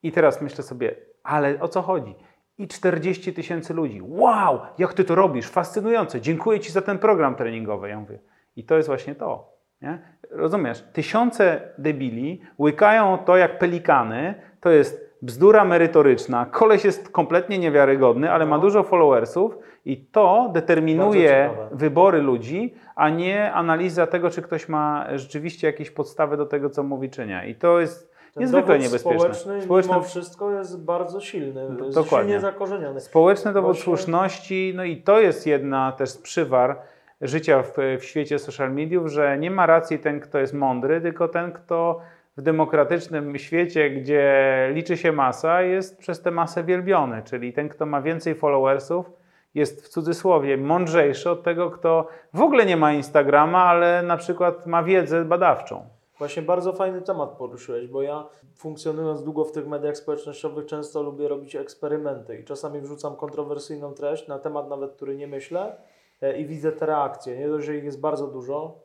I 0.03 0.11
teraz 0.11 0.41
myślę 0.41 0.63
sobie, 0.63 0.95
ale 1.23 1.59
o 1.59 1.67
co 1.67 1.81
chodzi? 1.81 2.15
I 2.57 2.67
40 2.67 3.33
tysięcy 3.33 3.73
ludzi. 3.73 4.01
Wow, 4.01 4.59
jak 4.77 4.93
ty 4.93 5.03
to 5.03 5.15
robisz? 5.15 5.47
Fascynujące. 5.47 6.21
Dziękuję 6.21 6.59
ci 6.59 6.71
za 6.71 6.81
ten 6.81 6.99
program 6.99 7.35
treningowy. 7.35 7.89
Ja 7.89 7.99
mówię, 7.99 8.19
i 8.55 8.63
to 8.63 8.75
jest 8.75 8.87
właśnie 8.87 9.15
to. 9.15 9.53
Nie? 9.81 9.99
Rozumiesz? 10.31 10.83
Tysiące 10.93 11.61
debili 11.77 12.41
łykają 12.59 13.17
to 13.17 13.37
jak 13.37 13.59
pelikany. 13.59 14.35
To 14.59 14.69
jest 14.69 15.08
bzdura 15.21 15.65
merytoryczna. 15.65 16.45
Koleś 16.45 16.85
jest 16.85 17.09
kompletnie 17.11 17.59
niewiarygodny, 17.59 18.31
ale 18.31 18.45
ma 18.45 18.55
No. 18.55 18.61
dużo 18.61 18.83
followersów 18.83 19.57
i 19.85 19.97
to 19.97 20.49
determinuje 20.53 21.49
wybory 21.71 22.21
ludzi, 22.21 22.73
a 22.95 23.09
nie 23.09 23.53
analiza 23.53 24.07
tego, 24.07 24.29
czy 24.29 24.41
ktoś 24.41 24.69
ma 24.69 25.05
rzeczywiście 25.15 25.67
jakieś 25.67 25.91
podstawy 25.91 26.37
do 26.37 26.45
tego, 26.45 26.69
co 26.69 26.83
mówi, 26.83 27.09
czy 27.09 27.27
nie. 27.27 27.43
I 27.49 27.55
to 27.55 27.79
jest 27.79 28.09
Ten 28.33 28.41
niezwykle 28.41 28.79
niebezpieczne. 28.79 29.19
społeczny, 29.19 29.61
Społeczne- 29.61 29.93
mimo 29.93 30.03
wszystko 30.03 30.51
jest 30.51 30.83
bardzo 30.85 31.19
silny, 31.21 31.61
jest 31.85 31.95
Dokładnie. 31.95 32.27
silnie 32.27 32.39
zakorzeniony. 32.39 32.99
Społeczny 32.99 33.53
dowód 33.53 33.67
Właśnie- 33.71 33.83
słuszności, 33.83 34.73
no 34.75 34.83
i 34.83 34.97
to 34.97 35.19
jest 35.19 35.47
jedna 35.47 35.91
też 35.91 36.09
z 36.09 36.17
przywar 36.17 36.77
życia 37.21 37.63
w, 37.63 37.73
w 37.99 38.03
świecie 38.03 38.39
social 38.39 38.71
mediów, 38.73 39.07
że 39.07 39.37
nie 39.37 39.51
ma 39.51 39.65
racji 39.65 39.99
ten, 39.99 40.19
kto 40.19 40.39
jest 40.39 40.53
mądry, 40.53 41.01
tylko 41.01 41.27
ten, 41.27 41.51
kto 41.51 41.99
w 42.39 42.41
demokratycznym 42.41 43.37
świecie, 43.37 43.89
gdzie 43.89 44.69
liczy 44.73 44.97
się 44.97 45.11
masa, 45.11 45.61
jest 45.61 45.97
przez 45.97 46.21
tę 46.21 46.31
masę 46.31 46.63
wielbiony, 46.63 47.21
czyli 47.25 47.53
ten, 47.53 47.69
kto 47.69 47.85
ma 47.85 48.01
więcej 48.01 48.35
followersów, 48.35 49.11
jest 49.55 49.85
w 49.85 49.89
cudzysłowie 49.89 50.57
mądrzejszy 50.57 51.29
od 51.29 51.43
tego, 51.43 51.71
kto 51.71 52.07
w 52.33 52.41
ogóle 52.41 52.65
nie 52.65 52.77
ma 52.77 52.93
Instagrama, 52.93 53.63
ale 53.63 54.03
na 54.03 54.17
przykład 54.17 54.65
ma 54.65 54.83
wiedzę 54.83 55.25
badawczą. 55.25 55.85
Właśnie 56.17 56.41
bardzo 56.41 56.73
fajny 56.73 57.01
temat 57.01 57.29
poruszyłeś, 57.29 57.87
bo 57.87 58.01
ja 58.01 58.27
funkcjonując 58.55 59.23
długo 59.23 59.45
w 59.45 59.51
tych 59.51 59.67
mediach 59.67 59.97
społecznościowych 59.97 60.65
często 60.65 61.03
lubię 61.03 61.27
robić 61.27 61.55
eksperymenty 61.55 62.37
i 62.37 62.43
czasami 62.45 62.81
wrzucam 62.81 63.15
kontrowersyjną 63.15 63.93
treść 63.93 64.27
na 64.27 64.39
temat 64.39 64.69
nawet, 64.69 64.91
który 64.91 65.15
nie 65.15 65.27
myślę 65.27 65.75
e, 66.21 66.37
i 66.37 66.45
widzę 66.45 66.71
te 66.71 66.85
reakcje. 66.85 67.37
Nie 67.37 67.47
dość, 67.47 67.65
że 67.65 67.75
ich 67.75 67.83
jest 67.83 67.99
bardzo 67.99 68.27
dużo, 68.27 68.79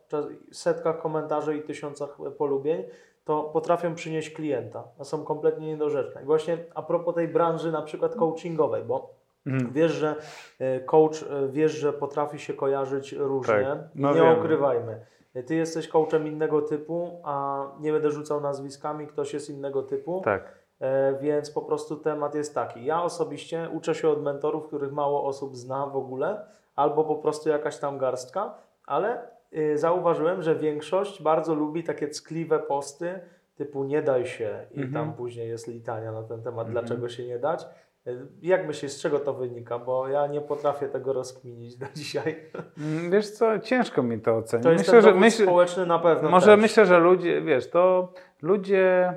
setkach 0.51 1.01
komentarzy 1.01 1.57
i 1.57 1.61
tysiącach 1.61 2.17
polubień, 2.37 2.83
to 3.25 3.43
potrafią 3.43 3.95
przynieść 3.95 4.29
klienta, 4.29 4.83
a 4.99 5.03
są 5.03 5.23
kompletnie 5.23 5.67
niedorzeczne. 5.67 6.21
I 6.21 6.25
właśnie 6.25 6.57
a 6.75 6.81
propos 6.81 7.15
tej 7.15 7.27
branży 7.27 7.71
na 7.71 7.81
przykład 7.81 8.15
coachingowej, 8.15 8.83
bo 8.83 9.15
Mhm. 9.45 9.73
Wiesz, 9.73 9.91
że 9.91 10.15
e, 10.59 10.79
coach, 10.79 11.23
e, 11.23 11.47
wiesz, 11.47 11.71
że 11.71 11.93
potrafi 11.93 12.39
się 12.39 12.53
kojarzyć 12.53 13.13
różnie. 13.13 13.63
Tak, 13.63 13.77
no 13.95 14.13
nie 14.13 14.21
wiem. 14.21 14.39
ukrywajmy. 14.39 15.05
Ty 15.45 15.55
jesteś 15.55 15.87
coachem 15.87 16.27
innego 16.27 16.61
typu, 16.61 17.21
a 17.23 17.65
nie 17.79 17.91
będę 17.91 18.11
rzucał 18.11 18.41
nazwiskami, 18.41 19.07
ktoś 19.07 19.33
jest 19.33 19.49
innego 19.49 19.83
typu. 19.83 20.21
Tak. 20.25 20.59
E, 20.79 21.17
więc 21.21 21.51
po 21.51 21.61
prostu 21.61 21.95
temat 21.95 22.35
jest 22.35 22.55
taki. 22.55 22.85
Ja 22.85 23.03
osobiście 23.03 23.69
uczę 23.73 23.95
się 23.95 24.09
od 24.09 24.23
mentorów, 24.23 24.67
których 24.67 24.91
mało 24.91 25.25
osób 25.25 25.55
zna 25.57 25.87
w 25.87 25.97
ogóle, 25.97 26.45
albo 26.75 27.03
po 27.03 27.15
prostu 27.15 27.49
jakaś 27.49 27.77
tam 27.77 27.97
garstka, 27.97 28.53
ale 28.85 29.27
zauważyłem, 29.75 30.41
że 30.41 30.55
większość 30.55 31.21
bardzo 31.21 31.55
lubi 31.55 31.83
takie 31.83 32.07
ckliwe 32.07 32.59
posty 32.59 33.19
typu 33.55 33.83
nie 33.83 34.01
daj 34.01 34.25
się 34.25 34.65
i 34.71 34.81
Mhm. 34.81 34.93
tam 34.93 35.13
później 35.13 35.49
jest 35.49 35.67
litania 35.67 36.11
na 36.11 36.23
ten 36.23 36.41
temat, 36.41 36.67
Mhm. 36.67 36.71
dlaczego 36.71 37.09
się 37.09 37.25
nie 37.27 37.39
dać. 37.39 37.65
Y, 38.07 38.17
Jak 38.41 38.67
myślisz, 38.67 38.91
z 38.91 39.01
czego 39.01 39.19
to 39.19 39.33
wynika? 39.33 39.79
Bo 39.79 40.07
ja 40.07 40.27
nie 40.27 40.41
potrafię 40.41 40.87
tego 40.87 41.13
rozkminić 41.13 41.75
do 41.81 41.85
dzisiaj. 41.95 42.35
Mm, 42.77 43.11
Wiesz 43.11 43.29
co, 43.31 43.59
ciężko 43.59 44.03
mi 44.03 44.19
to 44.19 44.37
ocenić. 44.37 44.63
To 44.63 44.71
jest 44.71 44.81
myślę, 44.87 45.01
ten 45.01 45.13
że 45.13 45.19
myśl, 45.19 45.43
społeczny 45.43 45.85
na 45.85 45.99
pewno 45.99 46.29
może 46.29 46.45
też. 46.51 46.61
myślę, 46.61 46.85
że 46.85 46.99
ludzie, 46.99 47.41
wiesz, 47.41 47.69
to 47.69 48.13
ludzie 48.41 49.13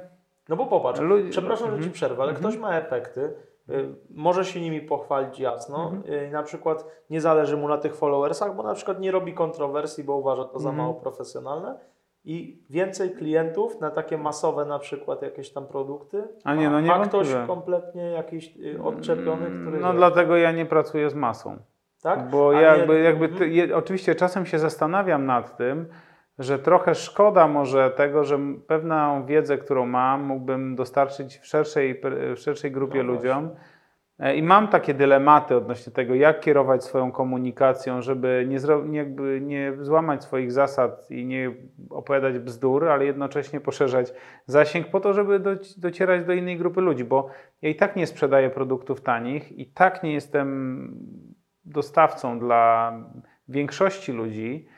No 0.49 0.57
bo 0.57 0.67
popatrz, 0.67 1.01
przepraszam, 1.31 1.67
że 1.67 1.73
Ci 1.73 1.77
Mhm. 1.77 1.93
przerwę, 1.93 2.23
ale 2.23 2.33
Mhm. 2.33 2.51
ktoś 2.51 2.61
ma 2.63 2.79
efekty, 2.79 3.21
y, 3.21 3.33
może 4.11 4.45
się 4.45 4.61
nimi 4.61 4.81
pochwalić 4.81 5.41
jasno, 5.41 5.91
Mhm. 5.95 6.15
y, 6.29 6.31
na 6.31 6.43
przykład 6.43 6.85
nie 7.11 7.21
zależy 7.21 7.57
mu 7.57 7.69
na 7.69 7.79
tych 7.79 7.95
followersach, 7.97 8.57
bo 8.57 8.63
na 8.63 8.75
przykład 8.75 9.01
nie 9.01 9.11
robi 9.11 9.35
kontrowersji, 9.35 10.05
bo 10.05 10.17
uważa 10.17 10.45
to 10.45 10.59
za 10.59 10.69
Mhm. 10.69 10.77
mało 10.87 10.95
profesjonalne 11.01 11.79
i 12.25 12.63
więcej 12.71 13.11
klientów 13.11 13.81
na 13.81 13.91
takie 13.91 14.19
masowe 14.19 14.65
na 14.65 14.79
przykład 14.79 15.23
jakieś 15.23 15.51
tam 15.53 15.67
produkty, 15.67 16.23
A 16.45 16.55
nie, 16.55 16.65
no 16.65 16.71
ma 16.71 16.81
niewątpliwie. 16.81 17.25
ktoś 17.35 17.47
kompletnie 17.47 18.03
jakiś 18.11 18.57
y, 18.57 18.83
odczepiony, 18.83 19.47
który... 19.63 19.81
No 19.81 19.93
dlatego 19.93 20.37
ja 20.37 20.53
nie 20.53 20.67
pracuję 20.67 21.11
z 21.11 21.15
masą. 21.15 21.57
tak? 22.03 22.31
Bo 22.31 22.49
A 22.51 22.61
ja 22.61 22.73
nie- 22.73 22.79
jakby, 22.79 23.01
jakby 23.01 23.25
Mhm. 23.25 23.39
ty, 23.39 23.49
je, 23.49 23.77
oczywiście 23.77 24.15
czasem 24.15 24.47
się 24.47 24.59
zastanawiam 24.59 25.27
nad 25.27 25.57
tym, 25.57 25.87
że 26.39 26.59
trochę 26.59 26.95
szkoda 26.95 27.49
może 27.49 27.91
tego, 27.91 28.25
że 28.25 28.39
pewną 28.67 29.27
wiedzę, 29.27 29.59
którą 29.59 29.87
mam, 29.87 30.23
mógłbym 30.23 30.77
dostarczyć 30.77 31.39
w 31.39 31.47
szerszej, 31.47 32.01
w 32.37 32.39
szerszej 32.39 32.73
grupie 32.73 33.03
No 33.03 33.13
ludziom. 33.13 33.51
E, 34.19 34.37
I 34.37 34.43
mam 34.43 34.69
takie 34.69 34.95
dylematy 34.95 35.57
odnośnie 35.57 35.93
tego, 35.93 36.15
jak 36.15 36.41
kierować 36.41 36.85
swoją 36.85 37.13
komunikacją, 37.13 38.03
żeby 38.03 38.47
nie, 38.49 38.59
nie, 38.85 39.07
nie 39.41 39.73
złamać 39.81 40.23
swoich 40.25 40.53
zasad 40.53 41.11
i 41.11 41.27
nie 41.27 41.55
opowiadać 41.91 42.39
bzdur, 42.39 42.89
ale 42.89 43.05
jednocześnie 43.05 43.61
poszerzać 43.61 44.13
zasięg 44.47 44.87
po 44.89 45.01
to, 45.01 45.13
żeby 45.13 45.41
doci- 45.41 45.81
docierać 45.81 46.25
do 46.25 46.33
innej 46.33 46.59
grupy 46.59 46.81
ludzi, 46.81 47.05
bo 47.05 47.31
ja 47.63 47.69
i 47.69 47.75
tak 47.75 47.97
nie 47.97 48.07
sprzedaję 48.07 48.51
produktów 48.51 49.01
tanich, 49.01 49.59
i 49.59 49.67
tak 49.67 50.03
nie 50.03 50.13
jestem 50.13 50.95
dostawcą 51.65 52.39
dla 52.39 52.93
większości 53.49 54.13
ludzi, 54.13 54.69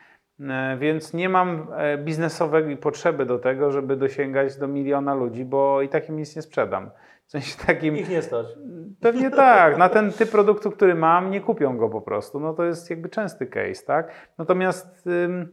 więc 0.79 1.14
nie 1.14 1.29
mam 1.29 1.66
e, 1.76 1.98
biznesowej 1.98 2.76
potrzeby 2.76 3.26
do 3.26 3.38
tego, 3.38 3.72
żeby 3.72 3.96
dosięgać 3.96 4.57
do 4.57 4.68
miliona 4.68 5.14
ludzi, 5.14 5.44
bo 5.44 5.83
i 5.83 5.88
tak 5.88 6.09
im 6.09 6.16
nic 6.16 6.37
nie 6.37 6.42
sprzedam. 6.42 6.90
W 7.26 7.31
sensie 7.31 7.66
takim, 7.66 7.96
Ich 7.96 8.09
nie 8.11 8.22
stać. 8.22 8.46
pewnie 9.00 9.31
tak, 9.31 9.79
na 9.79 9.88
ten 9.88 10.12
typ 10.12 10.31
produktu, 10.31 10.70
który 10.70 10.94
mam, 10.94 11.31
nie 11.31 11.40
kupią 11.40 11.76
go 11.76 11.88
po 11.88 12.00
prostu. 12.00 12.40
No 12.40 12.55
to 12.55 12.64
jest 12.64 12.90
jakby 12.90 13.09
częsty 13.09 13.46
case, 13.46 13.87
tak? 13.87 14.12
Natomiast 14.38 15.07
ym, 15.07 15.48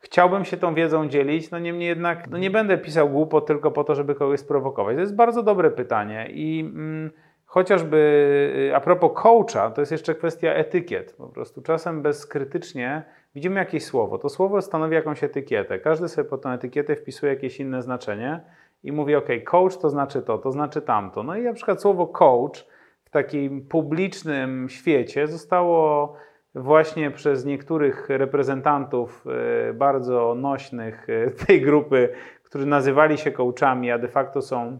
chciałbym 0.00 0.44
się 0.44 0.56
tą 0.56 0.74
wiedzą 0.74 1.08
dzielić, 1.08 1.50
no 1.50 1.58
niemniej 1.58 1.88
jednak 1.88 2.28
no 2.30 2.38
nie 2.38 2.50
będę 2.50 2.78
pisał 2.78 3.08
głupot 3.08 3.46
tylko 3.46 3.70
po 3.70 3.84
to, 3.84 3.94
żeby 3.94 4.14
kogoś 4.14 4.40
sprowokować. 4.40 4.94
To 4.94 5.00
jest 5.00 5.16
bardzo 5.16 5.42
dobre 5.42 5.70
pytanie 5.70 6.28
i 6.30 6.60
mm, 6.60 7.10
chociażby 7.44 7.96
y, 8.70 8.76
a 8.76 8.80
propos 8.80 9.10
coacha, 9.22 9.70
to 9.70 9.82
jest 9.82 9.92
jeszcze 9.92 10.14
kwestia 10.14 10.52
etykiet. 10.52 11.12
Po 11.12 11.28
prostu 11.28 11.62
czasem 11.62 12.02
bezkrytycznie 12.02 13.02
widzimy 13.34 13.60
jakieś 13.60 13.84
słowo. 13.84 14.18
To 14.18 14.28
słowo 14.28 14.62
stanowi 14.62 14.94
jakąś 14.94 15.24
etykietę. 15.24 15.78
Każdy 15.78 16.08
sobie 16.08 16.28
pod 16.28 16.42
tą 16.42 16.50
etykietę 16.50 16.96
wpisuje 16.96 17.32
jakieś 17.32 17.60
inne 17.60 17.82
znaczenie 17.82 18.40
i 18.82 18.92
mówi, 18.92 19.14
ok, 19.14 19.28
coach 19.44 19.76
to 19.76 19.90
znaczy 19.90 20.22
to, 20.22 20.38
to 20.38 20.52
znaczy 20.52 20.82
tamto. 20.82 21.22
No 21.22 21.36
i 21.36 21.42
na 21.42 21.52
przykład 21.52 21.82
słowo 21.82 22.06
coach 22.06 22.66
w 23.04 23.10
takim 23.10 23.68
publicznym 23.68 24.68
świecie 24.68 25.26
zostało 25.26 26.14
właśnie 26.54 27.10
przez 27.10 27.44
niektórych 27.44 28.08
reprezentantów 28.08 29.24
e, 29.68 29.72
bardzo 29.74 30.34
nośnych 30.34 31.06
e, 31.10 31.30
tej 31.46 31.60
grupy, 31.60 32.08
którzy 32.42 32.66
nazywali 32.66 33.18
się 33.18 33.30
coachami, 33.30 33.90
a 33.90 33.98
de 33.98 34.08
facto 34.08 34.42
są 34.42 34.78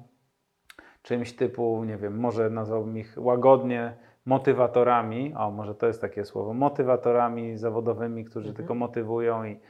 czymś 1.02 1.32
typu, 1.32 1.84
nie 1.84 1.96
wiem, 1.96 2.18
może 2.18 2.50
nazwałbym 2.50 2.98
ich 2.98 3.14
łagodnie 3.16 3.96
motywatorami, 4.26 5.34
o 5.36 5.50
może 5.50 5.74
to 5.74 5.86
jest 5.86 6.00
takie 6.00 6.24
słowo, 6.24 6.54
motywatorami 6.54 7.56
zawodowymi, 7.56 8.24
którzy 8.24 8.48
Mhm. 8.48 8.56
tylko 8.56 8.74
motywują 8.74 9.44
i 9.44 9.60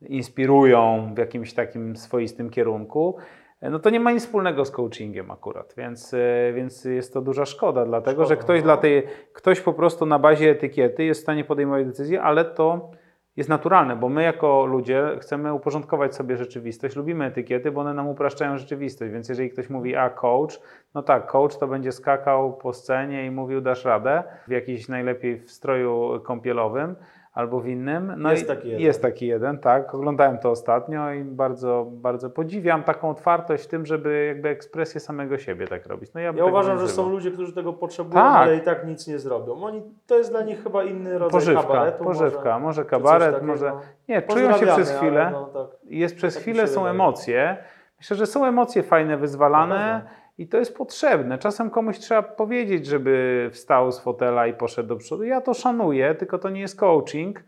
inspirują 0.00 1.12
w 1.14 1.18
jakimś 1.18 1.54
takim 1.54 1.96
swoistym 1.96 2.50
kierunku, 2.50 3.16
no 3.62 3.78
to 3.78 3.90
nie 3.90 4.00
ma 4.00 4.12
nic 4.12 4.24
wspólnego 4.24 4.64
z 4.64 4.70
coachingiem 4.70 5.30
akurat, 5.30 5.74
więc, 5.76 6.14
e, 6.14 6.52
więc 6.54 6.84
jest 6.84 7.14
to 7.14 7.20
duża 7.22 7.44
szkoda, 7.44 7.84
dlatego 7.86 8.24
że 8.24 8.34
Szkoda, 8.34 8.42
ktoś, 8.42 8.58
no. 8.58 8.64
dla 8.64 8.76
tej, 8.76 9.02
ktoś 9.32 9.60
po 9.60 9.72
prostu 9.72 10.06
na 10.06 10.18
bazie 10.18 10.50
etykiety 10.50 11.04
jest 11.04 11.20
w 11.20 11.22
stanie 11.22 11.44
podejmować 11.44 11.86
decyzje, 11.86 12.22
ale 12.22 12.44
to 12.44 12.90
jest 13.36 13.48
naturalne, 13.48 13.96
bo 13.96 14.08
my 14.08 14.22
jako 14.22 14.66
ludzie 14.66 15.18
chcemy 15.20 15.54
uporządkować 15.54 16.14
sobie 16.14 16.36
rzeczywistość, 16.36 16.96
lubimy 16.96 17.24
etykiety, 17.24 17.72
bo 17.72 17.80
one 17.80 17.94
nam 17.94 18.08
upraszczają 18.08 18.58
rzeczywistość, 18.58 19.12
więc 19.12 19.28
jeżeli 19.28 19.50
ktoś 19.50 19.70
mówi, 19.70 19.96
a 19.96 20.10
coach, 20.10 20.60
no 20.94 21.02
tak, 21.02 21.26
coach 21.26 21.58
to 21.58 21.68
będzie 21.68 21.92
skakał 21.92 22.56
po 22.56 22.72
scenie 22.72 23.26
i 23.26 23.30
mówił, 23.30 23.60
dasz 23.60 23.84
radę, 23.84 24.22
w 24.48 24.50
jakiś 24.50 24.88
najlepiej 24.88 25.40
w 25.40 25.50
stroju 25.50 26.20
kąpielowym 26.24 26.96
albo 27.32 27.60
w 27.60 27.68
innym. 27.68 28.12
No 28.16 28.30
Jest 28.30 28.48
taki 28.48 28.68
jeden. 28.68 28.80
Jest 28.82 29.02
taki 29.02 29.26
jeden, 29.26 29.58
tak. 29.58 29.94
Oglądałem 29.94 30.38
to 30.38 30.50
ostatnio 30.50 31.12
i 31.12 31.24
bardzo, 31.24 31.86
bardzo 31.90 32.30
podziwiam 32.30 32.82
taką 32.82 33.10
otwartość 33.10 33.64
w 33.64 33.68
tym, 33.68 33.86
żeby 33.86 34.24
jakby 34.26 34.48
ekspresję 34.48 35.00
samego 35.00 35.38
siebie 35.38 35.66
tak 35.68 35.86
robić. 35.86 36.12
No 36.14 36.20
ja 36.20 36.32
Ja 36.36 36.44
uważam, 36.44 36.78
że 36.78 36.88
są 36.88 37.08
ludzie, 37.08 37.30
którzy 37.30 37.52
tego 37.52 37.72
potrzebują, 37.72 38.22
Tak. 38.24 38.36
ale 38.36 38.56
i 38.56 38.60
tak 38.60 38.86
nic 38.86 39.06
nie 39.08 39.18
zrobią. 39.18 39.64
Oni, 39.64 39.82
to 40.06 40.18
jest 40.18 40.30
dla 40.30 40.42
nich 40.42 40.62
chyba 40.62 40.84
inny 40.84 41.18
rodzaj 41.18 41.40
Pożywka, 41.40 41.62
kabaretu. 41.62 42.04
pożywka, 42.04 42.58
może, 42.58 42.60
może, 42.60 42.84
kabaret, 42.84 43.42
może... 43.42 43.72
Nie, 44.08 44.22
czują 44.22 44.52
się 44.52 44.66
przez 44.66 44.90
chwilę. 44.90 45.28
No, 45.32 45.46
tak. 45.46 45.66
jest 45.84 46.16
przez 46.16 46.34
Tak 46.34 46.42
chwilę 46.42 46.66
są 46.66 46.80
wydaje. 46.80 46.90
emocje. 46.90 47.56
Myślę, 47.98 48.16
że 48.16 48.26
są 48.26 48.46
emocje 48.46 48.82
fajne, 48.82 49.16
wyzwalane 49.16 50.00
pewno. 50.04 50.21
I 50.38 50.48
to 50.48 50.56
jest 50.58 50.76
potrzebne. 50.76 51.38
Czasem 51.38 51.70
komuś 51.70 51.98
trzeba 51.98 52.22
powiedzieć, 52.22 52.86
żeby 52.86 53.48
wstał 53.52 53.92
z 53.92 54.00
fotela 54.00 54.46
i 54.46 54.54
poszedł 54.54 54.88
do 54.88 54.96
przodu. 54.96 55.24
Ja 55.24 55.40
to 55.40 55.54
szanuję, 55.54 56.14
tylko 56.14 56.38
to 56.38 56.50
nie 56.50 56.60
jest 56.60 56.78
coaching 56.80 57.42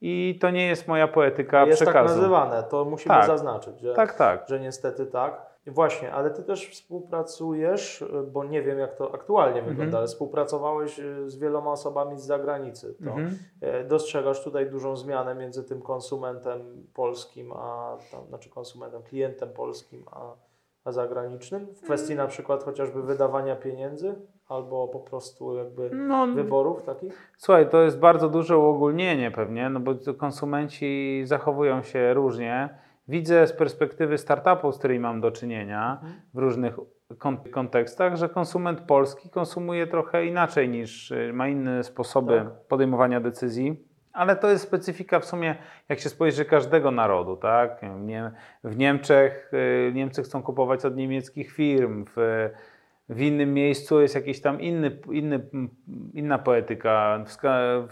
i 0.00 0.38
to 0.40 0.50
nie 0.50 0.66
jest 0.66 0.88
moja 0.88 1.08
poetyka 1.08 1.66
jest 1.66 1.82
przekazu. 1.82 2.08
tak 2.08 2.16
nazywane, 2.16 2.62
to 2.62 2.84
musimy 2.84 3.14
Tak. 3.14 3.26
zaznaczyć, 3.26 3.80
że, 3.80 3.94
tak, 3.94 4.14
tak. 4.14 4.44
że 4.48 4.60
niestety 4.60 5.06
tak. 5.06 5.50
Właśnie, 5.66 6.12
ale 6.12 6.30
ty 6.30 6.42
też 6.42 6.68
współpracujesz, 6.70 8.04
bo 8.32 8.44
nie 8.44 8.62
wiem 8.62 8.78
jak 8.78 8.94
to 8.94 9.14
aktualnie 9.14 9.58
Mhm. 9.58 9.66
wygląda, 9.76 9.98
ale 9.98 10.06
współpracowałeś 10.06 10.98
y, 10.98 11.30
z 11.30 11.36
wieloma 11.38 11.70
osobami 11.72 12.18
z 12.18 12.22
zagranicy. 12.24 12.94
To 13.04 13.10
Mhm. 13.10 13.38
e, 13.60 13.84
dostrzegasz 13.84 14.44
tutaj 14.44 14.70
dużą 14.70 14.96
zmianę 14.96 15.34
między 15.34 15.64
tym 15.64 15.82
konsumentem 15.82 16.86
polskim, 16.94 17.52
a 17.52 17.96
tam, 18.12 18.26
znaczy 18.28 18.50
konsumentem, 18.50 19.02
klientem 19.02 19.48
polskim, 19.52 20.04
a 20.12 20.20
zagranicznym 20.86 21.66
w 21.74 21.80
kwestii 21.80 22.14
na 22.14 22.26
przykład 22.26 22.64
chociażby 22.64 23.02
wydawania 23.02 23.56
pieniędzy 23.56 24.14
albo 24.48 24.88
po 24.88 25.00
prostu 25.00 25.56
jakby 25.56 25.90
No, 25.92 26.26
wyborów 26.26 26.82
takich? 26.82 27.32
Słuchaj, 27.38 27.68
to 27.68 27.82
jest 27.82 27.98
bardzo 27.98 28.28
duże 28.28 28.58
uogólnienie 28.58 29.30
pewnie, 29.30 29.70
no 29.70 29.80
bo 29.80 29.94
konsumenci 30.18 31.22
zachowują 31.24 31.82
się 31.82 32.14
różnie. 32.14 32.68
Widzę 33.08 33.46
z 33.46 33.52
perspektywy 33.52 34.18
startupu, 34.18 34.72
z 34.72 34.78
którymi 34.78 35.00
mam 35.00 35.20
do 35.20 35.30
czynienia 35.30 35.92
Mhm. 36.02 36.20
w 36.34 36.38
różnych 36.38 36.76
kon- 37.18 37.36
kontekstach, 37.50 38.16
że 38.16 38.28
konsument 38.28 38.80
polski 38.80 39.30
konsumuje 39.30 39.86
trochę 39.86 40.26
inaczej 40.26 40.68
niż 40.68 41.10
y, 41.10 41.30
ma 41.32 41.48
inne 41.48 41.84
sposoby 41.84 42.38
Tak. 42.38 42.66
podejmowania 42.68 43.20
decyzji. 43.20 43.89
Ale 44.12 44.36
to 44.36 44.50
jest 44.50 44.64
specyfika 44.64 45.20
w 45.20 45.24
sumie, 45.24 45.56
jak 45.88 46.00
się 46.00 46.08
spojrzy, 46.08 46.44
każdego 46.44 46.90
narodu, 46.90 47.36
tak? 47.36 47.80
W 48.64 48.76
Niemczech 48.76 49.50
y, 49.88 49.92
Niemcy 49.94 50.22
chcą 50.22 50.42
kupować 50.42 50.84
od 50.84 50.96
niemieckich 50.96 51.52
firm, 51.52 52.04
w, 52.16 52.50
w 53.08 53.20
innym 53.20 53.54
miejscu 53.54 54.00
jest 54.00 54.14
jakiś 54.14 54.40
tam 54.40 54.60
inny, 54.60 54.98
inny, 55.10 55.40
inna 56.14 56.38
poetyka. 56.38 57.24
W, 57.26 57.36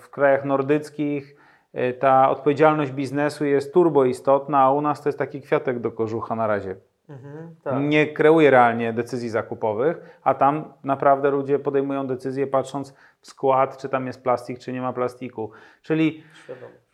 w 0.01 0.11
krajach 0.11 0.45
nordyckich 0.45 1.37
y, 1.75 1.93
ta 1.93 2.31
odpowiedzialność 2.31 2.93
biznesu 2.93 3.45
jest 3.45 3.75
turbo 3.75 4.05
istotna, 4.05 4.59
a 4.59 4.73
u 4.73 4.81
nas 4.81 5.03
to 5.03 5.09
jest 5.09 5.19
taki 5.19 5.41
kwiatek 5.41 5.79
do 5.79 5.93
kożucha 5.93 6.35
na 6.35 6.47
razie. 6.47 6.77
Mhm, 7.09 7.55
tak. 7.63 7.75
Nie 7.81 8.07
kreuje 8.07 8.51
realnie 8.51 8.93
decyzji 8.93 9.29
zakupowych, 9.29 10.19
a 10.23 10.35
tam 10.35 10.73
naprawdę 10.85 11.31
ludzie 11.31 11.59
podejmują 11.59 12.07
decyzje 12.07 12.47
patrząc 12.47 12.95
skład, 13.23 13.79
czy 13.79 13.89
tam 13.89 14.07
jest 14.07 14.23
plastik, 14.23 14.59
czy 14.59 14.73
nie 14.73 14.81
ma 14.81 14.93
plastiku. 14.93 15.51
Czyli. 15.83 16.23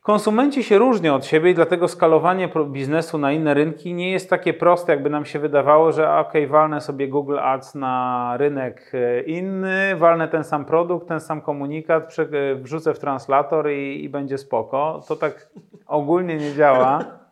Konsumenci 0.03 0.65
się 0.65 0.79
różnią 0.79 1.15
od 1.15 1.27
siebie 1.27 1.51
i 1.51 1.55
dlatego 1.55 1.89
skalowanie 1.89 2.49
biznesu 2.67 3.19
na 3.19 3.33
inne 3.33 3.55
rynki 3.55 3.95
nie 3.95 4.11
jest 4.11 4.31
takie 4.31 4.55
proste, 4.55 4.93
jakby 4.93 5.11
nam 5.11 5.25
się 5.25 5.39
wydawało, 5.39 5.93
że 5.93 6.17
ok, 6.17 6.33
walnę 6.49 6.81
sobie 6.81 7.09
Google 7.09 7.39
Ads 7.39 7.75
na 7.75 8.35
rynek 8.37 8.91
e, 8.95 9.23
inny, 9.23 9.97
walnę 9.97 10.29
ten 10.29 10.45
sam 10.45 10.65
produkt, 10.65 11.09
ten 11.09 11.21
sam 11.21 11.41
komunikat, 11.41 12.17
e, 12.19 12.55
wrzucę 12.55 12.95
w 12.95 12.99
translator 12.99 13.71
i, 13.71 14.05
i 14.05 14.09
będzie 14.09 14.39
spoko. 14.39 15.03
To 15.09 15.17
tak 15.17 15.49
ogólnie 15.87 16.37
nie 16.37 16.55
działa. 16.55 17.05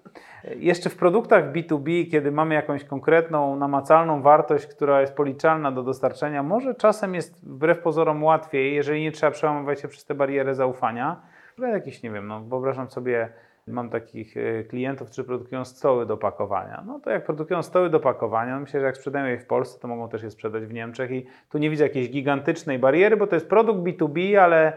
Jeszcze 0.57 0.91
w 0.91 0.97
produktach 0.97 1.53
B2B, 1.53 2.11
kiedy 2.11 2.33
mamy 2.33 2.55
jakąś 2.55 2.85
konkretną, 2.85 3.57
namacalną 3.57 4.23
wartość, 4.23 4.67
która 4.67 5.01
jest 5.01 5.15
policzalna 5.15 5.73
do 5.73 5.83
dostarczenia, 5.83 6.43
może 6.43 6.75
czasem 6.75 7.15
jest 7.15 7.49
wbrew 7.49 7.79
pozorom 7.79 8.25
łatwiej, 8.25 8.75
jeżeli 8.75 9.03
nie 9.03 9.13
trzeba 9.13 9.33
przełamywać 9.33 9.81
się 9.81 9.89
przez 9.89 10.05
te 10.05 10.15
bariery 10.15 10.55
zaufania. 10.55 11.23
Jakieś, 11.59 12.03
nie 12.03 12.11
wiem, 12.11 12.27
no, 12.27 12.41
wyobrażam 12.41 12.91
sobie 12.91 13.29
Mam 13.67 13.91
takich 13.91 14.37
e, 14.37 14.65
klientów, 14.65 15.09
którzy 15.09 15.25
produkują 15.25 15.65
stoły 15.65 16.07
do 16.07 16.17
pakowania. 16.17 16.83
No 16.87 17.01
to 17.01 17.11
jak 17.11 17.25
produkują 17.25 17.63
stoły 17.63 17.91
do 17.91 18.01
pakowania, 18.01 18.55
no 18.55 18.61
myślę, 18.61 18.81
że 18.81 18.87
jak 18.87 18.97
sprzedają 18.97 19.27
je 19.27 19.39
w 19.39 19.47
Polsce, 19.47 19.81
to 19.81 19.89
mogą 19.89 20.09
też 20.09 20.23
je 20.23 20.31
sprzedać 20.31 20.67
w 20.67 20.73
Niemczech 20.73 21.11
i 21.11 21.27
tu 21.51 21.59
nie 21.59 21.71
widzę 21.71 21.85
jakiejś 21.85 22.11
gigantycznej 22.11 22.79
bariery, 22.79 23.17
bo 23.17 23.27
to 23.27 23.37
jest 23.37 23.49
produkt 23.49 23.81
B2B, 23.81 24.37
ale 24.37 24.73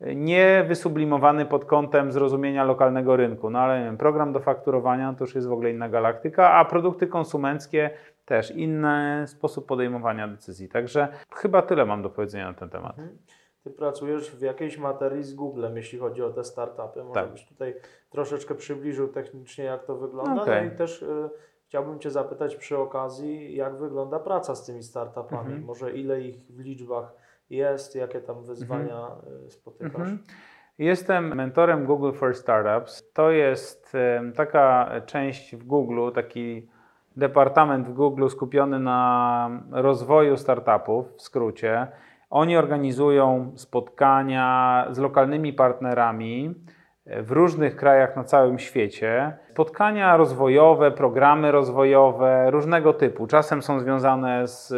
nie 0.00 0.64
wysublimowany 0.68 1.46
pod 1.46 1.64
kątem 1.64 2.12
zrozumienia 2.12 2.64
lokalnego 2.64 3.16
rynku. 3.16 3.50
No 3.50 3.58
ale 3.58 3.78
nie 3.78 3.84
wiem, 3.84 3.96
program 3.96 4.32
do 4.32 4.40
fakturowania 4.40 5.14
to 5.18 5.24
już 5.24 5.34
jest 5.34 5.48
w 5.48 5.52
ogóle 5.52 5.70
inna 5.70 5.88
galaktyka, 5.88 6.52
a 6.52 6.64
produkty 6.64 7.06
konsumenckie 7.06 7.90
też 8.24 8.50
inny 8.50 9.24
sposób 9.26 9.66
podejmowania 9.66 10.28
decyzji. 10.28 10.68
Także 10.68 11.08
chyba 11.34 11.62
tyle 11.62 11.84
mam 11.84 12.02
do 12.02 12.10
powiedzenia 12.10 12.48
na 12.48 12.54
ten 12.54 12.68
temat. 12.68 12.98
Mhm. 12.98 13.18
Ty 13.64 13.70
pracujesz 13.70 14.30
w 14.30 14.40
jakiejś 14.40 14.78
materii 14.78 15.22
z 15.22 15.34
Googlem, 15.34 15.76
jeśli 15.76 15.98
chodzi 15.98 16.22
o 16.22 16.30
te 16.30 16.44
startupy. 16.44 17.04
Może 17.04 17.20
Tak. 17.20 17.30
byś 17.30 17.46
tutaj 17.46 17.74
troszeczkę 18.10 18.54
przybliżył 18.54 19.08
technicznie, 19.08 19.64
jak 19.64 19.84
to 19.84 19.96
wygląda. 19.96 20.42
Okej. 20.42 20.66
No 20.66 20.74
i 20.74 20.76
też 20.76 21.02
y, 21.02 21.30
chciałbym 21.66 21.98
Cię 21.98 22.10
zapytać 22.10 22.56
przy 22.56 22.78
okazji, 22.78 23.56
jak 23.56 23.76
wygląda 23.78 24.18
praca 24.18 24.54
z 24.54 24.66
tymi 24.66 24.82
startupami. 24.82 25.46
Mhm. 25.46 25.64
Może 25.64 25.92
ile 25.92 26.20
ich 26.20 26.36
w 26.36 26.60
liczbach 26.60 27.12
jest, 27.50 27.96
jakie 27.96 28.20
tam 28.20 28.44
wyzwania 28.44 29.06
y, 29.46 29.50
spotykasz. 29.50 29.94
Mhm. 29.94 30.18
Jestem 30.78 31.34
mentorem 31.34 31.86
Google 31.86 32.12
for 32.12 32.36
Startups. 32.36 33.12
To 33.12 33.30
jest 33.30 33.96
taka 34.34 34.90
część 35.06 35.56
w 35.56 35.64
Google, 35.64 36.10
taki 36.14 36.68
departament 37.16 37.88
w 37.88 37.92
Google 37.92 38.28
skupiony 38.28 38.78
na 38.78 39.50
rozwoju 39.70 40.36
startupów, 40.36 41.16
w 41.16 41.22
skrócie. 41.22 41.86
Oni 42.30 42.56
organizują 42.56 43.52
spotkania 43.56 44.86
z 44.90 44.98
lokalnymi 44.98 45.52
partnerami 45.52 46.54
w 47.22 47.30
różnych 47.30 47.76
krajach 47.76 48.16
na 48.16 48.24
całym 48.24 48.58
świecie. 48.58 49.32
Spotkania 49.50 50.16
rozwojowe, 50.16 50.90
programy 50.90 51.52
rozwojowe 51.52 52.50
różnego 52.50 52.92
typu. 52.92 53.26
Czasem 53.26 53.62
są 53.62 53.80
związane 53.80 54.48
z, 54.48 54.68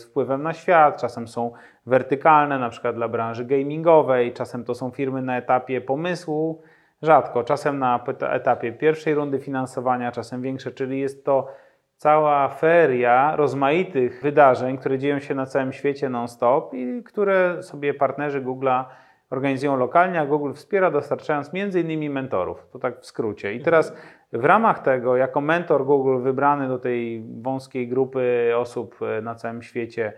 z 0.00 0.04
wpływem 0.04 0.42
na 0.42 0.52
świat, 0.52 1.00
czasem 1.00 1.28
są 1.28 1.52
wertykalne, 1.86 2.58
na 2.58 2.68
przykład 2.68 2.94
dla 2.94 3.08
branży 3.08 3.44
gamingowej, 3.44 4.32
czasem 4.32 4.64
to 4.64 4.74
są 4.74 4.90
firmy 4.90 5.22
na 5.22 5.36
etapie 5.36 5.80
pomysłu, 5.80 6.62
rzadko, 7.02 7.44
czasem 7.44 7.78
na 7.78 8.04
etapie 8.30 8.72
pierwszej 8.72 9.14
rundy 9.14 9.38
finansowania, 9.38 10.12
czasem 10.12 10.42
większe, 10.42 10.70
czyli 10.70 11.00
jest 11.00 11.24
to 11.24 11.48
cała 11.96 12.48
feria 12.48 13.36
rozmaitych 13.36 14.20
wydarzeń, 14.22 14.78
które 14.78 14.98
dzieją 14.98 15.18
się 15.18 15.34
na 15.34 15.46
całym 15.46 15.72
świecie 15.72 16.08
non-stop 16.08 16.74
i 16.74 17.02
które 17.02 17.62
sobie 17.62 17.94
partnerzy 17.94 18.42
Google'a 18.42 18.84
organizują 19.30 19.76
lokalnie, 19.76 20.20
a 20.20 20.26
Google 20.26 20.52
wspiera 20.52 20.90
dostarczając 20.90 21.50
innymi 21.74 22.10
mentorów. 22.10 22.66
To 22.72 22.78
tak 22.78 23.00
w 23.00 23.06
skrócie. 23.06 23.54
I 23.54 23.62
teraz 23.62 23.96
w 24.32 24.44
ramach 24.44 24.82
tego, 24.82 25.16
jako 25.16 25.40
mentor 25.40 25.84
Google 25.84 26.22
wybrany 26.22 26.68
do 26.68 26.78
tej 26.78 27.24
wąskiej 27.42 27.88
grupy 27.88 28.52
osób 28.56 28.96
e, 29.02 29.22
na 29.22 29.34
całym 29.34 29.62
świecie, 29.62 30.12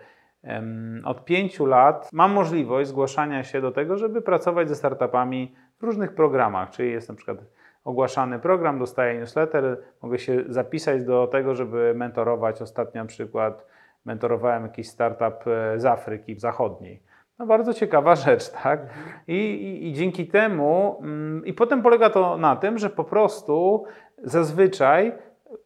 od 1.04 1.24
pięciu 1.24 1.66
lat 1.66 2.10
mam 2.12 2.32
możliwość 2.32 2.88
zgłaszania 2.88 3.44
się 3.44 3.60
do 3.60 3.72
tego, 3.72 3.96
żeby 3.96 4.22
pracować 4.22 4.68
ze 4.68 4.74
startupami 4.74 5.54
w 5.80 5.82
różnych 5.82 6.14
programach, 6.14 6.70
czyli 6.70 6.92
jest 6.92 7.08
na 7.08 7.14
przykład 7.14 7.38
ogłaszany 7.84 8.38
program, 8.38 8.78
dostaję 8.78 9.18
newsletter, 9.18 9.78
mogę 10.02 10.18
się 10.18 10.44
zapisać 10.48 11.04
do 11.04 11.26
tego, 11.26 11.54
żeby 11.54 11.94
mentorować. 11.94 12.62
Ostatnio 12.62 13.02
na 13.02 13.08
przykład 13.08 13.66
mentorowałem 14.04 14.62
jakiś 14.62 14.88
startup 14.88 15.46
e, 15.46 15.80
z 15.80 15.84
Afryki 15.84 16.38
Zachodniej. 16.38 17.02
No 17.42 17.46
bardzo 17.46 17.74
ciekawa 17.74 18.14
rzecz, 18.14 18.50
tak? 18.50 18.80
I, 19.28 19.36
i, 19.36 19.88
i 19.88 19.92
dzięki 19.92 20.26
temu, 20.26 20.98
mm, 21.02 21.46
i 21.46 21.52
potem 21.52 21.82
polega 21.82 22.10
to 22.10 22.36
na 22.36 22.56
tym, 22.56 22.78
że 22.78 22.90
po 22.90 23.04
prostu 23.04 23.84
zazwyczaj 24.18 25.12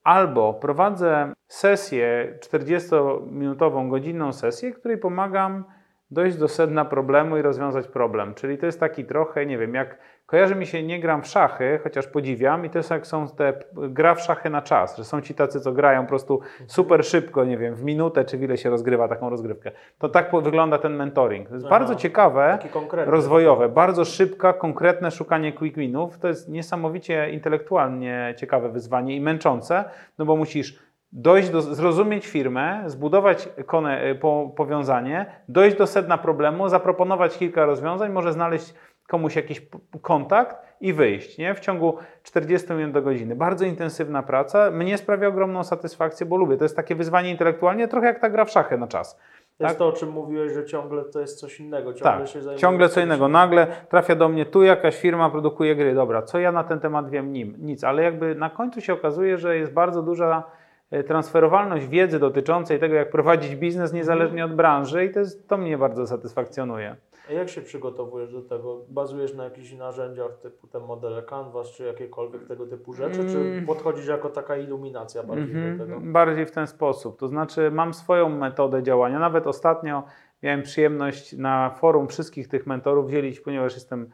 albo 0.04 0.54
prowadzę 0.54 1.32
sesję 1.48 2.38
40-minutową, 2.40 3.88
godzinną 3.90 4.32
sesję, 4.32 4.72
której 4.72 4.98
pomagam 4.98 5.64
dojść 6.10 6.36
do 6.36 6.48
sedna 6.48 6.84
problemu 6.84 7.36
i 7.36 7.42
rozwiązać 7.42 7.88
problem. 7.88 8.34
Czyli 8.34 8.58
to 8.58 8.66
jest 8.66 8.80
taki 8.80 9.04
trochę, 9.04 9.46
nie 9.46 9.58
wiem, 9.58 9.74
jak 9.74 9.98
kojarzy 10.26 10.54
mi 10.54 10.66
się, 10.66 10.82
nie 10.82 11.00
gram 11.00 11.22
w 11.22 11.26
szachy, 11.26 11.80
chociaż 11.82 12.06
podziwiam 12.06 12.64
i 12.64 12.70
to 12.70 12.78
jest 12.78 12.90
jak 12.90 13.06
są 13.06 13.28
te 13.28 13.52
gra 13.72 14.14
w 14.14 14.20
szachy 14.20 14.50
na 14.50 14.62
czas, 14.62 14.96
że 14.96 15.04
są 15.04 15.20
ci 15.20 15.34
tacy, 15.34 15.60
co 15.60 15.72
grają 15.72 16.02
po 16.02 16.08
prostu 16.08 16.40
super 16.66 17.04
szybko, 17.04 17.44
nie 17.44 17.58
wiem, 17.58 17.74
w 17.74 17.84
minutę 17.84 18.24
czy 18.24 18.38
w 18.38 18.42
ile 18.42 18.56
się 18.56 18.70
rozgrywa 18.70 19.08
taką 19.08 19.30
rozgrywkę. 19.30 19.70
To 19.98 20.08
tak 20.08 20.30
wygląda 20.42 20.78
ten 20.78 20.96
mentoring. 20.96 21.48
To 21.48 21.54
jest 21.54 21.66
Aha. 21.66 21.78
bardzo 21.78 21.94
ciekawe, 21.94 22.58
rozwojowe, 22.92 23.68
bardzo 23.68 24.04
szybka, 24.04 24.52
konkretne 24.52 25.10
szukanie 25.10 25.52
quick 25.52 25.76
winów. 25.76 26.18
To 26.18 26.28
jest 26.28 26.48
niesamowicie 26.48 27.30
intelektualnie 27.30 28.34
ciekawe 28.36 28.68
wyzwanie 28.68 29.16
i 29.16 29.20
męczące, 29.20 29.84
no 30.18 30.24
bo 30.24 30.36
musisz 30.36 30.85
dojść 31.16 31.50
do, 31.50 31.62
zrozumieć 31.62 32.26
firmę, 32.26 32.82
zbudować 32.86 33.48
kone, 33.66 34.14
po, 34.14 34.52
powiązanie, 34.56 35.26
dojść 35.48 35.76
do 35.76 35.86
sedna 35.86 36.18
problemu, 36.18 36.68
zaproponować 36.68 37.38
kilka 37.38 37.64
rozwiązań, 37.64 38.12
może 38.12 38.32
znaleźć 38.32 38.74
komuś 39.08 39.36
jakiś 39.36 39.62
kontakt 40.02 40.56
i 40.80 40.92
wyjść 40.92 41.38
nie? 41.38 41.54
w 41.54 41.60
ciągu 41.60 41.96
40 42.22 42.72
minut 42.72 42.92
do 42.92 43.02
godziny. 43.02 43.36
Bardzo 43.36 43.64
intensywna 43.64 44.22
praca. 44.22 44.70
Mnie 44.70 44.98
sprawia 44.98 45.28
ogromną 45.28 45.64
satysfakcję, 45.64 46.26
bo 46.26 46.36
lubię. 46.36 46.56
To 46.56 46.64
jest 46.64 46.76
takie 46.76 46.94
wyzwanie 46.94 47.30
intelektualnie, 47.30 47.88
trochę 47.88 48.06
jak 48.06 48.20
ta 48.20 48.30
gra 48.30 48.44
w 48.44 48.50
szachy 48.50 48.78
na 48.78 48.86
czas. 48.86 49.16
To 49.58 49.64
jest 49.64 49.74
tak? 49.74 49.78
to, 49.78 49.86
o 49.86 49.92
czym 49.92 50.10
mówiłeś, 50.10 50.52
że 50.52 50.64
ciągle 50.64 51.04
to 51.04 51.20
jest 51.20 51.40
coś 51.40 51.60
innego. 51.60 51.94
Ciągle 51.94 52.26
Tak, 52.26 52.28
się 52.28 52.56
ciągle 52.56 52.88
co 52.88 53.00
innego. 53.00 53.28
Nagle 53.28 53.66
trafia 53.88 54.14
do 54.14 54.28
mnie 54.28 54.46
tu 54.46 54.62
jakaś 54.62 54.96
firma 54.96 55.30
produkuje 55.30 55.76
gry. 55.76 55.94
Dobra, 55.94 56.22
co 56.22 56.38
ja 56.38 56.52
na 56.52 56.64
ten 56.64 56.80
temat 56.80 57.10
wiem? 57.10 57.32
Nim, 57.32 57.54
nic, 57.58 57.84
ale 57.84 58.02
jakby 58.02 58.34
na 58.34 58.50
końcu 58.50 58.80
się 58.80 58.92
okazuje, 58.92 59.38
że 59.38 59.56
jest 59.56 59.72
bardzo 59.72 60.02
duża 60.02 60.38
e, 60.38 60.65
transferowalność 61.06 61.86
wiedzy 61.86 62.18
dotyczącej 62.18 62.78
tego, 62.78 62.94
jak 62.94 63.10
prowadzić 63.10 63.56
biznes 63.56 63.92
niezależnie 63.92 64.44
od 64.44 64.54
branży 64.54 65.04
i 65.04 65.10
to, 65.12 65.18
jest, 65.20 65.48
to 65.48 65.56
mnie 65.56 65.78
bardzo 65.78 66.06
satysfakcjonuje. 66.06 66.96
A 67.28 67.32
jak 67.32 67.48
się 67.48 67.60
przygotowujesz 67.60 68.32
do 68.32 68.42
tego? 68.42 68.80
Bazujesz 68.88 69.34
na 69.34 69.44
jakichś 69.44 69.72
narzędziach 69.72 70.38
typu 70.42 70.66
te 70.66 70.80
modele 70.80 71.22
Canvas, 71.22 71.70
czy 71.70 71.84
jakiekolwiek 71.84 72.46
tego 72.48 72.66
typu 72.66 72.92
rzeczy, 72.92 73.24
czy 73.32 73.38
Mm. 73.38 73.66
podchodzisz 73.66 74.06
jako 74.06 74.28
taka 74.28 74.56
iluminacja 74.56 75.22
bardziej 75.22 75.46
do 75.54 75.78
tego? 75.84 75.94
Mhm, 75.94 76.12
bardziej 76.12 76.46
w 76.46 76.50
ten 76.50 76.66
sposób. 76.66 77.18
To 77.18 77.28
znaczy, 77.28 77.70
mam 77.70 77.94
swoją 77.94 78.28
metodę 78.28 78.82
działania. 78.82 79.18
Nawet 79.18 79.46
ostatnio 79.46 80.02
miałem 80.42 80.62
przyjemność 80.62 81.32
na 81.32 81.70
forum 81.70 82.08
wszystkich 82.08 82.48
tych 82.48 82.66
mentorów 82.66 83.10
dzielić, 83.10 83.40
ponieważ 83.40 83.74
jestem 83.74 84.10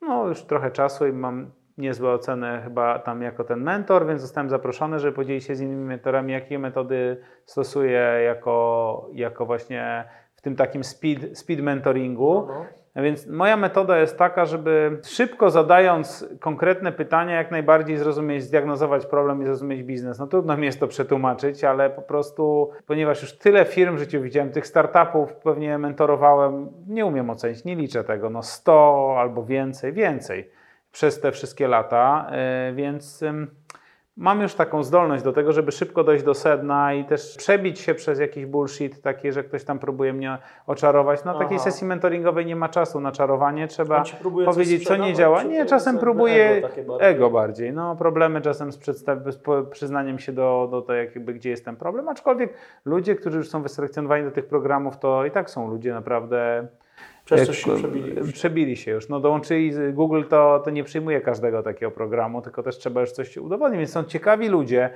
no, 0.00 0.28
już 0.28 0.42
trochę 0.42 0.70
czasu 0.70 1.06
i 1.06 1.12
mam 1.12 1.50
niezłe 1.78 2.12
oceny 2.12 2.60
chyba 2.64 2.98
tam 2.98 3.22
jako 3.22 3.44
ten 3.44 3.60
mentor, 3.60 4.06
więc 4.06 4.20
zostałem 4.20 4.50
zaproszony, 4.50 4.98
żeby 4.98 5.16
podzielić 5.16 5.44
się 5.44 5.54
z 5.54 5.60
innymi 5.60 5.84
mentorami, 5.84 6.32
jakie 6.32 6.58
metody 6.58 7.16
stosuję 7.44 8.00
jako, 8.24 9.08
jako 9.12 9.46
właśnie 9.46 10.04
w 10.34 10.42
tym 10.42 10.56
takim 10.56 10.84
speed, 10.84 11.36
speed 11.36 11.62
mentoringu. 11.62 12.44
No, 12.48 12.54
no. 12.54 12.64
A 12.94 13.02
Więc 13.02 13.26
moja 13.26 13.56
metoda 13.56 13.98
jest 13.98 14.18
taka, 14.18 14.44
żeby 14.44 14.98
szybko 15.04 15.50
zadając 15.50 16.28
konkretne 16.40 16.92
pytania, 16.92 17.34
jak 17.34 17.50
najbardziej 17.50 17.96
zrozumieć, 17.96 18.42
zdiagnozować 18.42 19.06
problem 19.06 19.42
i 19.42 19.44
zrozumieć 19.44 19.82
biznes. 19.82 20.18
No 20.18 20.26
trudno 20.26 20.56
mi 20.56 20.66
jest 20.66 20.80
to 20.80 20.88
przetłumaczyć, 20.88 21.64
ale 21.64 21.90
po 21.90 22.02
prostu, 22.02 22.70
ponieważ 22.86 23.22
już 23.22 23.38
tyle 23.38 23.64
firm 23.64 23.96
w 23.96 23.98
życiu 23.98 24.22
widziałem, 24.22 24.52
tych 24.52 24.66
startupów 24.66 25.32
pewnie 25.32 25.78
mentorowałem, 25.78 26.68
nie 26.86 27.06
umiem 27.06 27.30
ocenić, 27.30 27.64
nie 27.64 27.76
liczę 27.76 28.04
tego, 28.04 28.30
no 28.30 28.42
100 28.42 29.14
albo 29.18 29.44
więcej, 29.44 29.92
więcej 29.92 30.57
przez 30.92 31.20
te 31.20 31.32
wszystkie 31.32 31.68
lata, 31.68 32.30
yy, 32.68 32.74
więc 32.74 33.24
mam 34.18 34.40
już 34.40 34.54
taką 34.54 34.82
zdolność 34.82 35.24
do 35.24 35.32
tego, 35.32 35.52
żeby 35.52 35.72
szybko 35.72 36.04
dojść 36.04 36.24
do 36.24 36.34
sedna 36.34 36.94
i 36.94 37.04
też 37.04 37.36
przebić 37.36 37.80
się 37.80 37.94
przez 37.94 38.18
jakiś 38.18 38.46
bullshit, 38.46 39.02
taki, 39.02 39.32
że 39.32 39.44
ktoś 39.44 39.64
tam 39.64 39.78
próbuje 39.78 40.12
mnie 40.12 40.38
oczarować. 40.66 41.24
Na 41.24 41.34
takiej 41.34 41.56
Aha. 41.56 41.64
sesji 41.64 41.86
mentoringowej 41.86 42.46
nie 42.46 42.56
ma 42.56 42.68
czasu 42.68 43.00
na 43.00 43.12
czarowanie, 43.12 43.68
trzeba 43.68 44.04
powiedzieć, 44.44 44.84
co 44.88 44.96
nie 44.96 45.14
działa. 45.14 45.42
Nie, 45.42 45.66
czasem 45.66 45.98
próbuje 45.98 46.50
ego 46.50 46.68
bardziej? 46.68 47.08
ego 47.08 47.30
bardziej. 47.30 47.72
No, 47.72 47.96
problemy 47.96 48.40
czasem 48.40 48.72
z, 48.72 48.78
z 49.26 49.38
przyznaniem 49.70 50.18
się 50.18 50.32
do, 50.32 50.68
do 50.70 50.82
tego, 50.82 50.98
jakby, 50.98 51.34
gdzie 51.34 51.50
jest 51.50 51.64
ten 51.64 51.76
problem. 51.76 52.08
Aczkolwiek 52.08 52.54
ludzie, 52.84 53.14
którzy 53.14 53.38
już 53.38 53.48
są 53.48 53.62
wyselekcjonowani 53.62 54.24
do 54.24 54.30
tych 54.30 54.46
programów, 54.46 54.98
to 54.98 55.24
i 55.24 55.30
tak 55.30 55.50
są 55.50 55.70
ludzie 55.70 55.94
naprawdę. 55.94 56.68
Przez 57.36 57.46
coś 57.46 57.58
się 57.58 57.76
przebili 57.76 58.14
już. 58.14 58.32
Przebili 58.32 58.76
się 58.76 58.90
już. 58.90 59.08
No, 59.08 59.20
dołączyli 59.20 59.72
Google, 59.92 60.22
to, 60.28 60.62
to 60.64 60.70
nie 60.70 60.84
przyjmuje 60.84 61.20
każdego 61.20 61.62
takiego 61.62 61.90
programu, 61.90 62.42
tylko 62.42 62.62
też 62.62 62.78
trzeba 62.78 63.00
już 63.00 63.12
coś 63.12 63.36
udowodnić. 63.36 63.78
Więc 63.78 63.90
są 63.90 64.04
ciekawi 64.04 64.48
ludzie, 64.48 64.90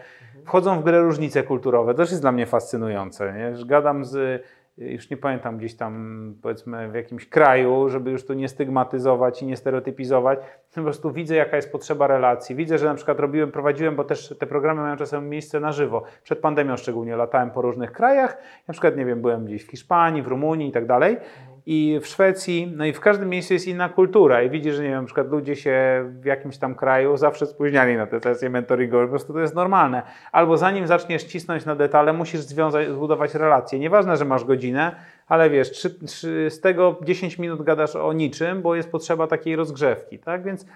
wchodzą 0.45 0.81
w 0.81 0.85
grę 0.85 1.01
różnice 1.01 1.43
kulturowe. 1.43 1.95
To 1.95 1.97
też 1.97 2.11
jest 2.11 2.23
dla 2.23 2.33
mnie 2.33 2.47
fascynujące. 2.47 3.33
Nie? 3.33 3.57
Że 3.57 3.67
Gadam 3.67 4.05
z 4.05 4.43
już 4.79 5.11
nie 5.11 5.17
pamiętam, 5.17 5.59
gdzieś 5.59 5.75
tam 5.75 6.35
powiedzmy 6.43 6.91
w 6.91 6.95
jakimś 6.95 7.29
kraju, 7.29 7.89
żeby 7.89 8.11
już 8.11 8.27
tu 8.27 8.35
nie 8.35 8.49
stygmatyzować 8.49 9.43
i 9.43 9.47
nie 9.47 9.57
stereotypizować, 9.57 10.39
po 10.75 10.83
prostu 10.83 11.13
widzę 11.13 11.37
jaka 11.37 11.57
jest 11.57 11.73
potrzeba 11.73 12.07
relacji. 12.07 12.57
Widzę, 12.57 12.79
że 12.79 12.87
na 12.87 12.95
przykład 12.95 13.21
robiłem, 13.21 13.53
prowadziłem, 13.53 13.97
bo 13.97 14.05
też 14.05 14.35
te 14.39 14.47
programy 14.47 14.81
mają 14.81 14.97
czasem 14.97 15.29
miejsce 15.29 15.61
na 15.61 15.73
żywo. 15.73 16.03
Przed 16.23 16.39
pandemią 16.39 16.77
szczególnie 16.77 17.17
latałem 17.17 17.51
po 17.51 17.63
różnych 17.63 17.93
krajach, 17.93 18.39
na 18.69 18.73
przykład 18.73 18.97
nie 18.97 19.05
wiem, 19.05 19.23
byłem 19.23 19.45
gdzieś 19.45 19.65
w 19.65 19.71
Hiszpanii, 19.71 20.23
w 20.23 20.27
Rumunii 20.27 20.69
i 20.69 20.73
tak 20.73 20.87
dalej 20.87 21.17
i 21.67 22.01
w 22.03 22.07
Szwecji, 22.07 22.73
no 22.77 22.85
i 22.85 22.93
w 22.93 23.01
każdym 23.01 23.29
miejscu 23.29 23.53
jest 23.55 23.69
inna 23.69 23.89
kultura 23.89 24.43
i 24.43 24.51
widzisz, 24.51 24.75
że 24.75 24.83
nie 24.83 24.89
wiem, 24.89 25.01
na 25.01 25.07
przykład 25.07 25.31
ludzie 25.31 25.57
się 25.57 26.05
w 26.21 26.25
jakimś 26.25 26.59
tam 26.59 26.75
kraju 26.75 27.17
zawsze 27.17 27.47
spóźniali 27.47 27.97
na 27.97 28.07
te 28.07 28.21
sesje 28.21 28.51
mentoringowe, 28.51 29.05
po 29.05 29.11
prostu 29.11 29.33
to 29.33 29.41
jest 29.41 29.55
normalne. 29.55 30.03
Albo 30.33 30.57
zanim 30.57 30.87
zaczniesz 30.87 31.25
cisnąć 31.25 31.65
na 31.65 31.75
detale, 31.75 32.13
musisz 32.13 32.41
związać, 32.41 32.89
zbudować 32.89 33.35
relacje. 33.35 33.79
Nieważne, 33.79 34.17
że 34.17 34.25
masz 34.25 34.45
godzinę, 34.45 34.97
ale 35.29 35.51
wiesz, 35.51 35.71
trzy, 35.71 36.07
trzy, 36.07 36.49
z 36.51 36.61
tego 36.61 36.99
10 37.03 37.39
minut 37.39 37.63
gadasz 37.63 37.97
o 37.97 38.13
niczym, 38.13 38.63
bo 38.63 38.75
jest 38.75 38.91
potrzeba 38.91 39.27
takiej 39.27 39.57
rozgrzewki, 39.57 40.19
tak? 40.19 40.45
Więc 40.45 40.67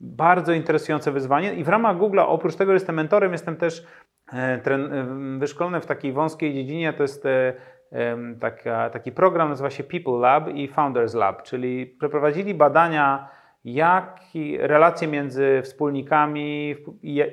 bardzo 0.00 0.52
interesujące 0.52 1.12
wyzwanie 1.12 1.54
i 1.54 1.64
w 1.64 1.68
ramach 1.68 1.96
Google'a, 1.96 2.24
oprócz 2.26 2.56
tego, 2.56 2.72
że 2.72 2.76
jestem 2.76 2.94
mentorem, 2.94 3.32
jestem 3.32 3.56
też 3.56 3.86
e, 4.32 4.36
e, 4.36 5.06
wyszkolony 5.38 5.80
w 5.80 5.86
takiej 5.86 6.12
wąskiej 6.12 6.54
dziedzinie, 6.54 6.92
to 6.92 7.02
jest 7.02 7.26
e, 7.26 7.52
taka, 8.40 8.90
taki 8.90 9.12
program, 9.12 9.48
nazywa 9.48 9.70
się 9.70 9.84
People 9.84 10.18
Lab 10.18 10.48
i 10.48 10.68
Founders 10.68 11.14
Lab, 11.14 11.42
czyli 11.42 11.86
przeprowadzili 11.86 12.54
badania, 12.54 13.28
jak 13.64 14.20
relacje 14.58 15.08
między 15.08 15.60
wspólnikami, 15.62 16.76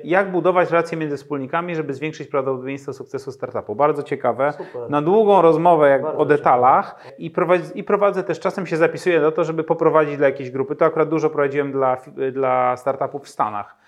jak 0.04 0.32
budować 0.32 0.70
relacje 0.70 0.98
między 0.98 1.16
wspólnikami, 1.16 1.74
żeby 1.74 1.94
zwiększyć 1.94 2.28
prawdopodobieństwo 2.28 2.92
sukcesu 2.92 3.32
startupu. 3.32 3.74
Bardzo 3.74 4.02
ciekawe. 4.02 4.52
Super. 4.52 4.90
Na 4.90 5.02
długą 5.02 5.42
rozmowę 5.42 5.88
jak 5.88 6.04
o 6.04 6.24
detalach 6.24 7.14
i 7.18 7.30
prowadzę, 7.30 7.74
i 7.74 7.84
prowadzę 7.84 8.22
też, 8.22 8.40
czasem 8.40 8.66
się 8.66 8.76
zapisuję 8.76 9.20
do 9.20 9.32
to, 9.32 9.44
żeby 9.44 9.64
poprowadzić 9.64 10.16
dla 10.16 10.26
jakiejś 10.26 10.50
grupy. 10.50 10.76
To 10.76 10.84
akurat 10.84 11.08
dużo 11.08 11.30
prowadziłem 11.30 11.72
dla, 11.72 11.96
dla 12.32 12.76
startupów 12.76 13.24
w 13.24 13.28
Stanach 13.28 13.83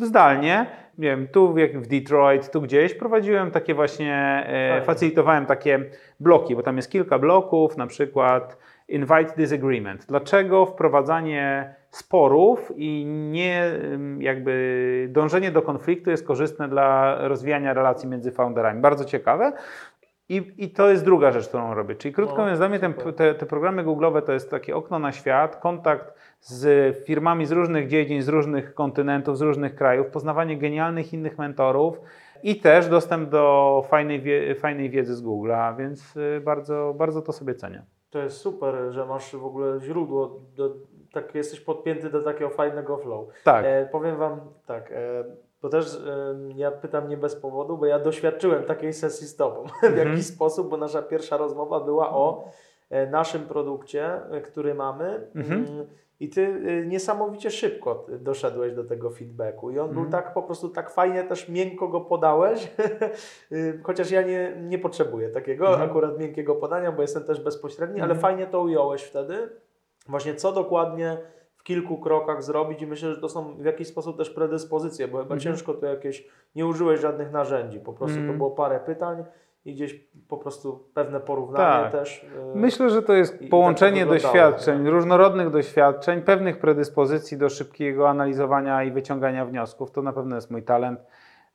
zdalnie, 0.00 0.66
nie 0.98 1.08
wiem, 1.08 1.28
tu 1.28 1.54
w 1.74 1.86
Detroit, 1.86 2.50
tu 2.50 2.60
gdzieś, 2.60 2.94
prowadziłem 2.94 3.50
takie 3.50 3.74
właśnie, 3.74 4.44
e, 4.46 4.82
facilitowałem 4.82 5.46
takie 5.46 5.84
bloki, 6.20 6.56
bo 6.56 6.62
tam 6.62 6.76
jest 6.76 6.90
kilka 6.90 7.18
bloków, 7.18 7.76
na 7.76 7.86
przykład 7.86 8.56
invite 8.88 9.34
disagreement. 9.36 10.06
Dlaczego 10.06 10.66
wprowadzanie 10.66 11.74
sporów 11.90 12.72
i 12.76 13.04
nie 13.06 13.72
jakby 14.18 15.08
dążenie 15.10 15.50
do 15.50 15.62
konfliktu 15.62 16.10
jest 16.10 16.26
korzystne 16.26 16.68
dla 16.68 17.16
rozwijania 17.28 17.74
relacji 17.74 18.08
między 18.08 18.32
founderami? 18.32 18.80
Bardzo 18.80 19.04
ciekawe. 19.04 19.52
I, 20.30 20.52
I 20.58 20.70
to 20.70 20.90
jest 20.90 21.04
druga 21.04 21.32
rzecz, 21.32 21.48
którą 21.48 21.74
robię. 21.74 21.94
Czyli 21.94 22.14
krótko 22.14 22.36
no, 22.36 22.42
mówiąc, 22.42 22.58
dla 22.58 22.68
mnie 22.68 22.78
ten, 22.78 22.94
te, 23.16 23.34
te 23.34 23.46
programy 23.46 23.84
Google'owe 23.84 24.22
to 24.22 24.32
jest 24.32 24.50
takie 24.50 24.76
okno 24.76 24.98
na 24.98 25.12
świat, 25.12 25.56
kontakt 25.56 26.14
z 26.40 26.96
firmami 27.06 27.46
z 27.46 27.52
różnych 27.52 27.88
dziedzin, 27.88 28.22
z 28.22 28.28
różnych 28.28 28.74
kontynentów, 28.74 29.38
z 29.38 29.40
różnych 29.40 29.74
krajów, 29.74 30.06
poznawanie 30.06 30.58
genialnych 30.58 31.12
innych 31.12 31.38
mentorów 31.38 32.00
i 32.42 32.60
też 32.60 32.88
dostęp 32.88 33.30
do 33.30 33.84
fajnej, 33.88 34.20
wie, 34.20 34.54
fajnej 34.54 34.90
wiedzy 34.90 35.14
z 35.14 35.22
Google'a, 35.22 35.76
więc 35.76 36.16
y, 36.16 36.40
bardzo, 36.44 36.94
bardzo 36.98 37.22
to 37.22 37.32
sobie 37.32 37.54
cenię. 37.54 37.82
To 38.10 38.18
jest 38.18 38.36
super, 38.36 38.74
że 38.90 39.06
masz 39.06 39.36
w 39.36 39.44
ogóle 39.44 39.80
źródło, 39.80 40.40
do, 40.56 40.74
tak 41.12 41.34
jesteś 41.34 41.60
podpięty 41.60 42.10
do 42.10 42.22
takiego 42.22 42.50
fajnego 42.50 42.98
flow. 42.98 43.28
Tak. 43.44 43.64
E, 43.64 43.88
powiem 43.92 44.16
Wam 44.16 44.40
tak, 44.66 44.92
e, 44.92 45.24
bo 45.62 45.68
też 45.68 45.94
e, 45.94 46.36
ja 46.56 46.70
pytam 46.70 47.08
nie 47.08 47.16
bez 47.16 47.36
powodu, 47.36 47.78
bo 47.78 47.86
ja 47.86 47.98
doświadczyłem 47.98 48.64
takiej 48.64 48.92
sesji 48.92 49.26
z 49.26 49.36
Tobą 49.36 49.64
w 49.82 49.84
mhm. 49.84 50.08
jakiś 50.08 50.26
sposób, 50.26 50.68
bo 50.68 50.76
nasza 50.76 51.02
pierwsza 51.02 51.36
rozmowa 51.36 51.80
była 51.80 52.10
o 52.10 52.44
e, 52.90 53.06
naszym 53.06 53.42
produkcie, 53.42 54.30
e, 54.30 54.40
który 54.40 54.74
mamy. 54.74 55.30
Mhm. 55.34 55.66
Mm, 55.66 55.86
I 56.20 56.28
ty 56.28 56.40
y, 56.40 56.86
niesamowicie 56.86 57.50
szybko 57.50 58.06
doszedłeś 58.20 58.72
do 58.72 58.84
tego 58.84 59.10
feedbacku. 59.10 59.70
I 59.70 59.78
on 59.78 59.90
był 59.90 60.02
mhm. 60.02 60.10
tak 60.10 60.34
po 60.34 60.42
prostu 60.42 60.68
tak 60.68 60.90
fajnie, 60.90 61.24
też 61.24 61.48
miękko 61.48 61.88
go 61.88 62.00
podałeś. 62.00 62.72
Chociaż 63.86 64.10
ja 64.10 64.22
nie, 64.22 64.56
nie 64.62 64.78
potrzebuję 64.78 65.28
takiego 65.28 65.68
mhm. 65.68 65.90
akurat 65.90 66.18
miękkiego 66.18 66.54
podania, 66.54 66.92
bo 66.92 67.02
jestem 67.02 67.24
też 67.24 67.40
bezpośredni, 67.40 68.00
ale 68.00 68.14
fajnie 68.14 68.46
to 68.46 68.60
ująłeś 68.60 69.02
wtedy. 69.02 69.48
Właśnie 70.08 70.34
co 70.34 70.52
dokładnie 70.52 71.16
w 71.60 71.62
kilku 71.62 71.98
krokach 71.98 72.42
zrobić 72.42 72.82
i 72.82 72.86
myślę, 72.86 73.14
że 73.14 73.20
to 73.20 73.28
są 73.28 73.54
w 73.54 73.64
jakiś 73.64 73.88
sposób 73.88 74.16
też 74.16 74.30
predyspozycje, 74.30 75.08
bo 75.08 75.18
chyba 75.18 75.36
ciężko 75.36 75.74
to 75.74 75.86
jakieś, 75.86 76.28
nie 76.54 76.66
użyłeś 76.66 77.00
żadnych 77.00 77.32
narzędzi, 77.32 77.80
po 77.80 77.92
prostu 77.92 78.18
to 78.26 78.32
było 78.32 78.50
parę 78.50 78.80
pytań 78.80 79.24
i 79.64 79.74
gdzieś 79.74 80.04
po 80.28 80.36
prostu 80.36 80.84
pewne 80.94 81.20
porównanie 81.20 81.82
tak. 81.82 81.92
też. 81.92 82.26
Yy, 82.54 82.60
Myślę, 82.60 82.90
że 82.90 83.02
to 83.02 83.12
jest 83.12 83.38
połączenie 83.50 84.00
tak 84.00 84.08
doświadczeń, 84.08 84.82
nie? 84.82 84.90
różnorodnych 84.90 85.50
doświadczeń, 85.50 86.22
pewnych 86.22 86.58
predyspozycji 86.58 87.36
do 87.36 87.48
szybkiego 87.48 88.08
analizowania 88.08 88.84
i 88.84 88.90
wyciągania 88.90 89.46
wniosków. 89.46 89.90
To 89.90 90.02
na 90.02 90.12
pewno 90.12 90.36
jest 90.36 90.50
mój 90.50 90.62
talent. 90.62 91.00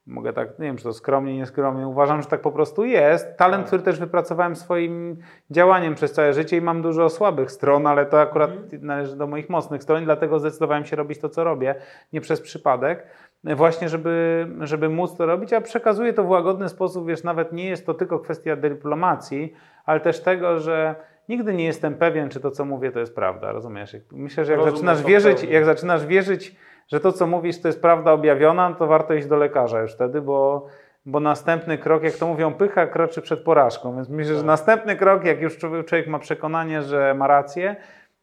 Mogę 0.08 0.34
tak, 0.34 0.60
nie 0.60 0.66
wiem, 0.66 0.78
czy 0.78 0.84
to 0.84 0.93
skromnie, 0.93 1.38
nieskromnie, 1.38 1.88
uważam, 1.88 2.22
że 2.22 2.28
tak 2.28 2.41
po 2.41 2.51
prostu 2.51 2.86
jest. 2.86 3.38
Talent, 3.38 3.64
tak. 3.64 3.68
który 3.68 3.84
też 3.84 3.99
wypracowałem 3.99 4.56
swoim 4.56 5.18
działaniem 5.51 5.95
przez 5.95 6.14
całe 6.14 6.34
życie 6.34 6.58
i 6.58 6.62
mam 6.62 6.82
dużo 6.82 7.10
słabych 7.10 7.51
stron, 7.51 7.88
ale 7.88 8.06
to 8.06 8.22
akurat 8.22 8.51
mhm. 8.51 8.86
należy 8.86 9.16
do 9.16 9.28
moich 9.28 9.49
mocnych 9.49 9.84
stron, 9.84 10.06
dlatego 10.06 10.39
zdecydowałem 10.39 10.86
się 10.86 10.95
robić 10.95 11.20
to, 11.20 11.30
co 11.30 11.43
robię, 11.43 11.76
nie 12.14 12.22
przez 12.22 12.41
przypadek 12.41 13.08
właśnie, 13.53 13.89
żeby, 13.89 14.47
żeby 14.60 14.89
móc 14.89 15.18
to 15.18 15.26
robić, 15.26 15.53
a 15.53 15.62
przekazuję 15.62 16.14
to 16.14 16.24
w 16.24 16.30
łagodny 16.30 16.70
sposób, 16.70 17.08
wiesz, 17.08 17.24
nawet 17.24 17.53
nie 17.53 17.66
jest 17.66 17.86
to 17.86 17.93
tylko 17.93 18.20
kwestia 18.20 18.56
dyplomacji, 18.56 19.53
ale 19.86 19.99
też 19.99 20.20
tego, 20.20 20.60
że 20.60 20.95
nigdy 21.30 21.53
nie 21.53 21.66
jestem 21.66 21.95
pewien, 21.95 22.30
czy 22.30 22.39
to, 22.39 22.51
co 22.51 22.66
mówię, 22.66 22.91
to 22.91 22.99
jest 22.99 23.16
prawda, 23.16 23.51
rozumiesz? 23.51 23.97
Myślę, 24.12 24.45
że 24.45 24.53
jak 24.53 24.64
zaczynasz 24.64 25.03
wierzyć, 25.03 25.43
jak 25.43 25.66
zaczynasz 25.66 26.06
wierzyć, 26.06 26.56
że 26.88 26.99
to, 26.99 27.11
co 27.11 27.27
mówisz, 27.27 27.61
to 27.61 27.67
jest 27.67 27.81
prawda 27.81 28.11
objawiona, 28.11 28.73
to 28.73 28.88
warto 28.88 29.13
iść 29.13 29.27
do 29.27 29.38
lekarza 29.38 29.81
już 29.81 29.93
wtedy, 29.93 30.21
bo, 30.21 30.67
bo 31.05 31.19
następny 31.19 31.77
krok, 31.77 32.03
jak 32.03 32.13
to 32.13 32.27
mówią, 32.27 32.53
pycha 32.53 32.88
kroczy 32.88 33.21
przed 33.21 33.39
porażką, 33.39 33.95
więc 33.95 34.09
myślę, 34.09 34.33
że 34.33 34.39
tak. 34.39 34.47
następny 34.47 34.95
krok, 34.95 35.25
jak 35.25 35.41
już 35.41 35.57
człowiek 35.57 36.07
ma 36.07 36.19
przekonanie, 36.19 36.81
że 36.81 37.13
ma 37.13 37.27
rację, 37.27 37.75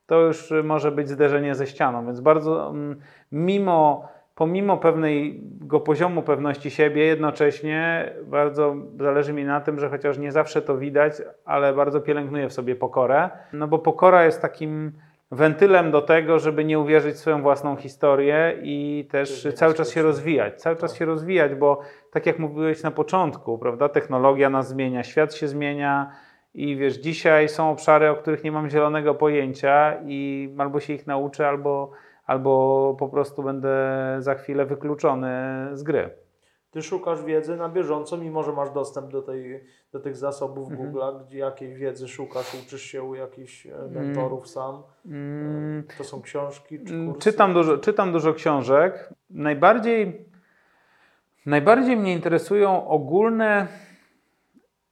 to 0.07 0.21
już 0.21 0.53
może 0.65 0.93
być 0.93 1.09
zderzenie 1.09 1.55
ze 1.55 1.67
ścianą, 1.67 2.07
więc 2.07 2.21
bardzo 2.21 2.71
mm, 2.71 3.01
mimo 3.33 4.09
pomimo 4.35 4.77
pewnego 4.77 5.81
poziomu 5.81 6.23
pewności 6.23 6.71
siebie, 6.71 7.05
jednocześnie 7.05 8.13
bardzo 8.25 8.77
zależy 9.01 9.33
mi 9.33 9.45
na 9.45 9.61
tym, 9.61 9.81
że 9.81 9.89
chociaż 9.89 10.19
nie 10.19 10.33
zawsze 10.33 10.63
to 10.63 10.79
widać, 10.79 11.13
ale 11.45 11.75
bardzo 11.75 12.01
pielęgnuję 12.01 12.49
w 12.49 12.53
sobie 12.53 12.77
pokorę, 12.77 13.31
no 13.53 13.69
bo 13.69 13.79
pokora 13.79 14.25
jest 14.25 14.43
takim 14.43 14.93
wentylem 15.33 15.91
do 15.91 16.03
tego, 16.03 16.39
żeby 16.39 16.65
nie 16.65 16.79
uwierzyć 16.79 17.15
w 17.15 17.19
swoją 17.19 17.43
własną 17.43 17.77
historię 17.77 18.59
i 18.63 19.09
też 19.11 19.49
cały 19.55 19.75
czas 19.75 19.91
się 19.91 20.03
rozwijać, 20.03 20.61
cały 20.61 20.77
czas 20.77 20.91
tak. 20.91 20.99
się 20.99 21.05
rozwijać, 21.05 21.55
bo 21.55 21.81
tak 22.11 22.27
jak 22.27 22.39
mówiłeś 22.39 22.83
na 22.83 22.91
początku, 22.91 23.59
prawda, 23.59 23.89
technologia 23.89 24.51
nas 24.51 24.69
zmienia, 24.69 25.03
świat 25.03 25.35
się 25.35 25.49
zmienia 25.49 26.11
i 26.55 26.77
wiesz, 26.77 26.97
dzisiaj 26.97 27.49
są 27.49 27.71
obszary, 27.71 28.11
o 28.11 28.15
których 28.15 28.45
nie 28.45 28.53
mam 28.53 28.71
zielonego 28.71 29.15
pojęcia 29.15 29.95
i 30.07 30.49
albo 30.59 30.81
się 30.81 30.93
ich 30.93 31.07
nauczę, 31.07 31.49
albo 31.49 31.91
albo 32.27 32.97
po 32.99 33.09
prostu 33.09 33.43
będę 33.43 33.77
za 34.19 34.35
chwilę 34.35 34.67
wykluczony 34.67 35.31
z 35.73 35.83
gry. 35.83 36.22
Ty 36.73 36.83
szukasz 36.83 37.25
wiedzy 37.25 37.57
na 37.57 37.69
bieżąco, 37.69 38.17
mimo 38.17 38.43
że 38.43 38.53
masz 38.53 38.71
dostęp 38.71 39.11
do, 39.11 39.23
tej, 39.23 39.65
do 39.93 40.01
tych 40.01 40.17
zasobów 40.17 40.71
mhm. 40.71 40.93
Google'a, 40.93 41.27
gdzie 41.27 41.39
jakiej 41.39 41.75
wiedzy 41.75 42.09
szukasz, 42.09 42.55
uczysz 42.55 42.83
się 42.83 43.03
u 43.03 43.15
jakichś 43.15 43.67
e, 43.67 43.75
mm. 43.75 43.93
mentorów 43.93 44.49
sam. 44.49 44.83
Mm. 45.07 45.85
To 45.99 46.05
są 46.05 46.23
książki 46.23 46.85
czy 46.85 46.95
mm, 46.95 47.13
kursy? 47.13 47.31
Czytam 47.31 47.55
dużo, 47.55 47.79
czytam 47.79 48.13
dużo 48.13 48.35
książek. 48.35 49.15
Najbardziej, 49.31 50.25
najbardziej 51.47 51.97
mnie 51.97 52.13
interesują 52.13 52.89
ogólne, 52.89 53.69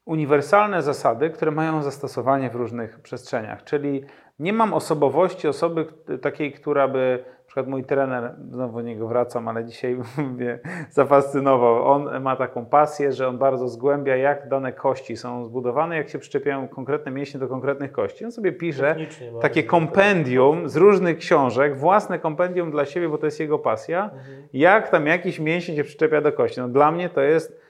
uniwersalne 0.04 0.82
zasady, 0.82 1.30
które 1.30 1.50
mają 1.50 1.82
zastosowanie 1.82 2.50
w 2.50 2.54
różnych 2.54 3.00
przestrzeniach. 3.00 3.64
Czyli 3.64 4.04
nie 4.38 4.52
mam 4.52 4.74
osobowości 4.74 5.48
osoby 5.48 5.86
takiej, 6.22 6.52
która 6.52 6.88
by, 6.88 7.24
przykład 7.51 7.66
mój 7.66 7.84
trener, 7.84 8.34
znowu 8.51 8.78
do 8.78 8.82
niego 8.82 9.09
wracam, 9.09 9.48
ale 9.48 9.64
dzisiaj 9.64 9.96
mnie 10.36 10.59
zafascynował. 10.90 11.84
On 11.84 12.20
ma 12.20 12.36
taką 12.36 12.66
pasję, 12.66 13.12
że 13.12 13.28
on 13.28 13.38
bardzo 13.38 13.68
zgłębia, 13.68 14.16
jak 14.16 14.48
dane 14.48 14.72
kości 14.72 15.16
są 15.16 15.44
zbudowane, 15.44 15.96
jak 15.96 16.09
się 16.09 16.18
przyczepiają 16.18 16.68
konkretne 16.68 17.12
mięśnie 17.12 17.40
do 17.40 17.48
konkretnych 17.48 17.92
kości. 17.92 18.24
On 18.24 18.32
sobie 18.32 18.53
pisze 18.53 18.96
takie 19.40 19.62
kompendium 19.62 20.68
z 20.68 20.76
różnych 20.76 21.18
książek, 21.18 21.78
własne 21.78 22.18
kompendium 22.18 22.70
dla 22.70 22.84
siebie, 22.84 23.09
bo 23.09 23.18
to 23.18 23.26
jest 23.26 23.40
jego 23.40 23.59
pasja, 23.59 24.05
mhm. 24.05 24.48
jak 24.53 24.88
tam 24.88 25.07
jakiś 25.07 25.40
mięsień 25.40 25.76
się 25.76 25.84
przyczepia 25.84 26.20
do 26.20 26.32
kości. 26.32 26.61
No, 26.61 26.68
dla 26.68 26.92
mnie 26.92 27.09
to 27.09 27.20
jest 27.20 27.61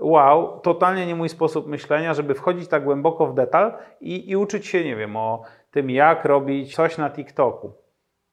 wow, 0.00 0.60
totalnie 0.60 1.06
nie 1.06 1.14
mój 1.14 1.28
sposób 1.28 1.66
myślenia, 1.66 2.14
żeby 2.14 2.34
wchodzić 2.34 2.68
tak 2.68 2.84
głęboko 2.84 3.26
w 3.26 3.34
detal 3.34 3.72
i, 4.00 4.30
i 4.30 4.36
uczyć 4.36 4.66
się, 4.66 4.84
nie 4.84 4.96
wiem, 4.96 5.16
o 5.16 5.42
tym, 5.70 5.90
jak 5.90 6.24
robić 6.24 6.74
coś 6.74 6.98
na 6.98 7.10
TikToku. 7.10 7.87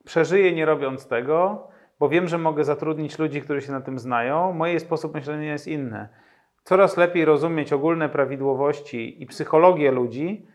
Przeżyję 0.05 0.53
nie 0.53 0.65
robiąc 0.65 1.07
tego, 1.07 1.67
bo 1.99 2.09
wiem, 2.09 2.27
że 2.27 2.37
mogę 2.37 2.63
zatrudnić 2.63 3.19
ludzi, 3.19 3.41
którzy 3.41 3.61
się 3.61 3.71
na 3.71 3.81
tym 3.81 3.99
znają. 3.99 4.53
Moje 4.53 4.79
sposób 4.79 5.13
myślenia 5.13 5.51
jest 5.51 5.67
inny. 5.67 6.07
Coraz 6.63 6.97
lepiej 6.97 7.25
rozumieć 7.25 7.73
ogólne 7.73 8.09
prawidłowości 8.09 9.23
i 9.23 9.25
psychologię 9.25 9.91
ludzi, 9.91 10.47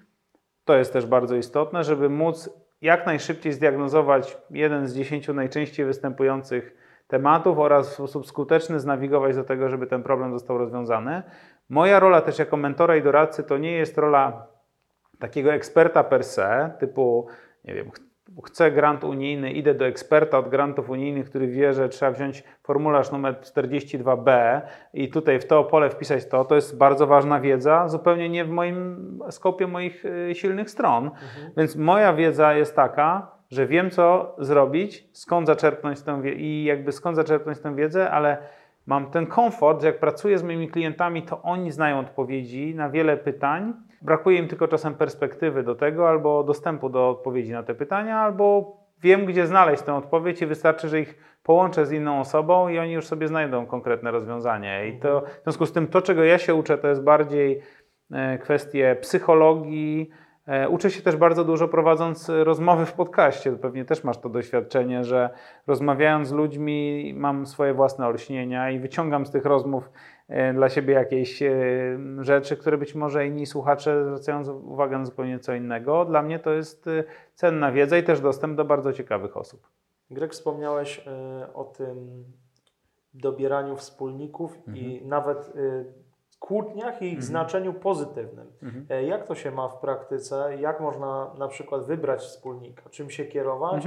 to 0.65 0.77
jest 0.77 0.93
też 0.93 1.07
bardzo 1.07 1.37
istotne, 1.37 1.85
żeby 1.85 2.09
móc 2.09 2.51
jak 2.81 3.07
najszybciej 3.07 3.53
zdiagnozować 3.53 4.39
jeden 4.51 4.89
z 4.89 4.95
dziesięciu 4.95 5.35
najczęściej 5.35 5.87
występujących 5.87 6.75
tematów 7.07 7.59
oraz 7.59 7.91
w 7.91 7.93
sposób 7.93 8.27
skuteczny 8.27 8.81
znawigować 8.81 9.37
do 9.37 9.45
tego, 9.45 9.69
żeby 9.69 9.87
ten 9.87 10.03
problem 10.03 10.33
został 10.33 10.59
rozwiązany. 10.59 11.23
Moja 11.69 12.01
rola 12.01 12.21
też 12.21 12.39
jako 12.39 12.57
mentora 12.57 12.97
i 12.97 13.03
doradcy 13.03 13.45
to 13.45 13.59
nie 13.59 13.73
jest 13.73 13.99
rola 13.99 14.47
takiego 15.19 15.53
eksperta 15.53 16.05
per 16.05 16.25
se, 16.25 16.73
typu, 16.79 17.27
nie 17.65 17.75
wiem, 17.75 17.91
chcę 18.45 18.71
grant 18.71 19.05
unijny, 19.05 19.53
idę 19.53 19.75
do 19.75 19.87
eksperta 19.87 20.39
od 20.39 20.49
grantów 20.49 20.91
unijnych, 20.91 21.31
który 21.31 21.47
wie, 21.49 21.73
że 21.73 21.89
trzeba 21.89 22.13
wziąć 22.13 22.45
formularz 22.63 23.13
numer 23.13 23.35
42b 23.35 24.61
i 24.95 25.09
tutaj 25.11 25.41
w 25.41 25.47
to 25.47 25.65
pole 25.65 25.91
wpisać 25.91 26.27
to, 26.27 26.45
to 26.45 26.55
jest 26.55 26.79
bardzo 26.79 27.07
ważna 27.07 27.41
wiedza, 27.41 27.89
zupełnie 27.89 28.29
nie 28.29 28.45
w 28.45 28.51
moim 28.51 29.19
skopie 29.31 29.67
moich 29.67 30.05
y, 30.05 30.35
silnych 30.35 30.71
stron. 30.71 31.05
Mhm. 31.05 31.51
Więc 31.57 31.77
moja 31.77 32.13
wiedza 32.13 32.55
jest 32.55 32.77
taka, 32.77 33.31
że 33.51 33.67
wiem, 33.67 33.91
co 33.91 34.35
zrobić, 34.39 35.09
skąd 35.13 35.47
zaczerpnąć 35.47 36.03
tę 36.03 36.23
wiedzę 36.23 36.41
i 36.41 36.65
jakby 36.65 36.93
skąd 36.93 37.17
zaczerpnąć 37.17 37.59
tę 37.59 37.75
wiedzę, 37.77 38.11
ale 38.11 38.39
mam 38.87 39.11
ten 39.11 39.27
komfort, 39.27 39.81
że 39.81 39.87
jak 39.87 39.99
pracuję 39.99 40.39
z 40.39 40.43
moimi 40.43 40.69
klientami, 40.69 41.23
to 41.23 41.43
oni 41.43 41.71
znają 41.71 41.99
odpowiedzi 41.99 42.75
na 42.75 42.91
wiele 42.91 43.17
pytań. 43.17 43.75
Brakuje 44.03 44.39
im 44.39 44.49
tylko 44.49 44.69
czasem 44.69 44.95
perspektywy 44.95 45.63
do 45.63 45.75
tego, 45.75 46.09
albo 46.09 46.45
dostępu 46.45 46.89
do 46.89 47.09
odpowiedzi 47.09 47.53
na 47.53 47.63
te 47.63 47.75
pytania, 47.75 48.19
albo 48.19 48.77
wiem, 49.03 49.27
gdzie 49.27 49.47
znaleźć 49.47 49.83
tę 49.83 49.95
odpowiedź 49.95 50.43
i 50.43 50.47
wystarczy, 50.47 50.89
że 50.89 51.01
ich 51.01 51.39
połączę 51.43 51.87
z 51.87 51.93
inną 51.93 52.21
osobą 52.21 52.69
i 52.69 52.79
oni 52.79 52.93
już 52.93 53.07
sobie 53.07 53.29
znajdą 53.29 53.67
konkretne 53.67 54.11
rozwiązanie. 54.11 54.89
I 54.89 55.01
to, 55.01 55.21
w 55.21 55.43
związku 55.43 55.67
z 55.67 55.73
tym 55.73 55.87
to, 55.87 56.03
czego 56.03 56.25
ja 56.25 56.39
się 56.39 56.55
uczę, 56.55 56.79
to 56.79 56.89
jest 56.89 57.03
bardziej 57.03 57.63
e, 58.13 58.39
kwestie 58.39 58.97
psychologii, 59.01 60.11
E, 60.51 60.69
uczę 60.69 60.91
się 60.91 61.03
też 61.03 61.17
bardzo 61.17 61.45
dużo 61.45 61.69
prowadząc 61.69 62.29
rozmowy 62.29 62.87
w 62.87 62.93
podcaście. 62.93 63.53
Pewnie 63.53 63.85
też 63.85 64.05
masz 64.05 64.19
to 64.19 64.29
doświadczenie, 64.29 65.05
że 65.05 65.31
rozmawiając 65.67 66.29
z 66.29 66.33
ludźmi 66.33 67.13
mam 67.17 67.47
swoje 67.47 67.75
własne 67.75 68.07
olśnienia 68.07 68.71
i 68.71 68.79
wyciągam 68.79 69.27
z 69.27 69.31
tych 69.31 69.45
rozmów 69.45 69.91
dla 70.55 70.69
siebie 70.69 70.95
jakieś 70.95 71.43
e, 71.43 71.53
rzeczy, 72.21 72.57
które 72.57 72.79
być 72.79 72.95
może 72.95 73.27
inni 73.27 73.47
słuchacze 73.47 74.05
zwracają 74.05 74.53
uwagę 74.53 74.99
na 74.99 75.05
zupełnie 75.05 75.39
co 75.39 75.55
innego. 75.55 76.05
Dla 76.05 76.23
mnie 76.23 76.39
to 76.39 76.51
jest 76.51 76.87
cenna 77.35 77.73
wiedza 77.73 77.99
i 77.99 78.03
też 78.03 78.21
dostęp 78.21 78.57
do 78.57 78.65
bardzo 78.65 78.93
ciekawych 78.93 79.37
osób. 79.37 79.69
Greg, 80.11 80.33
wspomniałeś 80.33 81.05
o 81.55 81.65
tym 81.65 82.25
dobieraniu 83.15 83.77
wspólników 83.77 84.57
mhm. 84.57 84.77
i 84.77 85.03
nawet 85.07 85.53
kłótniach 86.41 87.03
i 87.03 87.05
ich 87.05 87.11
mhm. 87.19 87.23
znaczeniu 87.23 87.75
pozytywnym. 87.75 88.47
Mhm. 88.63 88.87
E, 88.91 89.05
jak 89.05 89.27
to 89.27 89.35
się 89.35 89.51
ma 89.51 89.69
w 89.69 89.81
praktyce? 89.81 90.57
Jak 90.61 90.81
można 90.81 91.35
na 91.39 91.49
przykład 91.49 91.85
wybrać 91.85 92.21
wspólnika? 92.21 92.91
Czym 92.91 93.11
się 93.11 93.25
kierować? 93.25 93.87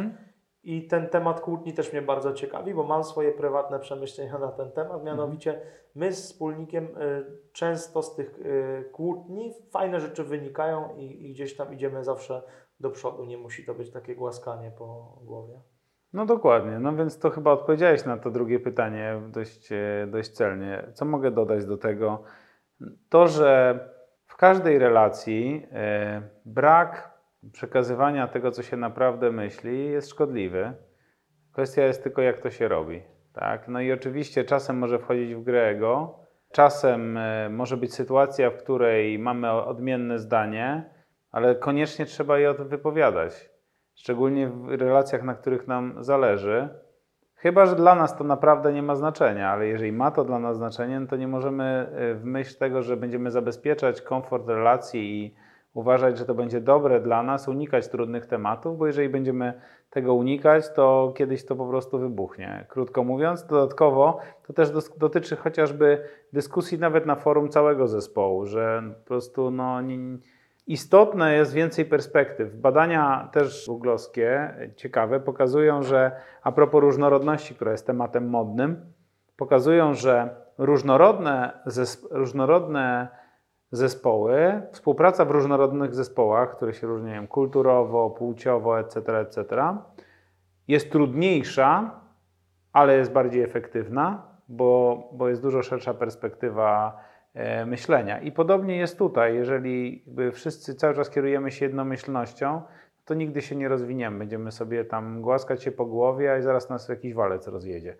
I 0.64 0.88
ten 0.88 1.10
temat 1.10 1.42
kłótni 1.42 1.74
też 1.74 1.94
mnie 1.94 2.02
bardzo 2.02 2.34
ciekawi, 2.34 2.74
bo 2.74 2.84
mam 2.84 3.04
swoje 3.04 3.32
prywatne 3.32 3.80
przemyślenia 3.80 4.38
na 4.38 4.52
ten 4.52 4.72
temat. 4.72 5.00
Mhm. 5.00 5.06
Mianowicie, 5.06 5.62
my 5.96 6.12
z 6.12 6.24
wspólnikiem 6.24 6.86
y, 6.86 7.26
często 7.52 8.02
z 8.02 8.16
tych 8.16 8.40
y, 8.40 8.90
kłótni 8.92 9.54
fajne 9.72 10.00
rzeczy 10.00 10.24
wynikają 10.24 10.96
i, 10.96 11.30
i 11.30 11.34
gdzieś 11.34 11.56
tam 11.56 11.74
idziemy 11.74 12.04
zawsze 12.04 12.42
do 12.80 12.90
przodu. 12.90 13.26
Nie 13.26 13.38
musi 13.38 13.66
to 13.66 13.74
być 13.74 13.92
takie 13.92 14.16
głaskanie 14.16 14.72
po 14.78 15.18
głowie. 15.22 15.62
No 16.14 16.26
dokładnie, 16.26 16.80
no 16.80 16.96
więc 16.96 17.20
to 17.20 17.30
chyba 17.30 17.52
odpowiedziałeś 17.52 18.06
na 18.06 18.18
to 18.18 18.32
drugie 18.32 18.60
pytanie 18.60 19.22
dość, 19.30 19.72
e, 19.72 20.08
dość 20.12 20.30
celnie. 20.30 20.84
Co 20.94 21.06
mogę 21.06 21.32
dodać 21.32 21.66
do 21.66 21.78
tego? 21.78 22.24
to, 23.10 23.28
że 23.28 23.80
w 24.26 24.36
każdej 24.36 24.80
relacji 24.80 25.68
e, 25.72 26.22
brak 26.46 27.13
przekazywania 27.52 28.28
tego, 28.28 28.52
co 28.52 28.64
się 28.64 28.78
naprawdę 28.78 29.32
myśli, 29.32 29.86
jest 29.86 30.10
szkodliwy. 30.10 30.74
Kwestia 31.52 31.82
jest 31.82 32.04
tylko, 32.04 32.22
jak 32.22 32.40
to 32.40 32.50
się 32.50 32.68
robi. 32.68 33.02
Tak? 33.34 33.68
No 33.68 33.82
i 33.82 33.92
oczywiście 33.92 34.44
czasem 34.44 34.78
może 34.78 35.00
wchodzić 35.00 35.36
w 35.36 35.44
grę 35.44 35.68
ego, 35.68 36.20
czasem 36.52 37.18
e, 37.18 37.50
może 37.50 37.78
być 37.78 37.94
sytuacja, 37.94 38.50
w 38.50 38.58
której 38.58 39.20
mamy 39.20 39.52
odmienne 39.52 40.20
zdanie, 40.20 40.90
ale 41.32 41.56
koniecznie 41.56 42.06
trzeba 42.06 42.40
je 42.40 42.54
wypowiadać. 42.54 43.50
Szczególnie 43.96 44.48
w 44.48 44.70
relacjach, 44.70 45.24
na 45.24 45.36
których 45.36 45.68
nam 45.68 46.04
zależy. 46.04 46.70
Chyba, 47.36 47.66
że 47.66 47.76
dla 47.76 47.96
nas 47.96 48.18
to 48.18 48.24
naprawdę 48.24 48.74
nie 48.74 48.84
ma 48.84 48.96
znaczenia, 48.96 49.50
ale 49.50 49.68
jeżeli 49.68 49.92
ma 49.92 50.12
to 50.12 50.26
dla 50.26 50.40
nas 50.40 50.58
znaczenie, 50.58 51.00
no 51.00 51.08
to 51.08 51.16
nie 51.16 51.28
możemy 51.28 51.88
y, 52.12 52.16
w 52.16 52.26
myśl 52.26 52.58
tego, 52.60 52.82
że 52.82 52.98
będziemy 52.98 53.32
zabezpieczać 53.32 54.02
komfort 54.02 54.48
relacji 54.48 55.26
i 55.26 55.36
uważać, 55.74 56.18
że 56.18 56.26
to 56.26 56.36
będzie 56.36 56.62
dobre 56.62 57.02
dla 57.02 57.24
nas, 57.24 57.48
unikać 57.48 57.88
trudnych 57.88 58.26
tematów, 58.26 58.78
bo 58.78 58.88
jeżeli 58.88 59.10
będziemy 59.10 59.54
tego 59.90 60.14
unikać, 60.14 60.74
to 60.76 61.14
kiedyś 61.16 61.46
to 61.46 61.56
po 61.56 61.68
prostu 61.68 62.00
wybuchnie. 62.00 62.66
Krótko 62.70 63.04
mówiąc, 63.04 63.46
dodatkowo 63.46 64.20
to 64.48 64.54
też 64.54 64.72
dotyczy 64.98 65.36
chociażby 65.36 66.04
dyskusji 66.34 66.80
nawet 66.80 67.06
na 67.06 67.16
forum 67.16 67.50
całego 67.50 67.88
zespołu, 67.88 68.46
że 68.46 68.84
po 69.00 69.08
prostu 69.08 69.52
no, 69.52 69.82
Istotne 70.68 71.34
jest 71.36 71.54
więcej 71.54 71.86
perspektyw. 71.86 72.56
Badania 72.56 73.30
też 73.32 73.66
googlowskie, 73.68 74.56
ciekawe, 74.76 75.20
pokazują, 75.20 75.84
że 75.84 76.12
a 76.44 76.52
propos 76.52 76.82
różnorodności, 76.82 77.56
która 77.56 77.72
jest 77.72 77.88
tematem 77.88 78.30
modnym, 78.30 78.86
pokazują, 79.38 79.94
że 79.94 80.36
różnorodne, 80.58 81.52
różnorodne 82.12 83.08
zespoły, 83.76 84.62
współpraca 84.72 85.26
w 85.26 85.32
różnorodnych 85.32 85.96
zespołach, 85.96 86.56
które 86.56 86.74
się 86.74 86.88
różnią 86.88 87.28
kulturowo, 87.28 88.10
płciowo, 88.10 88.80
etc., 88.80 89.20
etc., 89.20 89.46
jest 90.68 90.92
trudniejsza, 90.92 92.00
ale 92.74 92.98
jest 92.98 93.12
bardziej 93.12 93.42
efektywna, 93.42 94.28
bo, 94.50 95.04
bo 95.12 95.30
jest 95.30 95.42
dużo 95.42 95.62
szersza 95.62 95.94
perspektywa 95.94 97.04
E, 97.34 97.66
myślenia. 97.66 98.20
I 98.20 98.32
podobnie 98.32 98.78
jest 98.78 98.98
tutaj, 98.98 99.36
jeżeli 99.36 100.06
wszyscy 100.34 100.76
cały 100.76 100.96
czas 100.96 101.10
kierujemy 101.10 101.52
się 101.52 101.66
jednomyślnością, 101.66 102.62
to 103.06 103.14
nigdy 103.14 103.42
się 103.42 103.56
nie 103.56 103.70
rozwiniemy. 103.70 104.20
Będziemy 104.20 104.52
sobie 104.52 104.86
tam 104.86 105.22
głaskać 105.22 105.64
się 105.64 105.72
po 105.72 105.86
głowie, 105.86 106.34
a 106.34 106.42
zaraz 106.42 106.70
nas 106.70 106.90
jakiś 106.90 107.14
walec 107.14 107.48
rozjedzie. 107.48 107.96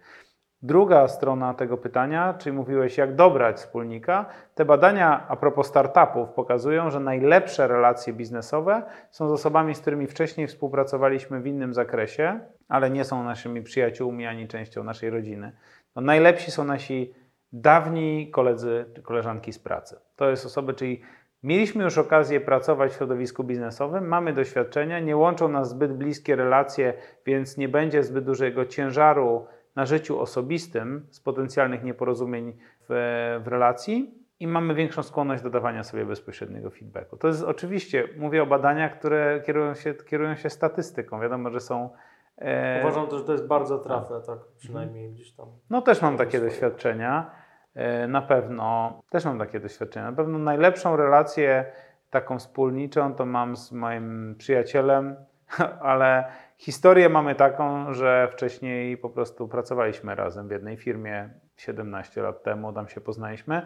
Druga 0.64 1.08
strona 1.08 1.54
tego 1.54 1.78
pytania, 1.78 2.34
czyli 2.38 2.56
mówiłeś, 2.56 2.98
jak 2.98 3.16
dobrać 3.16 3.58
wspólnika. 3.58 4.26
Te 4.56 4.66
badania 4.66 5.26
a 5.28 5.36
propos 5.36 5.68
startupów 5.68 6.30
pokazują, 6.30 6.90
że 6.90 7.00
najlepsze 7.00 7.68
relacje 7.68 8.14
biznesowe 8.14 8.84
są 9.12 9.30
z 9.30 9.32
osobami, 9.32 9.76
z 9.76 9.80
którymi 9.80 10.08
wcześniej 10.08 10.48
współpracowaliśmy 10.48 11.42
w 11.42 11.48
innym 11.48 11.74
zakresie, 11.74 12.40
ale 12.70 12.90
nie 12.90 13.04
są 13.04 13.24
naszymi 13.24 13.62
przyjaciółmi 13.62 14.26
ani 14.26 14.48
częścią 14.48 14.84
naszej 14.84 15.10
rodziny. 15.10 15.52
No, 15.96 16.02
najlepsi 16.02 16.52
są 16.52 16.64
nasi 16.64 17.14
dawni 17.54 18.32
koledzy 18.32 18.86
czy 18.96 19.02
koleżanki 19.02 19.54
z 19.54 19.60
pracy. 19.60 20.00
To 20.16 20.30
jest 20.30 20.46
osoby, 20.46 20.74
czyli 20.74 21.02
mieliśmy 21.44 21.84
już 21.84 21.98
okazję 21.98 22.42
pracować 22.42 22.92
w 22.92 22.96
środowisku 22.96 23.44
biznesowym, 23.44 24.08
mamy 24.08 24.34
doświadczenia, 24.34 25.00
nie 25.00 25.18
łączą 25.18 25.48
nas 25.48 25.70
zbyt 25.70 25.94
bliskie 25.94 26.36
relacje, 26.36 26.94
więc 27.26 27.58
nie 27.58 27.70
będzie 27.70 28.04
zbyt 28.04 28.26
dużego 28.26 28.66
ciężaru 28.66 29.46
na 29.76 29.86
życiu 29.86 30.20
osobistym 30.20 31.08
z 31.10 31.20
potencjalnych 31.20 31.84
nieporozumień 31.84 32.58
w, 32.90 33.40
w 33.44 33.48
relacji 33.48 34.24
i 34.40 34.48
mamy 34.48 34.74
większą 34.74 35.04
skłonność 35.04 35.44
do 35.44 35.50
dawania 35.50 35.84
sobie 35.84 36.06
bezpośredniego 36.06 36.70
feedbacku. 36.70 37.18
To 37.18 37.28
jest 37.28 37.44
oczywiście, 37.44 38.08
mówię 38.18 38.44
o 38.44 38.46
badaniach, 38.46 39.00
które 39.00 39.42
kierują 39.46 39.74
się, 39.74 39.94
kierują 39.94 40.36
się 40.36 40.50
statystyką. 40.50 41.20
Wiadomo, 41.20 41.50
że 41.50 41.60
są 41.60 41.90
e, 42.38 42.82
Uważam, 42.82 43.18
że 43.18 43.24
to 43.24 43.32
jest 43.32 43.48
bardzo 43.48 43.80
trafne, 43.80 44.22
tak, 44.22 44.40
przynajmniej 44.58 45.12
gdzieś 45.12 45.36
tam. 45.36 45.48
No 45.70 45.82
też 45.82 46.02
mam 46.02 46.18
takie 46.18 46.40
doświadczenia. 46.40 47.32
E, 47.76 48.08
na 48.08 48.22
pewno, 48.22 49.02
też 49.10 49.26
mam 49.26 49.40
takie 49.40 49.60
doświadczenie, 49.60 50.06
na 50.06 50.14
pewno 50.14 50.38
najlepszą 50.38 50.96
relację 50.96 51.66
taką 52.10 52.40
wspólniczą 52.40 53.16
to 53.16 53.26
mam 53.26 53.56
z 53.56 53.72
moim 53.72 54.36
przyjacielem, 54.38 55.16
ale 55.82 56.26
historię 56.58 57.10
mamy 57.10 57.36
taką, 57.36 57.94
że 57.94 58.30
wcześniej 58.32 58.98
po 58.98 59.10
prostu 59.10 59.48
pracowaliśmy 59.48 60.16
razem 60.16 60.48
w 60.48 60.52
jednej 60.52 60.78
firmie 60.78 61.30
17 61.56 62.22
lat 62.22 62.44
temu, 62.44 62.74
tam 62.74 62.88
się 62.88 63.02
poznaliśmy. 63.02 63.62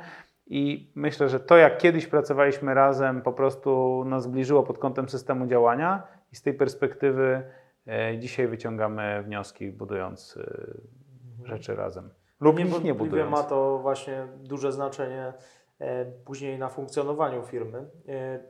I 0.48 0.92
myślę, 0.96 1.30
że 1.30 1.40
to, 1.40 1.58
jak 1.58 1.78
kiedyś 1.78 2.08
pracowaliśmy 2.08 2.74
razem, 2.74 3.22
po 3.22 3.34
prostu 3.34 4.04
nas 4.06 4.24
zbliżyło 4.24 4.64
pod 4.64 4.78
kątem 4.78 5.10
systemu 5.10 5.48
działania, 5.48 6.08
i 6.32 6.36
z 6.36 6.42
tej 6.42 6.54
perspektywy 6.54 7.44
e, 7.88 8.20
dzisiaj 8.20 8.48
wyciągamy 8.48 9.24
wnioski, 9.24 9.72
budując 9.72 10.38
e, 10.38 11.48
rzeczy 11.48 11.76
razem 11.76 12.10
lub 12.40 12.60
ich 12.60 12.84
nie 12.84 12.94
budując. 12.94 13.32
ma 13.32 13.44
to 13.44 13.80
właśnie 13.80 14.28
duże 14.38 14.72
znaczenie 14.72 15.34
e, 15.80 16.06
później 16.06 16.60
na 16.60 16.70
funkcjonowaniu 16.70 17.44
firmy. 17.44 17.90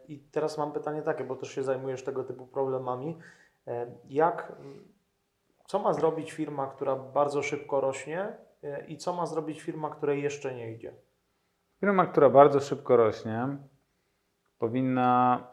I 0.07 0.19
teraz 0.19 0.57
mam 0.57 0.71
pytanie 0.71 1.01
takie, 1.01 1.23
bo 1.23 1.35
też 1.35 1.55
się 1.55 1.63
zajmujesz 1.63 2.03
tego 2.03 2.23
typu 2.23 2.47
problemami. 2.47 3.17
E, 3.67 3.87
jak, 4.09 4.53
co 5.65 5.79
ma 5.79 5.93
zrobić 5.93 6.31
firma, 6.31 6.67
która 6.67 6.95
bardzo 6.95 7.41
szybko 7.43 7.81
rośnie 7.81 8.37
i 8.87 8.97
co 8.97 9.13
ma 9.13 9.25
zrobić 9.25 9.61
firma, 9.61 9.89
której 9.89 10.23
jeszcze 10.23 10.55
nie 10.55 10.71
idzie? 10.71 10.93
Firma, 11.79 12.05
która 12.05 12.29
bardzo 12.29 12.59
szybko 12.59 12.97
rośnie, 12.97 13.57
powinna 14.59 15.47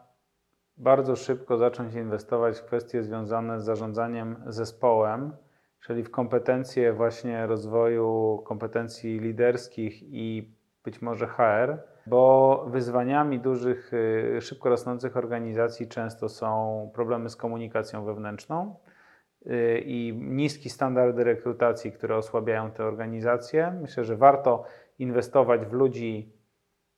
bardzo 0.77 1.15
szybko 1.15 1.57
zacząć 1.57 1.93
inwestować 1.93 2.59
w 2.59 2.65
kwestie 2.65 3.03
związane 3.03 3.59
z 3.59 3.65
zarządzaniem 3.65 4.43
zespołem, 4.47 5.37
czyli 5.79 6.03
w 6.03 6.11
kompetencje 6.11 6.93
właśnie 6.93 7.47
rozwoju 7.47 8.41
kompetencji 8.45 9.19
liderskich 9.19 10.03
i 10.03 10.53
być 10.83 11.01
może 11.01 11.27
HR, 11.27 11.83
bo 12.07 12.65
wyzwaniami 12.67 13.39
dużych, 13.39 13.93
y, 13.93 14.41
szybko 14.41 14.69
rosnących 14.69 15.17
organizacji 15.17 15.87
często 15.87 16.29
są 16.29 16.91
problemy 16.93 17.29
z 17.29 17.35
komunikacją 17.35 18.05
wewnętrzną 18.05 18.75
y, 19.45 19.83
i 19.85 20.13
niskie 20.13 20.69
standardy 20.69 21.23
rekrutacji, 21.23 21.91
które 21.91 22.17
osłabiają 22.17 22.71
te 22.71 22.85
organizacje. 22.85 23.71
Myślę, 23.81 24.03
że 24.03 24.17
warto 24.17 24.63
inwestować 24.99 25.65
w 25.65 25.73
ludzi 25.73 26.33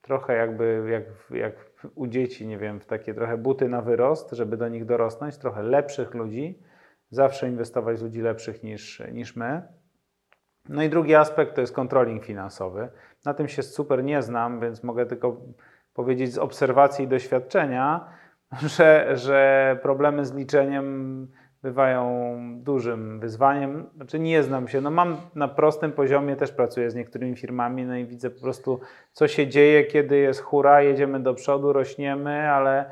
trochę 0.02 0.36
jakby 0.36 0.88
jak, 0.92 1.04
jak 1.40 1.56
u 1.96 2.08
dzieci, 2.08 2.48
nie 2.48 2.58
wiem, 2.58 2.80
w 2.80 2.86
takie 2.86 3.14
trochę 3.14 3.38
buty 3.38 3.70
na 3.70 3.82
wyrost, 3.82 4.32
żeby 4.32 4.58
do 4.58 4.68
nich 4.68 4.86
dorosnąć, 4.86 5.38
trochę 5.38 5.64
lepszych 5.64 6.14
ludzi. 6.14 6.60
Zawsze 7.10 7.48
inwestować 7.48 7.98
w 7.98 8.04
ludzi 8.04 8.22
lepszych 8.22 8.64
niż, 8.64 9.04
niż 9.12 9.36
my. 9.36 9.68
No 10.70 10.84
i 10.84 10.90
drugi 10.90 11.16
aspekt 11.16 11.56
to 11.56 11.62
jest 11.62 11.74
controlling 11.74 12.26
finansowy. 12.26 12.90
Na 13.26 13.34
tym 13.34 13.48
się 13.48 13.64
super 13.64 14.04
nie 14.04 14.22
znam, 14.22 14.60
więc 14.60 14.84
mogę 14.84 15.06
tylko 15.06 15.38
powiedzieć 15.94 16.34
z 16.34 16.38
obserwacji 16.38 17.06
i 17.06 17.08
doświadczenia, 17.08 18.08
że, 18.78 19.18
że 19.18 19.80
problemy 19.82 20.26
z 20.26 20.34
liczeniem 20.34 21.28
bywają 21.62 22.38
dużym 22.64 23.20
wyzwaniem. 23.20 23.90
Znaczy 23.96 24.20
nie 24.20 24.44
znam 24.44 24.68
się, 24.68 24.82
no 24.82 24.92
mam 24.92 25.18
na 25.36 25.48
prostym 25.48 25.92
poziomie, 25.92 26.36
też 26.36 26.52
pracuję 26.52 26.92
z 26.92 26.96
niektórymi 26.96 27.36
firmami, 27.36 27.86
no 27.86 27.96
i 27.96 28.06
widzę 28.06 28.30
po 28.30 28.42
prostu, 28.42 28.80
co 29.12 29.28
się 29.28 29.48
dzieje, 29.48 29.84
kiedy 29.84 30.18
jest 30.18 30.42
hura, 30.42 30.82
jedziemy 30.82 31.20
do 31.20 31.34
przodu, 31.34 31.74
rośniemy, 31.74 32.52
ale 32.52 32.86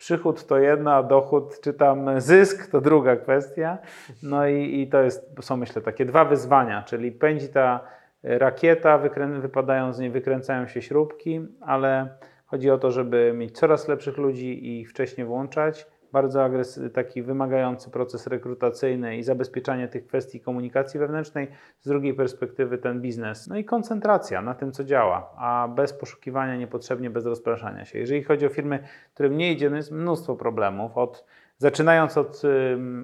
przychód 0.00 0.46
to 0.46 0.58
jedna, 0.58 1.02
dochód 1.02 1.60
czy 1.60 1.74
tam 1.74 2.20
zysk 2.20 2.70
to 2.70 2.80
druga 2.80 3.16
kwestia. 3.16 3.78
No 4.22 4.46
i, 4.46 4.80
i 4.80 4.88
to 4.88 5.02
jest, 5.02 5.30
są 5.40 5.56
myślę 5.56 5.82
takie 5.82 6.04
dwa 6.04 6.24
wyzwania, 6.24 6.82
czyli 6.82 7.12
pędzi 7.12 7.48
ta 7.48 7.80
rakieta, 8.22 8.98
wykrę, 8.98 9.26
wypadają 9.40 9.92
z 9.92 9.98
niej, 9.98 10.10
wykręcają 10.10 10.66
się 10.66 10.82
śrubki, 10.82 11.40
ale 11.60 12.08
chodzi 12.46 12.70
o 12.70 12.78
to, 12.78 12.90
żeby 12.90 13.32
mieć 13.36 13.58
coraz 13.58 13.88
lepszych 13.88 14.18
ludzi 14.18 14.66
i 14.66 14.80
ich 14.80 14.90
wcześniej 14.90 15.26
włączać, 15.26 15.86
bardzo 16.12 16.44
agresy- 16.44 16.90
taki 16.90 17.22
wymagający 17.22 17.90
proces 17.90 18.26
rekrutacyjny 18.26 19.16
i 19.16 19.22
zabezpieczanie 19.22 19.88
tych 19.88 20.06
kwestii 20.06 20.40
komunikacji 20.40 21.00
wewnętrznej, 21.00 21.48
z 21.80 21.88
drugiej 21.88 22.14
perspektywy 22.14 22.78
ten 22.78 23.00
biznes. 23.00 23.48
No 23.48 23.56
i 23.56 23.64
koncentracja 23.64 24.42
na 24.42 24.54
tym, 24.54 24.72
co 24.72 24.84
działa, 24.84 25.34
a 25.36 25.68
bez 25.68 25.92
poszukiwania 25.92 26.56
niepotrzebnie, 26.56 27.10
bez 27.10 27.26
rozpraszania 27.26 27.84
się. 27.84 27.98
Jeżeli 27.98 28.22
chodzi 28.22 28.46
o 28.46 28.48
firmy, 28.48 28.78
którym 29.14 29.36
nie 29.36 29.52
idzie, 29.52 29.70
no 29.70 29.76
jest 29.76 29.92
mnóstwo 29.92 30.36
problemów, 30.36 30.98
od, 30.98 31.24
zaczynając 31.58 32.18
od 32.18 32.42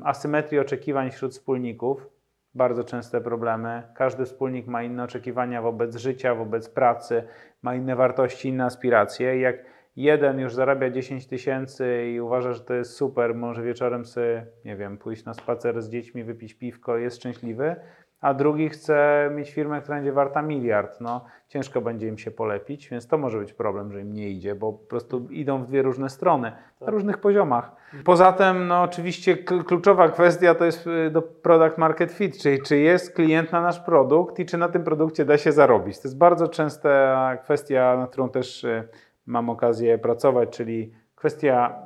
asymetrii 0.04 0.58
oczekiwań 0.60 1.10
wśród 1.10 1.32
wspólników, 1.32 2.06
bardzo 2.54 2.84
częste 2.84 3.20
problemy. 3.20 3.82
Każdy 3.94 4.24
wspólnik 4.24 4.66
ma 4.66 4.82
inne 4.82 5.04
oczekiwania 5.04 5.62
wobec 5.62 5.96
życia, 5.96 6.34
wobec 6.34 6.68
pracy, 6.68 7.22
ma 7.62 7.74
inne 7.74 7.96
wartości, 7.96 8.48
inne 8.48 8.64
aspiracje. 8.64 9.40
Jak 9.40 9.56
jeden 9.96 10.40
już 10.40 10.54
zarabia 10.54 10.90
10 10.90 11.26
tysięcy 11.26 12.10
i 12.14 12.20
uważa, 12.20 12.52
że 12.52 12.60
to 12.60 12.74
jest 12.74 12.92
super, 12.96 13.34
może 13.34 13.62
wieczorem 13.62 14.04
sobie, 14.04 14.46
nie 14.64 14.76
wiem, 14.76 14.98
pójść 14.98 15.24
na 15.24 15.34
spacer 15.34 15.82
z 15.82 15.88
dziećmi, 15.88 16.24
wypić 16.24 16.54
piwko, 16.54 16.96
jest 16.96 17.16
szczęśliwy, 17.16 17.76
a 18.20 18.34
drugi 18.34 18.68
chce 18.68 19.30
mieć 19.34 19.50
firmę, 19.50 19.80
która 19.80 19.96
będzie 19.96 20.12
warta 20.12 20.42
miliard. 20.42 21.00
No, 21.00 21.24
ciężko 21.48 21.80
będzie 21.80 22.08
im 22.08 22.18
się 22.18 22.30
polepić, 22.30 22.88
więc 22.88 23.08
to 23.08 23.18
może 23.18 23.38
być 23.38 23.52
problem, 23.52 23.92
że 23.92 24.00
im 24.00 24.12
nie 24.12 24.30
idzie, 24.30 24.54
bo 24.54 24.72
po 24.72 24.86
prostu 24.86 25.26
idą 25.30 25.62
w 25.62 25.66
dwie 25.66 25.82
różne 25.82 26.10
strony, 26.10 26.52
na 26.80 26.90
różnych 26.90 27.18
poziomach. 27.18 27.72
Poza 28.04 28.32
tym, 28.32 28.66
no 28.66 28.82
oczywiście 28.82 29.36
kluczowa 29.36 30.08
kwestia 30.08 30.54
to 30.54 30.64
jest 30.64 30.86
y, 30.86 31.10
do 31.10 31.22
product 31.22 31.78
market 31.78 32.12
fit, 32.12 32.38
czyli 32.42 32.62
czy 32.62 32.78
jest 32.78 33.14
klient 33.14 33.52
na 33.52 33.60
nasz 33.60 33.80
produkt 33.80 34.38
i 34.38 34.46
czy 34.46 34.58
na 34.58 34.68
tym 34.68 34.84
produkcie 34.84 35.24
da 35.24 35.38
się 35.38 35.52
zarobić. 35.52 36.00
To 36.00 36.08
jest 36.08 36.18
bardzo 36.18 36.48
częsta 36.48 37.36
kwestia, 37.36 37.96
nad 37.96 38.10
którą 38.10 38.28
też 38.28 38.64
y, 38.64 38.88
mam 39.26 39.50
okazję 39.50 39.98
pracować, 39.98 40.48
czyli 40.48 40.92
kwestia 41.14 41.82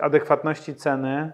adekwatności 0.00 0.74
ceny, 0.74 1.32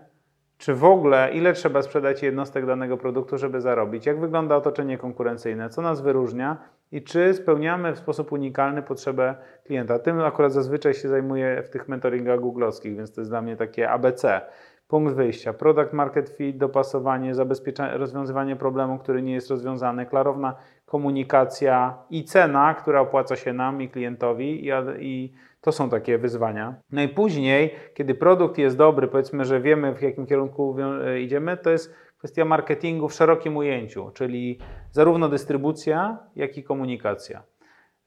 czy 0.59 0.75
w 0.75 0.85
ogóle 0.85 1.31
ile 1.33 1.53
trzeba 1.53 1.83
sprzedać 1.83 2.23
jednostek 2.23 2.67
danego 2.67 2.97
produktu, 2.97 3.39
żeby 3.39 3.61
zarobić, 3.61 4.07
jak 4.07 4.21
wygląda 4.21 4.57
otoczenie 4.57 4.99
konkurencyjne, 4.99 5.69
co 5.69 5.83
nas 5.83 6.01
wyróżnia 6.01 6.57
i 6.93 7.03
czy 7.03 7.35
spełniamy 7.35 7.93
w 7.93 7.99
sposób 7.99 8.33
unikalny 8.33 8.83
potrzebę 8.83 9.35
klienta. 9.65 9.99
Tym 9.99 10.21
akurat 10.21 10.53
zazwyczaj 10.53 10.95
się 10.95 11.09
zajmuję 11.09 11.63
w 11.63 11.71
tych 11.71 11.89
mentoringach 11.89 12.41
googlowskich, 12.41 12.97
więc 12.97 13.15
to 13.15 13.21
jest 13.21 13.31
dla 13.31 13.43
mnie 13.43 13.57
takie 13.57 13.91
ABC. 13.91 14.41
Punkt 14.89 15.15
wyjścia, 15.15 15.53
product 15.53 15.93
market 15.93 16.29
fit, 16.29 16.57
dopasowanie, 16.57 17.35
zabezpieczenie, 17.35 17.99
rozwiązywanie 17.99 18.57
problemu, 18.57 18.99
który 18.99 19.23
nie 19.23 19.35
jest 19.35 19.51
rozwiązany, 19.51 20.07
klarowna 20.07 20.55
komunikacja 20.87 21.99
i 22.11 22.25
cena, 22.25 22.75
która 22.75 23.01
opłaca 23.01 23.37
się 23.37 23.53
nam 23.53 23.83
i 23.83 23.89
klientowi 23.89 24.67
i, 24.67 24.71
i 25.01 25.33
to 25.61 25.73
są 25.73 25.91
takie 25.91 26.19
wyzwania. 26.19 26.75
No 26.93 27.03
i 27.03 27.09
później, 27.09 27.75
kiedy 27.95 28.15
produkt 28.15 28.59
jest 28.59 28.77
dobry, 28.77 29.09
powiedzmy, 29.09 29.45
że 29.45 29.61
wiemy 29.61 29.95
w 29.95 30.03
jakim 30.03 30.27
kierunku 30.27 30.77
idziemy, 31.21 31.57
to 31.57 31.71
jest 31.71 31.95
kwestia 32.19 32.45
marketingu 32.45 33.09
w 33.09 33.15
szerokim 33.15 33.57
ujęciu, 33.57 34.11
czyli 34.15 34.59
zarówno 34.91 35.29
dystrybucja, 35.29 36.19
jak 36.37 36.59
i 36.59 36.63
komunikacja. 36.63 37.43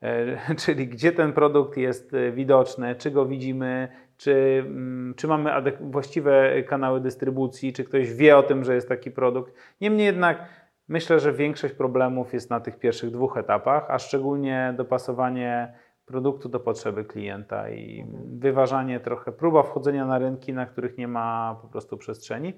E, 0.01 0.55
czyli 0.65 0.87
gdzie 0.87 1.11
ten 1.11 1.33
produkt 1.33 1.77
jest 1.77 2.13
e, 2.13 2.31
widoczny, 2.31 2.95
czy 2.95 3.11
go 3.11 3.25
widzimy, 3.25 3.87
czy, 4.17 4.63
mm, 4.65 5.13
czy 5.17 5.27
mamy 5.27 5.51
właściwe 5.79 6.63
kanały 6.63 7.01
dystrybucji, 7.01 7.73
czy 7.73 7.83
ktoś 7.83 8.13
wie 8.13 8.37
o 8.37 8.43
tym, 8.43 8.63
że 8.63 8.75
jest 8.75 8.89
taki 8.89 9.11
produkt. 9.11 9.53
Niemniej 9.81 10.05
jednak 10.05 10.66
myślę, 10.87 11.19
że 11.19 11.33
większość 11.33 11.73
problemów 11.73 12.33
jest 12.33 12.49
na 12.49 12.59
tych 12.59 12.79
pierwszych 12.79 13.11
dwóch 13.11 13.37
etapach, 13.37 13.85
a 13.89 13.99
szczególnie 13.99 14.73
dopasowanie 14.77 15.73
produktu 16.05 16.49
do 16.49 16.59
potrzeby 16.59 17.05
klienta 17.05 17.69
i 17.69 18.05
wyważanie 18.39 18.99
trochę, 18.99 19.31
próba 19.31 19.63
wchodzenia 19.63 20.05
na 20.05 20.19
rynki, 20.19 20.53
na 20.53 20.65
których 20.65 20.97
nie 20.97 21.07
ma 21.07 21.59
po 21.61 21.67
prostu 21.67 21.97
przestrzeni. 21.97 22.53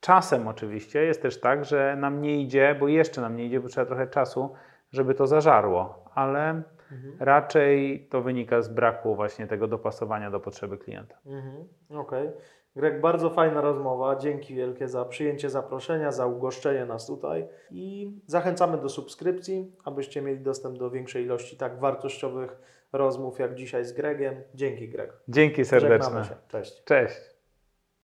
Czasem 0.00 0.48
oczywiście 0.48 1.02
jest 1.02 1.22
też 1.22 1.40
tak, 1.40 1.64
że 1.64 1.96
nam 1.96 2.22
nie 2.22 2.42
idzie, 2.42 2.76
bo 2.80 2.88
jeszcze 2.88 3.20
nam 3.20 3.36
nie 3.36 3.46
idzie, 3.46 3.60
bo 3.60 3.68
trzeba 3.68 3.86
trochę 3.86 4.06
czasu, 4.06 4.52
żeby 4.90 5.14
to 5.14 5.26
zażarło, 5.26 6.04
ale 6.14 6.50
mhm. 6.92 7.16
raczej 7.20 8.06
to 8.10 8.22
wynika 8.22 8.62
z 8.62 8.68
braku 8.68 9.16
właśnie 9.16 9.46
tego 9.46 9.68
dopasowania 9.68 10.30
do 10.30 10.40
potrzeby 10.40 10.78
klienta. 10.78 11.18
Mhm. 11.26 11.68
Okej. 11.90 12.28
Okay. 12.28 12.40
Greg, 12.76 13.00
bardzo 13.00 13.30
fajna 13.30 13.60
rozmowa. 13.60 14.16
Dzięki 14.16 14.54
wielkie 14.54 14.88
za 14.88 15.04
przyjęcie 15.04 15.50
zaproszenia, 15.50 16.12
za 16.12 16.26
ugoszczenie 16.26 16.86
nas 16.86 17.06
tutaj 17.06 17.48
i 17.70 18.12
zachęcamy 18.26 18.78
do 18.78 18.88
subskrypcji, 18.88 19.72
abyście 19.84 20.22
mieli 20.22 20.40
dostęp 20.40 20.78
do 20.78 20.90
większej 20.90 21.24
ilości 21.24 21.56
tak 21.56 21.80
wartościowych 21.80 22.58
rozmów 22.92 23.38
jak 23.38 23.54
dzisiaj 23.54 23.84
z 23.84 23.92
Gregiem. 23.92 24.34
Dzięki 24.54 24.88
Greg. 24.88 25.12
Dzięki 25.28 25.64
serdeczne. 25.64 26.24
Cześć. 26.48 26.84
Cześć. 26.84 27.31